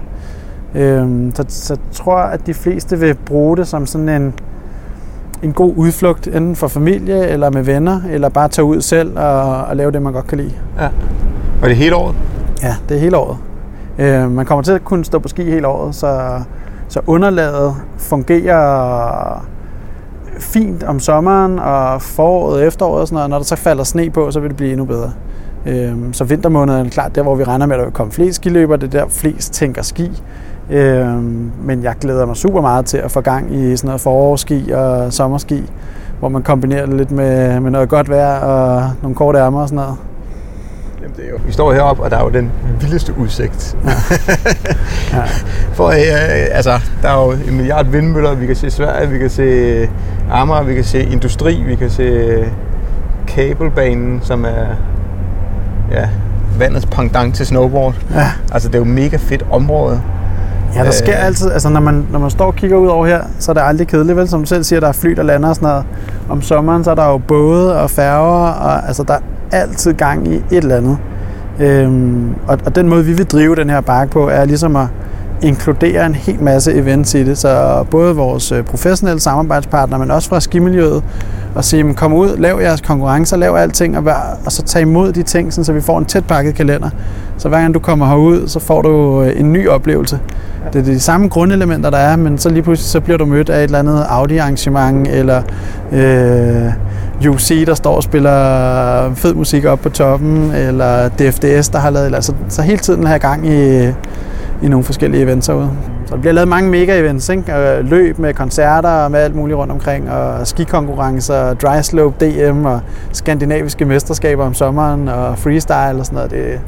Øhm, 0.75 1.33
så, 1.35 1.45
så 1.49 1.75
jeg 1.75 1.93
tror, 1.93 2.17
at 2.17 2.47
de 2.47 2.55
fleste 2.55 2.99
vil 2.99 3.15
bruge 3.15 3.57
det 3.57 3.69
som 3.69 3.87
sådan 3.87 4.09
en, 4.09 4.35
en 5.43 5.53
god 5.53 5.73
udflugt, 5.77 6.27
enten 6.27 6.57
for 6.57 6.69
familie 6.69 7.27
eller 7.27 7.51
med 7.51 7.63
venner, 7.63 8.01
eller 8.11 8.29
bare 8.29 8.49
tage 8.49 8.65
ud 8.65 8.81
selv 8.81 9.19
og, 9.19 9.65
og 9.65 9.77
lave 9.77 9.91
det, 9.91 10.03
man 10.03 10.13
godt 10.13 10.27
kan 10.27 10.39
lide. 10.39 10.53
Ja. 10.81 10.87
Og 11.63 11.69
det 11.69 11.71
er 11.71 11.75
hele 11.75 11.97
året? 11.97 12.15
Ja, 12.63 12.77
det 12.89 12.97
er 12.97 13.01
hele 13.01 13.17
året. 13.17 13.37
Øh, 13.99 14.31
man 14.31 14.47
kommer 14.47 14.63
til 14.63 14.73
at 14.73 14.85
kunne 14.85 15.05
stå 15.05 15.19
på 15.19 15.29
ski 15.29 15.45
hele 15.45 15.67
året, 15.67 15.95
så, 15.95 16.41
så 16.89 17.01
underlaget 17.07 17.75
fungerer 17.99 19.47
fint 20.39 20.83
om 20.83 21.01
sommeren 21.01 21.59
og 21.59 22.03
foråret 22.03 22.61
og 22.61 22.67
efteråret 22.67 23.01
og 23.01 23.09
sådan 23.09 23.15
noget. 23.15 23.31
Når 23.31 23.37
der 23.39 23.45
så 23.45 23.57
falder 23.57 23.85
sne 23.85 24.11
på, 24.11 24.31
så 24.31 24.41
vil 24.41 24.49
det 24.49 24.57
blive 24.57 24.71
endnu 24.71 24.85
bedre. 24.85 25.13
Øhm, 25.67 26.13
så 26.13 26.25
vintermånederne 26.25 26.87
er 26.87 26.91
klart 26.91 27.15
der, 27.15 27.23
hvor 27.23 27.35
vi 27.35 27.45
regner 27.45 27.67
med, 27.67 27.77
at 27.77 27.79
der 27.79 27.85
vil 27.85 27.95
komme 27.95 28.13
flest 28.13 28.37
skiløber. 28.37 28.77
Det 28.77 28.95
er 28.95 29.01
der, 29.01 29.09
flest 29.09 29.53
tænker 29.53 29.83
ski. 29.83 30.23
Øhm, 30.71 31.53
men 31.63 31.83
jeg 31.83 31.95
glæder 32.01 32.27
mig 32.27 32.37
super 32.37 32.61
meget 32.61 32.87
til 32.87 32.99
at 32.99 33.11
få 33.11 33.21
gang 33.21 33.55
i 33.55 33.77
sådan 33.77 33.89
noget 33.89 34.01
forårsski 34.01 34.71
og 34.71 35.13
sommerski, 35.13 35.65
hvor 36.19 36.29
man 36.29 36.43
kombinerer 36.43 36.87
det 36.87 36.95
lidt 36.95 37.11
med, 37.11 37.61
med 37.61 37.71
noget 37.71 37.89
godt 37.89 38.09
vejr 38.09 38.41
og 38.41 38.91
nogle 39.03 39.15
korte 39.15 39.39
ærmer 39.39 39.61
og 39.61 39.69
sådan 39.69 39.85
noget. 39.85 39.97
Jamen, 41.09 41.17
det 41.17 41.25
er 41.25 41.31
jo, 41.31 41.39
vi 41.47 41.53
står 41.53 41.73
heroppe, 41.73 42.03
og 42.03 42.11
der 42.11 42.17
er 42.19 42.23
jo 42.23 42.29
den 42.31 42.51
vildeste 42.81 43.19
udsigt. 43.19 43.77
Ja. 45.13 45.23
For 45.73 45.87
øh, 45.87 46.47
altså, 46.53 46.81
der 47.03 47.09
er 47.09 47.25
jo 47.27 47.31
en 47.49 47.57
milliard 47.57 47.87
vindmøller, 47.87 48.35
vi 48.35 48.47
kan 48.47 48.57
se 48.57 48.71
Sverige, 48.71 49.09
vi 49.09 49.19
kan 49.19 49.31
se 49.31 49.89
Amager, 50.33 50.63
vi 50.63 50.75
kan 50.75 50.85
se 50.85 51.03
industri, 51.03 51.63
vi 51.67 51.75
kan 51.75 51.91
se 51.91 52.39
kabelbanen, 53.27 54.21
som 54.23 54.45
er 54.45 54.67
ja, 55.93 56.09
vandets 56.59 56.87
pendant 56.87 57.35
til 57.35 57.47
snowboard. 57.47 57.95
Ja. 58.15 58.27
Altså, 58.53 58.69
det 58.69 58.75
er 58.75 58.79
jo 58.79 58.85
mega 58.85 59.17
fedt 59.17 59.45
område. 59.51 60.01
Ja, 60.75 60.85
der 60.85 60.91
sker 60.91 61.19
Øh. 61.19 61.27
altid, 61.27 61.51
altså 61.53 61.69
når 61.69 61.81
man, 61.81 62.07
når 62.11 62.19
man 62.19 62.31
står 62.31 62.47
og 62.47 62.55
kigger 62.55 62.77
ud 62.77 62.87
over 62.89 63.07
her, 63.07 63.21
så 63.39 63.53
er 63.53 63.55
det 63.55 63.63
aldrig 63.65 63.89
kedeligt, 63.89 64.17
vel? 64.17 64.29
Som 64.29 64.41
du 64.41 64.47
selv 64.47 64.65
siger, 64.65 64.81
der 64.81 64.89
er 64.89 64.93
fly, 64.93 65.11
der 65.11 65.23
lander 65.23 65.49
og 65.49 65.55
sådan 65.55 65.69
noget. 65.69 65.85
Om 66.29 66.43
sommeren, 66.43 66.85
så 66.85 66.91
er 66.91 66.95
der 66.95 67.07
jo 67.07 67.19
både 67.19 67.81
og 67.83 67.91
færger, 67.91 68.51
og 68.53 68.87
altså 68.87 69.03
der 69.03 69.15
er 69.15 69.19
altid 69.53 69.95
gang 69.95 70.29
i 70.29 70.35
et 70.35 70.43
eller 70.51 70.77
andet. 70.77 70.99
Øhm, 71.61 72.31
og, 72.47 72.59
og 72.67 72.77
den 72.77 72.89
måde, 72.89 73.05
vi 73.05 73.13
vil 73.13 73.27
drive 73.27 73.57
den 73.57 73.71
her 73.71 73.81
park 73.81 74.11
på, 74.11 74.29
er 74.29 74.45
ligesom 74.45 74.77
at 74.77 74.87
inkludere 75.43 76.07
en 76.07 76.15
hel 76.15 76.43
masse 76.43 76.73
events 76.75 77.15
i 77.15 77.25
det. 77.25 77.39
Så 77.39 77.85
både 77.91 78.17
vores 78.17 78.53
øh, 78.53 78.65
professionelle 78.65 79.21
samarbejdspartnere, 79.21 79.99
men 80.01 80.11
også 80.11 80.29
fra 80.29 80.41
skimiljøet, 80.41 81.03
og 81.55 81.65
sige, 81.65 81.85
"Men 81.85 81.95
kom 81.95 82.13
ud, 82.13 82.37
lav 82.37 82.59
jeres 82.63 82.81
konkurrencer, 82.81 83.37
lav 83.37 83.55
alting, 83.57 83.97
og, 83.97 84.05
vær, 84.05 84.39
og 84.47 84.53
så 84.53 84.63
tag 84.63 84.83
imod 84.83 85.13
de 85.13 85.23
ting, 85.23 85.53
sådan, 85.53 85.65
så 85.65 85.73
vi 85.73 85.81
får 85.81 85.99
en 85.99 86.05
tæt 86.05 86.25
pakket 86.25 86.55
kalender. 86.55 86.91
Så 87.39 87.49
hver 87.49 87.61
gang 87.61 87.75
du 87.75 87.79
kommer 87.79 88.07
herud, 88.07 88.49
så 88.49 88.61
får 88.61 88.83
du 88.83 89.23
øh, 89.23 89.41
en 89.41 89.53
ny 89.53 89.69
oplevelse. 89.69 90.19
Det 90.73 90.79
er 90.79 90.85
de 90.85 91.01
samme 91.01 91.29
grundelementer, 91.29 91.91
der 91.91 91.99
er, 91.99 92.17
men 92.17 92.39
så 92.39 92.49
lige 92.49 92.63
pludselig 92.63 92.91
så 92.91 93.01
bliver 93.01 93.19
du 93.19 93.25
mødt 93.25 93.51
af 93.51 93.59
et 93.59 93.65
eller 93.65 93.79
andet 93.79 94.05
Audi-arrangement, 94.09 95.09
eller 95.09 95.43
øh, 95.93 96.73
UC, 97.27 97.67
der 97.67 97.75
står 97.75 97.97
og 97.97 98.03
spiller 98.03 99.15
fed 99.15 99.35
musik 99.35 99.65
op 99.65 99.81
på 99.81 99.89
toppen, 99.89 100.51
eller 100.55 101.09
DFDS, 101.09 101.69
der 101.69 101.79
har 101.79 101.91
lavet... 101.91 102.15
Altså, 102.15 102.33
så 102.49 102.63
hele 102.63 102.79
tiden 102.79 103.05
har 103.05 103.13
jeg 103.13 103.21
gang 103.21 103.49
i, 103.49 103.87
i 104.63 104.69
nogle 104.69 104.85
forskellige 104.85 105.23
events 105.23 105.47
herude. 105.47 105.71
Så 106.07 106.15
der 106.15 106.21
bliver 106.21 106.33
lavet 106.33 106.49
mange 106.49 106.71
mega-events, 106.71 107.33
ikke? 107.33 107.83
Løb 107.83 108.19
med 108.19 108.35
koncerter 108.35 108.89
og 108.89 109.11
med 109.11 109.21
alt 109.21 109.35
muligt 109.35 109.59
rundt 109.59 109.73
omkring, 109.73 110.11
og 110.11 110.47
skikonkurrencer, 110.47 111.55
dry 111.55 111.81
slope, 111.83 112.27
DM 112.27 112.65
og 112.65 112.81
skandinaviske 113.13 113.85
mesterskaber 113.85 114.45
om 114.45 114.55
sommeren, 114.55 115.09
og 115.09 115.39
freestyle 115.39 115.99
og 115.99 116.07
sådan 116.07 116.17
noget. 116.17 116.31
Det, 116.31 116.61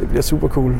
det 0.00 0.08
bliver 0.08 0.22
super 0.22 0.48
cool. 0.48 0.74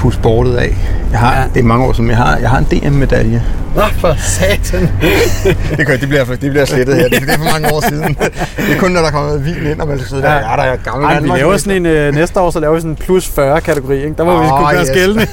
Puste 0.00 0.22
bordet 0.22 0.56
af. 0.56 0.76
Jeg 1.10 1.18
har, 1.18 1.34
Ja. 1.34 1.44
Det 1.54 1.60
er 1.60 1.64
mange 1.64 1.86
år 1.86 1.92
siden, 1.92 2.10
jeg 2.10 2.16
har, 2.16 2.36
jeg 2.36 2.50
har 2.50 2.58
en 2.58 2.64
DM-medalje. 2.64 3.42
Nå, 3.74 3.82
for 3.98 4.14
satan! 4.18 4.80
Det, 5.76 5.86
kan, 5.86 6.00
det, 6.00 6.08
bliver, 6.08 6.24
det 6.24 6.50
bliver 6.50 6.64
slettet 6.64 6.96
her. 6.96 7.08
Det, 7.08 7.20
det 7.20 7.30
er 7.30 7.36
for 7.36 7.52
mange 7.52 7.72
år 7.72 7.88
siden. 7.88 8.14
Det 8.56 8.74
er 8.74 8.78
kun, 8.78 8.90
når 8.90 9.00
der 9.00 9.10
kommer 9.10 9.28
noget 9.28 9.44
vin 9.44 9.66
ind, 9.70 9.80
og 9.80 9.88
man 9.88 9.98
skal 9.98 10.08
sidde 10.08 10.22
der. 10.22 10.32
Ja. 10.32 10.40
Der 10.40 10.62
er 10.62 10.76
gammel 10.76 11.06
Ej, 11.06 11.20
vi 11.20 11.28
laver 11.28 11.56
sådan 11.56 11.76
en, 11.76 11.86
øh, 11.86 12.14
næste 12.14 12.40
år, 12.40 12.50
så 12.50 12.60
laver 12.60 12.74
vi 12.74 12.80
sådan 12.80 12.90
en 12.90 12.96
plus 12.96 13.28
40 13.28 13.60
kategori, 13.60 13.96
ikke? 13.96 14.14
Der 14.18 14.24
må 14.24 14.36
oh, 14.36 14.44
vi 14.44 14.48
kunne 14.48 14.70
gøre 14.70 14.80
yes. 14.80 14.88
skældende. 14.88 15.26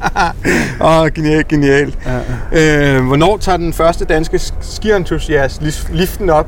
Åh, 0.80 1.00
oh, 1.00 1.08
genialt, 1.14 1.48
genialt. 1.48 1.98
Ja. 2.52 2.96
Øh, 2.96 3.06
hvornår 3.06 3.36
tager 3.36 3.56
den 3.56 3.72
første 3.72 4.04
danske 4.04 4.40
skientusiast 4.60 5.62
liften 5.92 6.30
op? 6.30 6.46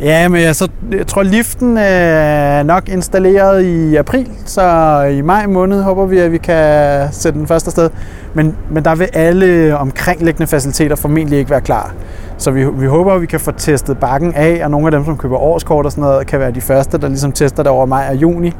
Ja, 0.00 0.28
men 0.28 0.40
jeg, 0.42 0.56
så, 0.56 0.68
jeg 0.92 1.06
tror, 1.06 1.22
liften 1.22 1.76
er 1.76 2.62
nok 2.62 2.88
installeret 2.88 3.64
i 3.64 3.96
april, 3.96 4.28
så 4.44 4.62
i 5.02 5.20
maj 5.20 5.46
måned 5.46 5.82
håber 5.82 6.06
vi, 6.06 6.18
at 6.18 6.32
vi 6.32 6.38
kan 6.38 7.08
sætte 7.12 7.38
den 7.38 7.46
første 7.46 7.70
sted. 7.70 7.90
Men, 8.34 8.56
men 8.70 8.84
der 8.84 8.94
vil 8.94 9.08
alle 9.12 9.78
omkringliggende 9.78 10.46
faciliteter 10.46 10.96
formentlig 10.96 11.38
ikke 11.38 11.50
være 11.50 11.60
klar. 11.60 11.94
Så 12.38 12.50
vi, 12.50 12.64
vi 12.64 12.86
håber, 12.86 13.12
at 13.12 13.20
vi 13.20 13.26
kan 13.26 13.40
få 13.40 13.50
testet 13.50 13.98
bakken 13.98 14.34
af, 14.34 14.60
og 14.64 14.70
nogle 14.70 14.86
af 14.86 14.90
dem, 14.90 15.04
som 15.04 15.16
køber 15.16 15.36
årskort 15.36 15.86
og 15.86 15.92
sådan 15.92 16.02
noget, 16.02 16.26
kan 16.26 16.40
være 16.40 16.50
de 16.50 16.60
første, 16.60 16.98
der 16.98 17.08
ligesom 17.08 17.32
tester 17.32 17.62
det 17.62 17.72
over 17.72 17.86
maj 17.86 18.06
og 18.10 18.16
juni. 18.16 18.52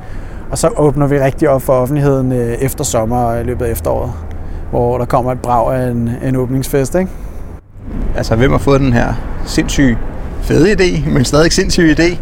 Og 0.50 0.59
så 0.59 0.68
åbner 0.76 1.07
vi 1.07 1.20
rigtig 1.20 1.48
op 1.48 1.62
for 1.62 1.72
offentligheden 1.72 2.33
øh, 2.33 2.53
efter 2.53 2.85
sommer 2.85 3.16
og 3.16 3.40
i 3.40 3.44
løbet 3.44 3.64
af 3.64 3.70
efteråret, 3.70 4.12
hvor 4.70 4.98
der 4.98 5.05
kommer 5.05 5.33
et 5.33 5.40
brag 5.40 5.74
af 5.74 5.90
en, 5.90 6.11
en 6.24 6.37
åbningsfest, 6.37 6.94
ikke? 6.94 7.11
Altså, 8.16 8.37
hvem 8.37 8.50
har 8.50 8.59
fået 8.59 8.81
den 8.81 8.92
her 8.92 9.14
sindssyge 9.46 9.98
fede 10.50 10.72
idé, 10.72 11.10
men 11.10 11.24
stadig 11.24 11.52
sindssyg 11.52 11.94
idé? 11.98 12.18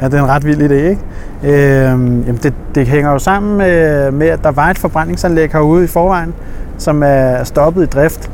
Ja, 0.00 0.06
det 0.06 0.14
er 0.14 0.22
en 0.22 0.28
ret 0.28 0.46
vild 0.46 0.70
idé, 0.70 0.74
ikke? 0.74 1.00
Øh, 1.44 1.90
jamen 2.26 2.38
det, 2.42 2.54
det 2.74 2.86
hænger 2.86 3.10
jo 3.10 3.18
sammen 3.18 3.58
med, 3.58 4.10
med, 4.10 4.26
at 4.26 4.44
der 4.44 4.50
var 4.50 4.70
et 4.70 4.78
forbrændingsanlæg 4.78 5.52
herude 5.52 5.84
i 5.84 5.86
forvejen, 5.86 6.34
som 6.78 7.02
er 7.02 7.44
stoppet 7.44 7.82
i 7.82 7.86
drift. 7.86 8.30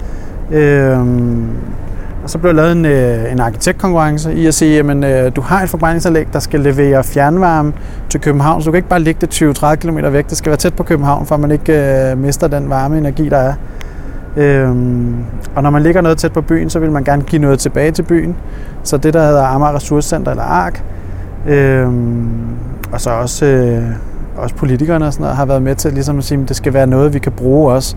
Øh, 0.52 0.98
og 2.24 2.30
så 2.30 2.38
blev 2.38 2.54
lavet 2.54 2.72
en, 2.72 2.84
øh, 2.84 3.32
en 3.32 3.40
arkitektkonkurrence 3.40 4.34
i 4.34 4.46
at 4.46 4.54
sige, 4.54 4.76
jamen 4.76 5.04
øh, 5.04 5.36
du 5.36 5.40
har 5.40 5.62
et 5.62 5.68
forbrændingsanlæg, 5.68 6.26
der 6.32 6.38
skal 6.38 6.60
levere 6.60 7.04
fjernvarme 7.04 7.72
til 8.08 8.20
København, 8.20 8.62
så 8.62 8.66
du 8.66 8.70
kan 8.70 8.78
ikke 8.78 8.88
bare 8.88 9.00
ligge 9.00 9.26
det 9.26 9.42
20-30 9.42 9.74
km 9.74 9.98
væk. 10.12 10.30
Det 10.30 10.38
skal 10.38 10.50
være 10.50 10.58
tæt 10.58 10.74
på 10.74 10.82
København, 10.82 11.26
for 11.26 11.34
at 11.34 11.40
man 11.40 11.50
ikke 11.50 11.72
øh, 12.10 12.18
mister 12.18 12.48
den 12.48 12.70
varme 12.70 12.98
energi, 12.98 13.28
der 13.28 13.36
er. 13.36 13.54
Øhm, 14.36 15.14
og 15.54 15.62
når 15.62 15.70
man 15.70 15.82
ligger 15.82 16.00
noget 16.00 16.18
tæt 16.18 16.32
på 16.32 16.40
byen, 16.40 16.70
så 16.70 16.78
vil 16.78 16.92
man 16.92 17.04
gerne 17.04 17.22
give 17.22 17.42
noget 17.42 17.58
tilbage 17.58 17.90
til 17.90 18.02
byen. 18.02 18.36
Så 18.82 18.96
det, 18.96 19.14
der 19.14 19.26
hedder 19.26 19.42
Amager 19.42 19.74
Ressourcecenter 19.74 20.30
eller 20.30 20.44
ARK, 20.44 20.82
øhm, 21.48 22.28
og 22.92 23.00
så 23.00 23.10
også, 23.10 23.46
øh, 23.46 23.82
også 24.36 24.54
politikerne 24.54 25.06
og 25.06 25.12
sådan 25.12 25.22
noget, 25.22 25.36
har 25.36 25.46
været 25.46 25.62
med 25.62 25.74
til 25.74 25.92
ligesom 25.92 26.18
at 26.18 26.24
sige, 26.24 26.42
at 26.42 26.48
det 26.48 26.56
skal 26.56 26.74
være 26.74 26.86
noget, 26.86 27.14
vi 27.14 27.18
kan 27.18 27.32
bruge 27.32 27.72
også 27.72 27.96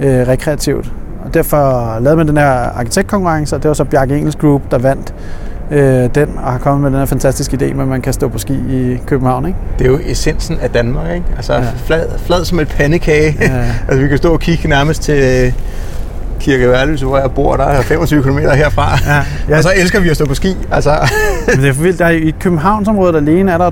øh, 0.00 0.28
rekreativt. 0.28 0.92
Og 1.24 1.34
derfor 1.34 1.98
lavede 2.00 2.16
man 2.16 2.28
den 2.28 2.36
her 2.36 2.50
arkitektkonkurrence, 2.50 3.56
og 3.56 3.62
det 3.62 3.68
var 3.68 3.74
så 3.74 3.84
Bjarke 3.84 4.16
Engels 4.16 4.36
Group, 4.36 4.62
der 4.70 4.78
vandt 4.78 5.14
øh, 5.70 6.08
den, 6.14 6.28
og 6.44 6.52
har 6.52 6.58
kommet 6.58 6.82
med 6.82 6.90
den 6.90 6.98
her 6.98 7.06
fantastiske 7.06 7.56
idé 7.60 7.74
med, 7.74 7.82
at 7.82 7.88
man 7.88 8.02
kan 8.02 8.12
stå 8.12 8.28
på 8.28 8.38
ski 8.38 8.52
i 8.54 8.98
København. 9.06 9.46
Ikke? 9.46 9.58
Det 9.78 9.86
er 9.86 9.90
jo 9.90 9.98
essensen 10.06 10.58
af 10.62 10.70
Danmark, 10.70 11.10
ikke? 11.14 11.26
Altså 11.36 11.52
Ja. 11.54 11.62
flad, 11.84 12.06
flad 12.18 12.44
som 12.44 12.60
et 12.60 12.68
pandekage. 12.68 13.36
Ja. 13.40 13.64
altså 13.88 14.02
vi 14.02 14.08
kan 14.08 14.18
stå 14.18 14.32
og 14.32 14.40
kigge 14.40 14.68
nærmest 14.68 15.02
til 15.02 15.14
øh, 15.46 15.52
Kirke 16.40 16.68
Værløse, 16.68 17.06
hvor 17.06 17.18
jeg 17.18 17.30
bor, 17.30 17.56
der 17.56 17.64
er 17.64 17.82
25 17.82 18.22
km 18.22 18.38
herfra. 18.38 18.98
Ja, 19.06 19.22
Ja. 19.48 19.56
Og 19.56 19.62
så 19.62 19.70
elsker 19.76 20.00
vi 20.00 20.08
at 20.08 20.16
stå 20.16 20.26
på 20.26 20.34
ski. 20.34 20.56
Altså, 20.72 20.90
Men 21.46 21.56
det 21.60 21.68
er 21.68 21.72
for 21.72 21.82
vildt. 21.82 21.98
Der 21.98 22.04
er, 22.04 22.10
I 22.10 22.34
Københavnsområdet 22.40 23.16
alene 23.16 23.52
er 23.52 23.58
der 23.58 23.70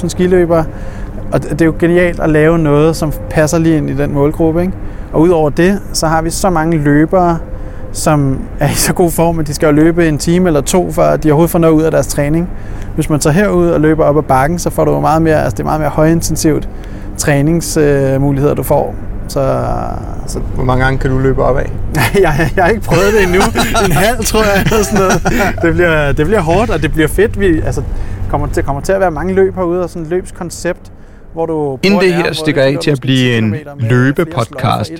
250.000 0.00 0.08
skiløbere, 0.08 0.64
og 1.32 1.42
det 1.42 1.60
er 1.60 1.64
jo 1.66 1.74
genialt 1.78 2.20
at 2.20 2.30
lave 2.30 2.58
noget, 2.58 2.96
som 2.96 3.12
passer 3.30 3.58
lige 3.58 3.76
ind 3.76 3.90
i 3.90 3.94
den 3.96 4.12
målgruppe. 4.14 4.60
Ikke? 4.60 4.72
Og 5.12 5.20
udover 5.20 5.50
det, 5.50 5.80
så 5.92 6.06
har 6.06 6.22
vi 6.22 6.30
så 6.30 6.50
mange 6.50 6.78
løbere, 6.78 7.38
som 7.92 8.38
er 8.60 8.68
i 8.70 8.74
så 8.74 8.92
god 8.92 9.10
form, 9.10 9.38
at 9.38 9.46
de 9.46 9.54
skal 9.54 9.74
løbe 9.74 10.08
en 10.08 10.18
time 10.18 10.46
eller 10.48 10.60
to, 10.60 10.92
for 10.92 11.02
at 11.02 11.22
de 11.22 11.30
overhovedet 11.30 11.50
får 11.50 11.58
noget 11.58 11.74
ud 11.74 11.82
af 11.82 11.90
deres 11.90 12.06
træning. 12.06 12.48
Hvis 12.94 13.10
man 13.10 13.20
tager 13.20 13.34
herud 13.34 13.68
og 13.68 13.80
løber 13.80 14.04
op 14.04 14.18
ad 14.18 14.22
bakken, 14.22 14.58
så 14.58 14.70
får 14.70 14.84
du 14.84 15.00
meget 15.00 15.22
mere, 15.22 15.42
altså 15.42 15.56
det 15.56 15.60
er 15.60 15.64
meget 15.64 15.80
mere 15.80 15.90
højintensivt 15.90 16.68
træningsmuligheder, 17.18 18.54
du 18.54 18.62
får. 18.62 18.94
Så, 19.28 19.64
så 20.26 20.38
hvor 20.54 20.64
mange 20.64 20.84
gange 20.84 20.98
kan 20.98 21.10
du 21.10 21.18
løbe 21.18 21.42
op 21.42 21.56
af? 21.56 21.72
jeg, 22.14 22.50
jeg 22.56 22.64
har 22.64 22.68
ikke 22.68 22.82
prøvet 22.82 23.12
det 23.12 23.22
endnu. 23.22 23.40
En 23.86 23.92
halv, 23.92 24.24
tror 24.24 24.42
jeg, 24.42 24.62
eller 24.64 24.84
sådan 24.84 24.98
noget. 24.98 25.22
Det 25.62 25.74
bliver, 25.74 26.12
det 26.12 26.26
bliver 26.26 26.40
hårdt, 26.40 26.70
og 26.70 26.82
det 26.82 26.92
bliver 26.92 27.08
fedt. 27.08 27.40
Vi, 27.40 27.60
altså, 27.60 27.82
kommer 28.30 28.46
til, 28.46 28.62
kommer 28.62 28.82
til 28.82 28.92
at 28.92 29.00
være 29.00 29.10
mange 29.10 29.34
løb 29.34 29.54
herude, 29.54 29.82
og 29.82 29.90
sådan 29.90 30.02
et 30.02 30.08
løbskoncept, 30.08 30.92
hvor 31.32 31.46
du... 31.46 31.78
Inden 31.82 32.00
det 32.00 32.14
her 32.14 32.32
stikker 32.32 32.62
af 32.62 32.76
til 32.82 32.90
at 32.90 33.00
blive 33.00 33.32
10 33.32 33.38
en 33.38 33.56
løbepodcast. 33.78 34.92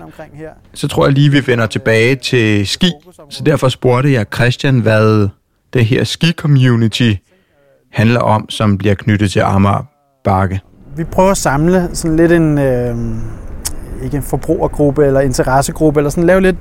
Så 0.75 0.89
tror 0.89 1.07
jeg 1.07 1.13
lige, 1.13 1.31
vi 1.31 1.47
vender 1.47 1.67
tilbage 1.67 2.17
til 2.17 2.67
ski. 2.67 2.93
Så 3.31 3.43
derfor 3.45 3.69
spurgte 3.69 4.13
jeg 4.13 4.27
Christian, 4.35 4.79
hvad 4.79 5.29
det 5.73 5.85
her 5.85 6.05
ski-community 6.05 7.15
handler 7.93 8.21
om, 8.21 8.51
som 8.51 8.79
bliver 8.79 8.95
knyttet 8.95 9.31
til 9.31 9.41
Amager 9.41 9.85
Bakke. 10.25 10.61
Vi 10.97 11.05
prøver 11.05 11.31
at 11.31 11.37
samle 11.37 11.89
sådan 11.93 12.17
lidt 12.17 12.33
en... 12.33 12.59
Øh, 12.59 12.97
ikke 14.03 14.17
en 14.17 14.23
forbrugergruppe 14.23 15.07
eller 15.07 15.21
interessegruppe, 15.21 16.01
eller 16.01 16.11
sådan 16.11 16.25
lave 16.25 16.41
lidt 16.41 16.57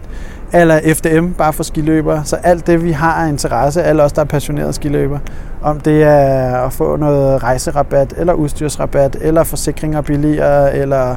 eller 0.54 0.80
FDM, 0.94 1.32
bare 1.38 1.54
for 1.54 1.64
skiløbere. 1.64 2.22
Så 2.26 2.36
alt 2.36 2.68
det, 2.68 2.84
vi 2.84 2.92
har 2.92 3.14
af 3.14 3.30
interesse, 3.30 3.84
alle 3.84 4.04
os, 4.04 4.12
der 4.12 4.22
er 4.22 4.26
passionerede 4.26 4.74
skiløbere, 4.74 5.20
om 5.62 5.80
det 5.80 6.04
er 6.04 6.58
at 6.66 6.74
få 6.74 6.96
noget 6.96 7.44
rejserabat, 7.44 8.14
eller 8.18 8.34
udstyrsrabat, 8.34 9.18
eller 9.22 9.44
forsikringer 9.44 10.02
billigere, 10.02 10.76
eller 10.76 11.16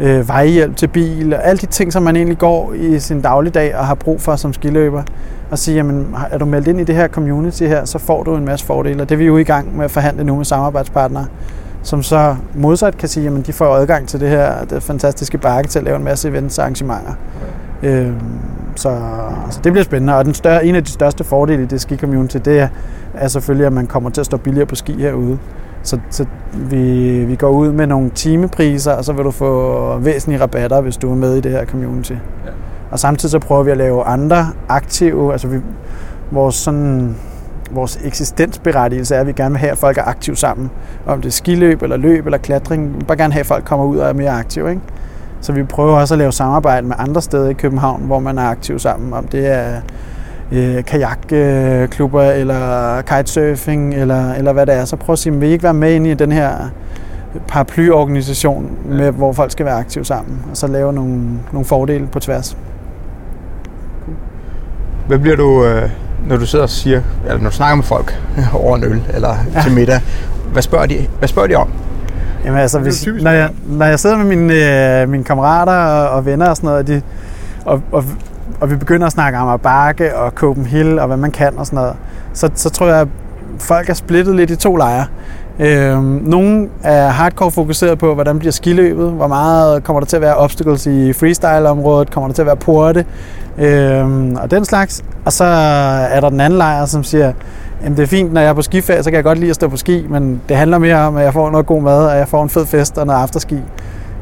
øh, 0.00 0.28
vejhjælp 0.28 0.76
til 0.76 0.88
bil, 0.88 1.34
og 1.34 1.44
alle 1.44 1.58
de 1.58 1.66
ting, 1.66 1.92
som 1.92 2.02
man 2.02 2.16
egentlig 2.16 2.38
går 2.38 2.72
i 2.72 2.98
sin 2.98 3.20
dagligdag 3.20 3.76
og 3.76 3.86
har 3.86 3.94
brug 3.94 4.20
for 4.20 4.36
som 4.36 4.52
skiløber. 4.52 5.02
Og 5.50 5.58
sige, 5.58 5.76
jamen, 5.76 6.16
er 6.30 6.38
du 6.38 6.44
meldt 6.44 6.68
ind 6.68 6.80
i 6.80 6.84
det 6.84 6.94
her 6.94 7.08
community 7.08 7.62
her, 7.62 7.84
så 7.84 7.98
får 7.98 8.22
du 8.22 8.36
en 8.36 8.44
masse 8.44 8.66
fordele. 8.66 9.02
Og 9.02 9.08
det 9.08 9.14
er 9.14 9.18
vi 9.18 9.24
jo 9.24 9.36
i 9.36 9.44
gang 9.44 9.76
med 9.76 9.84
at 9.84 9.90
forhandle 9.90 10.24
nu 10.24 10.36
med 10.36 10.44
samarbejdspartnere 10.44 11.26
som 11.86 12.02
så 12.02 12.36
modsat 12.54 12.96
kan 12.96 13.08
sige, 13.08 13.28
at 13.28 13.46
de 13.46 13.52
får 13.52 13.74
adgang 13.74 14.08
til 14.08 14.20
det 14.20 14.28
her 14.28 14.64
det 14.64 14.82
fantastiske 14.82 15.38
bakke 15.38 15.70
til 15.70 15.78
at 15.78 15.84
lave 15.84 15.96
en 15.96 16.04
masse 16.04 16.28
events 16.28 16.58
og 16.58 16.64
arrangementer. 16.64 17.12
Øhm, 17.82 18.20
så, 18.76 18.98
så 19.50 19.60
det 19.64 19.72
bliver 19.72 19.84
spændende, 19.84 20.16
og 20.16 20.24
den 20.24 20.34
større, 20.34 20.66
en 20.66 20.74
af 20.74 20.84
de 20.84 20.90
største 20.90 21.24
fordele 21.24 21.62
i 21.62 21.66
det 21.66 21.80
ski-community, 21.80 22.36
det 22.36 22.60
er, 22.60 22.68
er 23.14 23.28
selvfølgelig, 23.28 23.66
at 23.66 23.72
man 23.72 23.86
kommer 23.86 24.10
til 24.10 24.20
at 24.20 24.26
stå 24.26 24.36
billigere 24.36 24.66
på 24.66 24.74
ski 24.74 25.00
herude. 25.00 25.38
Så, 25.82 25.98
så 26.10 26.26
vi, 26.54 27.24
vi 27.24 27.36
går 27.36 27.48
ud 27.48 27.72
med 27.72 27.86
nogle 27.86 28.10
timepriser, 28.10 28.92
og 28.92 29.04
så 29.04 29.12
vil 29.12 29.24
du 29.24 29.30
få 29.30 29.98
væsentlige 29.98 30.42
rabatter, 30.42 30.80
hvis 30.80 30.96
du 30.96 31.10
er 31.10 31.14
med 31.14 31.34
i 31.34 31.40
det 31.40 31.50
her 31.50 31.64
community. 31.64 32.12
Ja. 32.12 32.50
Og 32.90 32.98
samtidig 32.98 33.30
så 33.30 33.38
prøver 33.38 33.62
vi 33.62 33.70
at 33.70 33.76
lave 33.76 34.04
andre 34.04 34.46
aktive, 34.68 35.32
altså 35.32 35.48
vi, 35.48 35.60
vores 36.30 36.54
sådan 36.54 37.16
vores 37.70 37.98
eksistensberettigelse 38.04 39.14
er, 39.14 39.20
at 39.20 39.26
vi 39.26 39.32
gerne 39.32 39.50
vil 39.50 39.58
have, 39.58 39.72
at 39.72 39.78
folk 39.78 39.98
er 39.98 40.02
aktive 40.02 40.36
sammen. 40.36 40.70
Om 41.06 41.20
det 41.20 41.28
er 41.28 41.32
skiløb, 41.32 41.82
eller 41.82 41.96
løb, 41.96 42.26
eller 42.26 42.38
klatring. 42.38 42.88
Vi 42.88 42.96
vil 42.96 43.04
bare 43.04 43.16
gerne 43.16 43.32
have, 43.32 43.40
at 43.40 43.46
folk 43.46 43.64
kommer 43.64 43.86
ud 43.86 43.98
og 43.98 44.08
er 44.08 44.12
mere 44.12 44.30
aktive. 44.30 44.70
Ikke? 44.70 44.82
Så 45.40 45.52
vi 45.52 45.62
prøver 45.62 45.96
også 45.96 46.14
at 46.14 46.18
lave 46.18 46.32
samarbejde 46.32 46.86
med 46.86 46.96
andre 46.98 47.22
steder 47.22 47.48
i 47.48 47.52
København, 47.52 48.02
hvor 48.02 48.18
man 48.18 48.38
er 48.38 48.42
aktiv 48.42 48.78
sammen. 48.78 49.12
Om 49.12 49.26
det 49.26 49.46
er 49.46 49.80
øh, 50.52 50.84
kajakklubber, 50.84 52.22
eller 52.22 53.02
kitesurfing, 53.02 53.94
eller, 53.94 54.32
eller 54.32 54.52
hvad 54.52 54.66
det 54.66 54.74
er. 54.74 54.84
Så 54.84 54.96
prøv 54.96 55.12
at 55.12 55.18
sige, 55.18 55.32
vil 55.32 55.48
I 55.48 55.52
ikke 55.52 55.64
være 55.64 55.74
med 55.74 55.94
ind 55.94 56.06
i 56.06 56.14
den 56.14 56.32
her 56.32 56.52
paraplyorganisation, 57.48 58.78
med, 58.84 59.10
hvor 59.10 59.32
folk 59.32 59.52
skal 59.52 59.66
være 59.66 59.78
aktive 59.78 60.04
sammen, 60.04 60.44
og 60.50 60.56
så 60.56 60.66
lave 60.66 60.92
nogle, 60.92 61.20
nogle 61.52 61.64
fordele 61.64 62.06
på 62.06 62.20
tværs. 62.20 62.56
Hvad 65.06 65.18
bliver 65.18 65.36
du, 65.36 65.64
øh, 65.64 65.90
når 66.26 66.36
du 66.36 66.46
sidder 66.46 66.62
og 66.62 66.70
siger, 66.70 67.02
eller 67.24 67.38
når 67.38 67.50
du 67.50 67.56
snakker 67.56 67.76
med 67.76 67.84
folk 67.84 68.20
over 68.62 68.76
en 68.76 68.84
øl 68.84 69.02
eller 69.14 69.36
ja. 69.54 69.62
til 69.62 69.72
middag, 69.72 70.00
hvad 70.52 70.62
spørger 70.62 70.86
de, 70.86 71.06
hvad 71.18 71.28
spørger 71.28 71.48
de 71.48 71.54
om? 71.54 71.68
Jamen 72.44 72.60
altså, 72.60 72.78
hvis, 72.78 73.08
når, 73.22 73.30
jeg, 73.30 73.50
når 73.66 73.86
jeg 73.86 74.00
sidder 74.00 74.16
med 74.16 74.24
mine, 74.24 75.00
øh, 75.02 75.08
mine 75.08 75.24
kammerater 75.24 75.72
og, 75.72 76.10
og 76.10 76.26
venner 76.26 76.48
og 76.48 76.56
sådan 76.56 76.68
noget, 76.68 76.80
og, 76.80 76.86
de, 76.86 77.02
og, 77.64 77.82
og, 77.92 78.04
og 78.60 78.70
vi 78.70 78.76
begynder 78.76 79.06
at 79.06 79.12
snakke 79.12 79.38
om 79.38 79.60
bakke 79.60 80.16
og 80.16 80.30
Copenhagen 80.30 80.98
og 80.98 81.06
hvad 81.06 81.16
man 81.16 81.30
kan 81.30 81.58
og 81.58 81.66
sådan 81.66 81.76
noget, 81.76 81.94
så, 82.32 82.50
så 82.54 82.70
tror 82.70 82.86
jeg, 82.86 83.00
at 83.00 83.08
folk 83.58 83.88
er 83.88 83.94
splittet 83.94 84.36
lidt 84.36 84.50
i 84.50 84.56
to 84.56 84.76
lejre. 84.76 85.06
Øh, 85.60 86.02
nogle 86.04 86.68
er 86.82 87.08
hardcore 87.08 87.50
fokuseret 87.50 87.98
på, 87.98 88.14
hvordan 88.14 88.38
bliver 88.38 88.52
skiløbet, 88.52 89.10
hvor 89.10 89.26
meget 89.26 89.84
kommer 89.84 90.00
der 90.00 90.06
til 90.06 90.16
at 90.16 90.22
være 90.22 90.36
obstacles 90.36 90.86
i 90.86 91.12
freestyle-området, 91.12 92.10
kommer 92.10 92.28
der 92.28 92.34
til 92.34 92.42
at 92.42 92.46
være 92.46 92.56
porte, 92.56 93.04
øh, 93.58 94.32
og 94.42 94.50
den 94.50 94.64
slags. 94.64 95.04
Og 95.24 95.32
så 95.32 95.44
er 95.44 96.20
der 96.20 96.28
den 96.28 96.40
anden 96.40 96.58
lejr, 96.58 96.84
som 96.84 97.04
siger, 97.04 97.32
Jamen, 97.82 97.96
det 97.96 98.02
er 98.02 98.06
fint, 98.06 98.32
når 98.32 98.40
jeg 98.40 98.50
er 98.50 98.54
på 98.54 98.62
skiferie, 98.62 99.02
så 99.02 99.10
kan 99.10 99.16
jeg 99.16 99.24
godt 99.24 99.38
lide 99.38 99.50
at 99.50 99.56
stå 99.56 99.68
på 99.68 99.76
ski, 99.76 100.06
men 100.08 100.42
det 100.48 100.56
handler 100.56 100.78
mere 100.78 100.96
om, 100.96 101.16
at 101.16 101.24
jeg 101.24 101.32
får 101.32 101.50
noget 101.50 101.66
god 101.66 101.82
mad, 101.82 102.06
og 102.06 102.16
jeg 102.16 102.28
får 102.28 102.42
en 102.42 102.48
fed 102.48 102.66
fest 102.66 102.98
og 102.98 103.06
noget 103.06 103.20
afterski. 103.20 103.58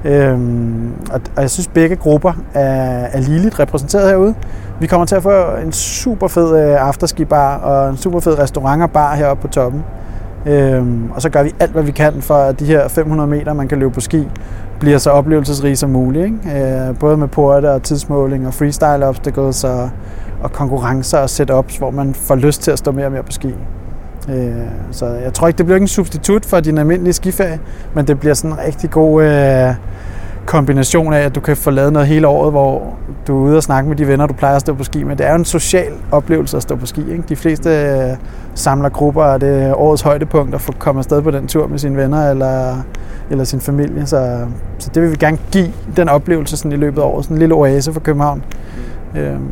Øhm, 0.05 0.93
og, 1.13 1.21
og 1.37 1.43
jeg 1.43 1.51
synes, 1.51 1.69
begge 1.69 1.97
grupper 1.97 2.33
er, 2.55 3.07
er 3.13 3.21
ligeligt 3.21 3.61
repræsenteret 3.61 4.09
herude. 4.09 4.35
Vi 4.81 4.87
kommer 4.87 5.07
til 5.07 5.17
at 5.17 5.23
få 5.23 5.57
en 5.65 5.73
super 5.73 6.29
fed 6.29 6.59
øh, 6.59 6.89
afterski-bar 6.89 7.57
og 7.57 7.91
en 7.91 7.97
super 7.97 8.21
fed 8.21 8.39
restaurant 8.39 8.83
og 8.83 8.91
bar 8.91 9.15
heroppe 9.15 9.43
på 9.43 9.49
toppen. 9.49 9.85
Øhm, 10.47 11.11
og 11.11 11.23
så 11.23 11.29
gør 11.29 11.43
vi 11.43 11.55
alt, 11.61 11.73
hvad 11.73 11.83
vi 11.83 11.93
kan 11.93 12.23
for, 12.23 12.35
at 12.35 12.61
de 12.61 12.65
her 12.65 12.89
500 12.89 13.31
meter, 13.31 13.53
man 13.53 13.69
kan 13.69 13.79
løbe 13.79 13.91
på 13.91 14.01
ski, 14.01 14.29
bliver 14.81 14.99
så 14.99 15.11
oplevelsesrige 15.11 15.77
som 15.77 15.91
muligt. 15.91 16.25
Ikke? 16.25 16.89
Øh, 16.89 16.99
både 16.99 17.17
med 17.17 17.29
porte 17.29 17.71
og 17.71 17.83
tidsmåling 17.83 18.47
og 18.47 18.55
freestyle 18.55 19.07
obstacles 19.07 19.65
og, 19.65 19.91
og 20.43 20.53
konkurrencer 20.53 21.19
og 21.19 21.31
setups, 21.31 21.77
hvor 21.77 21.91
man 21.91 22.15
får 22.15 22.35
lyst 22.35 22.63
til 22.63 22.71
at 22.71 22.79
stå 22.79 22.93
mere 22.93 23.07
og 23.07 23.13
mere 23.13 23.23
på 23.23 23.33
ski. 23.33 23.55
Øh, 24.29 24.53
så 24.91 25.07
jeg 25.07 25.35
tror 25.35 25.47
ikke, 25.47 25.59
det 25.59 25.67
bliver 25.67 25.77
ikke 25.77 25.85
en 25.85 25.89
substitut 25.89 26.47
for 26.47 26.61
din 26.61 26.79
almindelige 26.79 27.13
skiferie, 27.13 27.61
men 27.95 28.07
det 28.07 28.21
bliver 28.21 28.35
sådan 28.35 28.51
en 28.51 28.59
rigtig 28.67 28.91
god 28.91 29.23
øh, 29.23 29.75
kombination 30.47 31.13
af, 31.13 31.21
at 31.21 31.35
du 31.35 31.41
kan 31.41 31.57
få 31.57 31.71
lavet 31.71 31.93
noget 31.93 32.09
hele 32.09 32.27
året, 32.29 32.53
hvor 32.53 32.97
du 33.27 33.37
er 33.37 33.41
ude 33.49 33.57
og 33.57 33.63
snakke 33.63 33.89
med 33.89 33.97
de 33.97 34.09
venner, 34.09 34.27
du 34.27 34.35
plejer 34.35 34.55
at 34.57 34.61
stå 34.61 34.75
på 34.75 34.85
ski 34.85 35.03
med. 35.03 35.17
Det 35.17 35.27
er 35.27 35.31
jo 35.31 35.37
en 35.37 35.45
social 35.45 35.93
oplevelse 36.13 36.57
at 36.57 36.63
stå 36.63 36.77
på 36.77 36.87
ski. 36.87 37.01
Ikke? 37.01 37.25
De 37.29 37.37
fleste 37.37 37.71
øh, 37.71 38.17
samler 38.55 38.89
grupper, 38.89 39.23
og 39.23 39.41
det 39.41 39.63
er 39.63 39.75
årets 39.75 40.03
højdepunkt 40.03 40.55
at 40.55 40.61
få 40.61 40.73
komme 40.73 40.99
afsted 40.99 41.23
på 41.23 41.31
den 41.31 41.47
tur 41.47 41.67
med 41.67 41.79
sine 41.79 41.97
venner 41.97 42.31
eller, 42.31 42.77
eller 43.31 43.45
sin 43.45 43.61
familie. 43.61 44.07
Så, 44.07 44.47
så 44.79 44.91
det 44.95 45.03
vil 45.03 45.11
vi 45.11 45.17
gerne 45.17 45.39
give 45.53 45.73
den 45.97 46.09
oplevelse 46.09 46.57
sådan 46.57 46.73
i 46.73 46.77
løbet 46.77 47.03
af 47.03 47.07
året. 47.07 47.25
Sådan 47.25 47.35
en 47.37 47.39
lille 47.39 47.55
oase 47.55 47.93
for 47.93 48.01
København. 48.01 48.45
Øhm, 49.17 49.51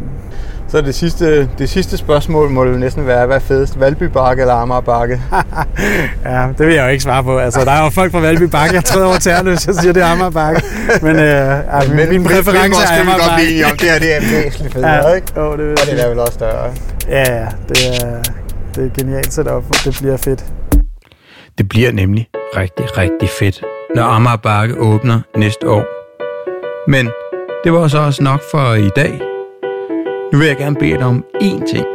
Så 0.72 0.80
det 0.80 0.94
sidste, 0.94 1.48
det 1.58 1.68
sidste 1.70 1.96
spørgsmål 1.96 2.50
må 2.50 2.64
jo 2.64 2.70
næsten 2.76 3.06
være, 3.06 3.26
hvad 3.26 3.36
er 3.36 3.40
fedest, 3.40 3.80
Valby 3.80 4.02
Bakke 4.02 4.40
eller 4.40 4.54
Amager 4.54 4.80
Bakke? 4.80 5.20
Ja, 6.24 6.46
det 6.58 6.66
vil 6.66 6.74
jeg 6.74 6.84
jo 6.84 6.88
ikke 6.88 7.02
svare 7.02 7.24
på. 7.24 7.38
Altså, 7.38 7.64
der 7.64 7.70
er 7.70 7.84
jo 7.84 7.90
folk 7.90 8.12
fra 8.12 8.20
Valby 8.20 8.42
Bakke, 8.42 8.74
jeg 8.74 8.84
træder 8.84 9.06
over 9.06 9.16
tæerne, 9.18 9.50
hvis 9.50 9.66
jeg 9.66 9.74
siger, 9.74 9.92
det 9.92 10.02
er 10.02 10.06
Amager 10.06 10.30
Bakke. 10.30 10.62
Men, 11.02 11.16
øh, 11.16 11.22
ja, 11.22 11.80
min, 11.88 12.08
min 12.08 12.24
præference 12.24 12.82
er 12.82 13.00
Amager 13.00 13.16
vi 13.16 13.22
godt 13.22 13.32
blive 13.36 13.62
Bakke. 13.62 13.72
om, 13.72 13.76
det 13.78 13.88
her 13.90 13.98
det 13.98 14.16
er 14.16 14.42
væsentligt 14.42 14.72
federe, 14.74 15.08
Ja, 15.08 15.14
ikke? 15.14 15.26
jo, 15.36 15.52
det 15.56 15.58
vil 15.58 15.70
Og 15.70 15.88
jeg 15.88 15.96
det 15.96 16.04
er 16.04 16.08
vel 16.08 16.18
også 16.18 16.32
større. 16.32 16.70
Ja, 17.08 17.34
ja, 17.40 17.46
det 17.68 17.78
er, 18.02 18.22
det 18.74 18.84
er 18.86 18.90
genialt 19.02 19.32
setup, 19.32 19.48
og 19.70 19.74
det 19.84 19.98
bliver 20.00 20.16
fedt. 20.16 20.44
Det 21.58 21.68
bliver 21.68 21.92
nemlig 21.92 22.28
rigtig, 22.56 22.98
rigtig 22.98 23.28
fedt, 23.38 23.62
når 23.96 24.02
Amager 24.04 24.36
Bakke 24.36 24.74
åbner 24.78 25.20
næste 25.36 25.68
år. 25.68 25.84
Men 26.90 27.10
det 27.64 27.72
var 27.72 27.88
så 27.88 27.98
også 27.98 28.22
nok 28.22 28.40
for 28.50 28.74
i 28.74 28.88
dag. 28.96 29.31
Nu 30.32 30.38
vil 30.38 30.46
jeg 30.46 30.56
gerne 30.56 30.76
bede 30.76 30.92
dig 30.92 31.04
om 31.04 31.24
én 31.34 31.72
ting. 31.74 31.86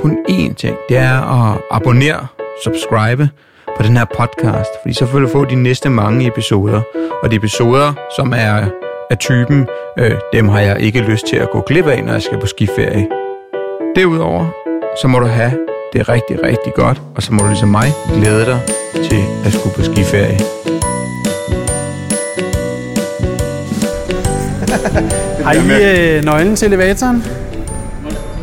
Kun 0.00 0.18
én 0.28 0.54
ting. 0.54 0.76
Det 0.88 0.96
er 0.96 1.44
at 1.52 1.60
abonnere, 1.70 2.26
subscribe 2.64 3.28
på 3.76 3.82
den 3.82 3.96
her 3.96 4.04
podcast. 4.04 4.70
Fordi 4.82 4.94
så 4.94 5.04
vil 5.04 5.22
du 5.22 5.28
få 5.28 5.44
de 5.44 5.54
næste 5.54 5.90
mange 5.90 6.26
episoder. 6.26 6.80
Og 7.22 7.30
de 7.30 7.36
episoder, 7.36 7.92
som 8.16 8.32
er 8.36 8.66
af 9.10 9.18
typen, 9.18 9.66
øh, 9.98 10.12
dem 10.32 10.48
har 10.48 10.60
jeg 10.60 10.80
ikke 10.80 11.00
lyst 11.00 11.26
til 11.26 11.36
at 11.36 11.50
gå 11.50 11.60
glip 11.60 11.86
af, 11.86 12.04
når 12.04 12.12
jeg 12.12 12.22
skal 12.22 12.40
på 12.40 12.46
skiferie. 12.46 13.08
Derudover, 13.96 14.46
så 15.02 15.08
må 15.08 15.18
du 15.18 15.26
have 15.26 15.52
det 15.92 16.08
rigtig, 16.08 16.42
rigtig 16.42 16.74
godt, 16.74 17.02
og 17.16 17.22
så 17.22 17.32
må 17.32 17.42
du 17.42 17.48
ligesom 17.48 17.68
mig 17.68 17.88
glæde 18.14 18.46
dig 18.46 18.60
til 19.04 19.22
at 19.46 19.52
skulle 19.52 19.74
på 19.74 19.82
skiferie. 19.82 20.38
Har 25.44 25.52
I 25.52 26.16
øh, 26.16 26.24
nøglen 26.24 26.56
til 26.56 26.66
elevatoren? 26.66 27.43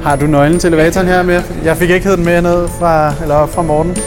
Har 0.03 0.15
du 0.15 0.27
nøglen 0.27 0.59
til 0.59 0.67
elevatoren 0.67 1.07
her 1.07 1.23
med? 1.23 1.41
Jeg 1.63 1.77
fik 1.77 1.89
ikke 1.89 2.05
hed 2.07 2.17
den 2.17 2.25
med 2.25 2.41
ned 2.41 2.67
fra, 2.67 3.13
eller 3.21 3.35
op 3.35 3.53
fra 3.53 3.61
Morten. 3.61 3.97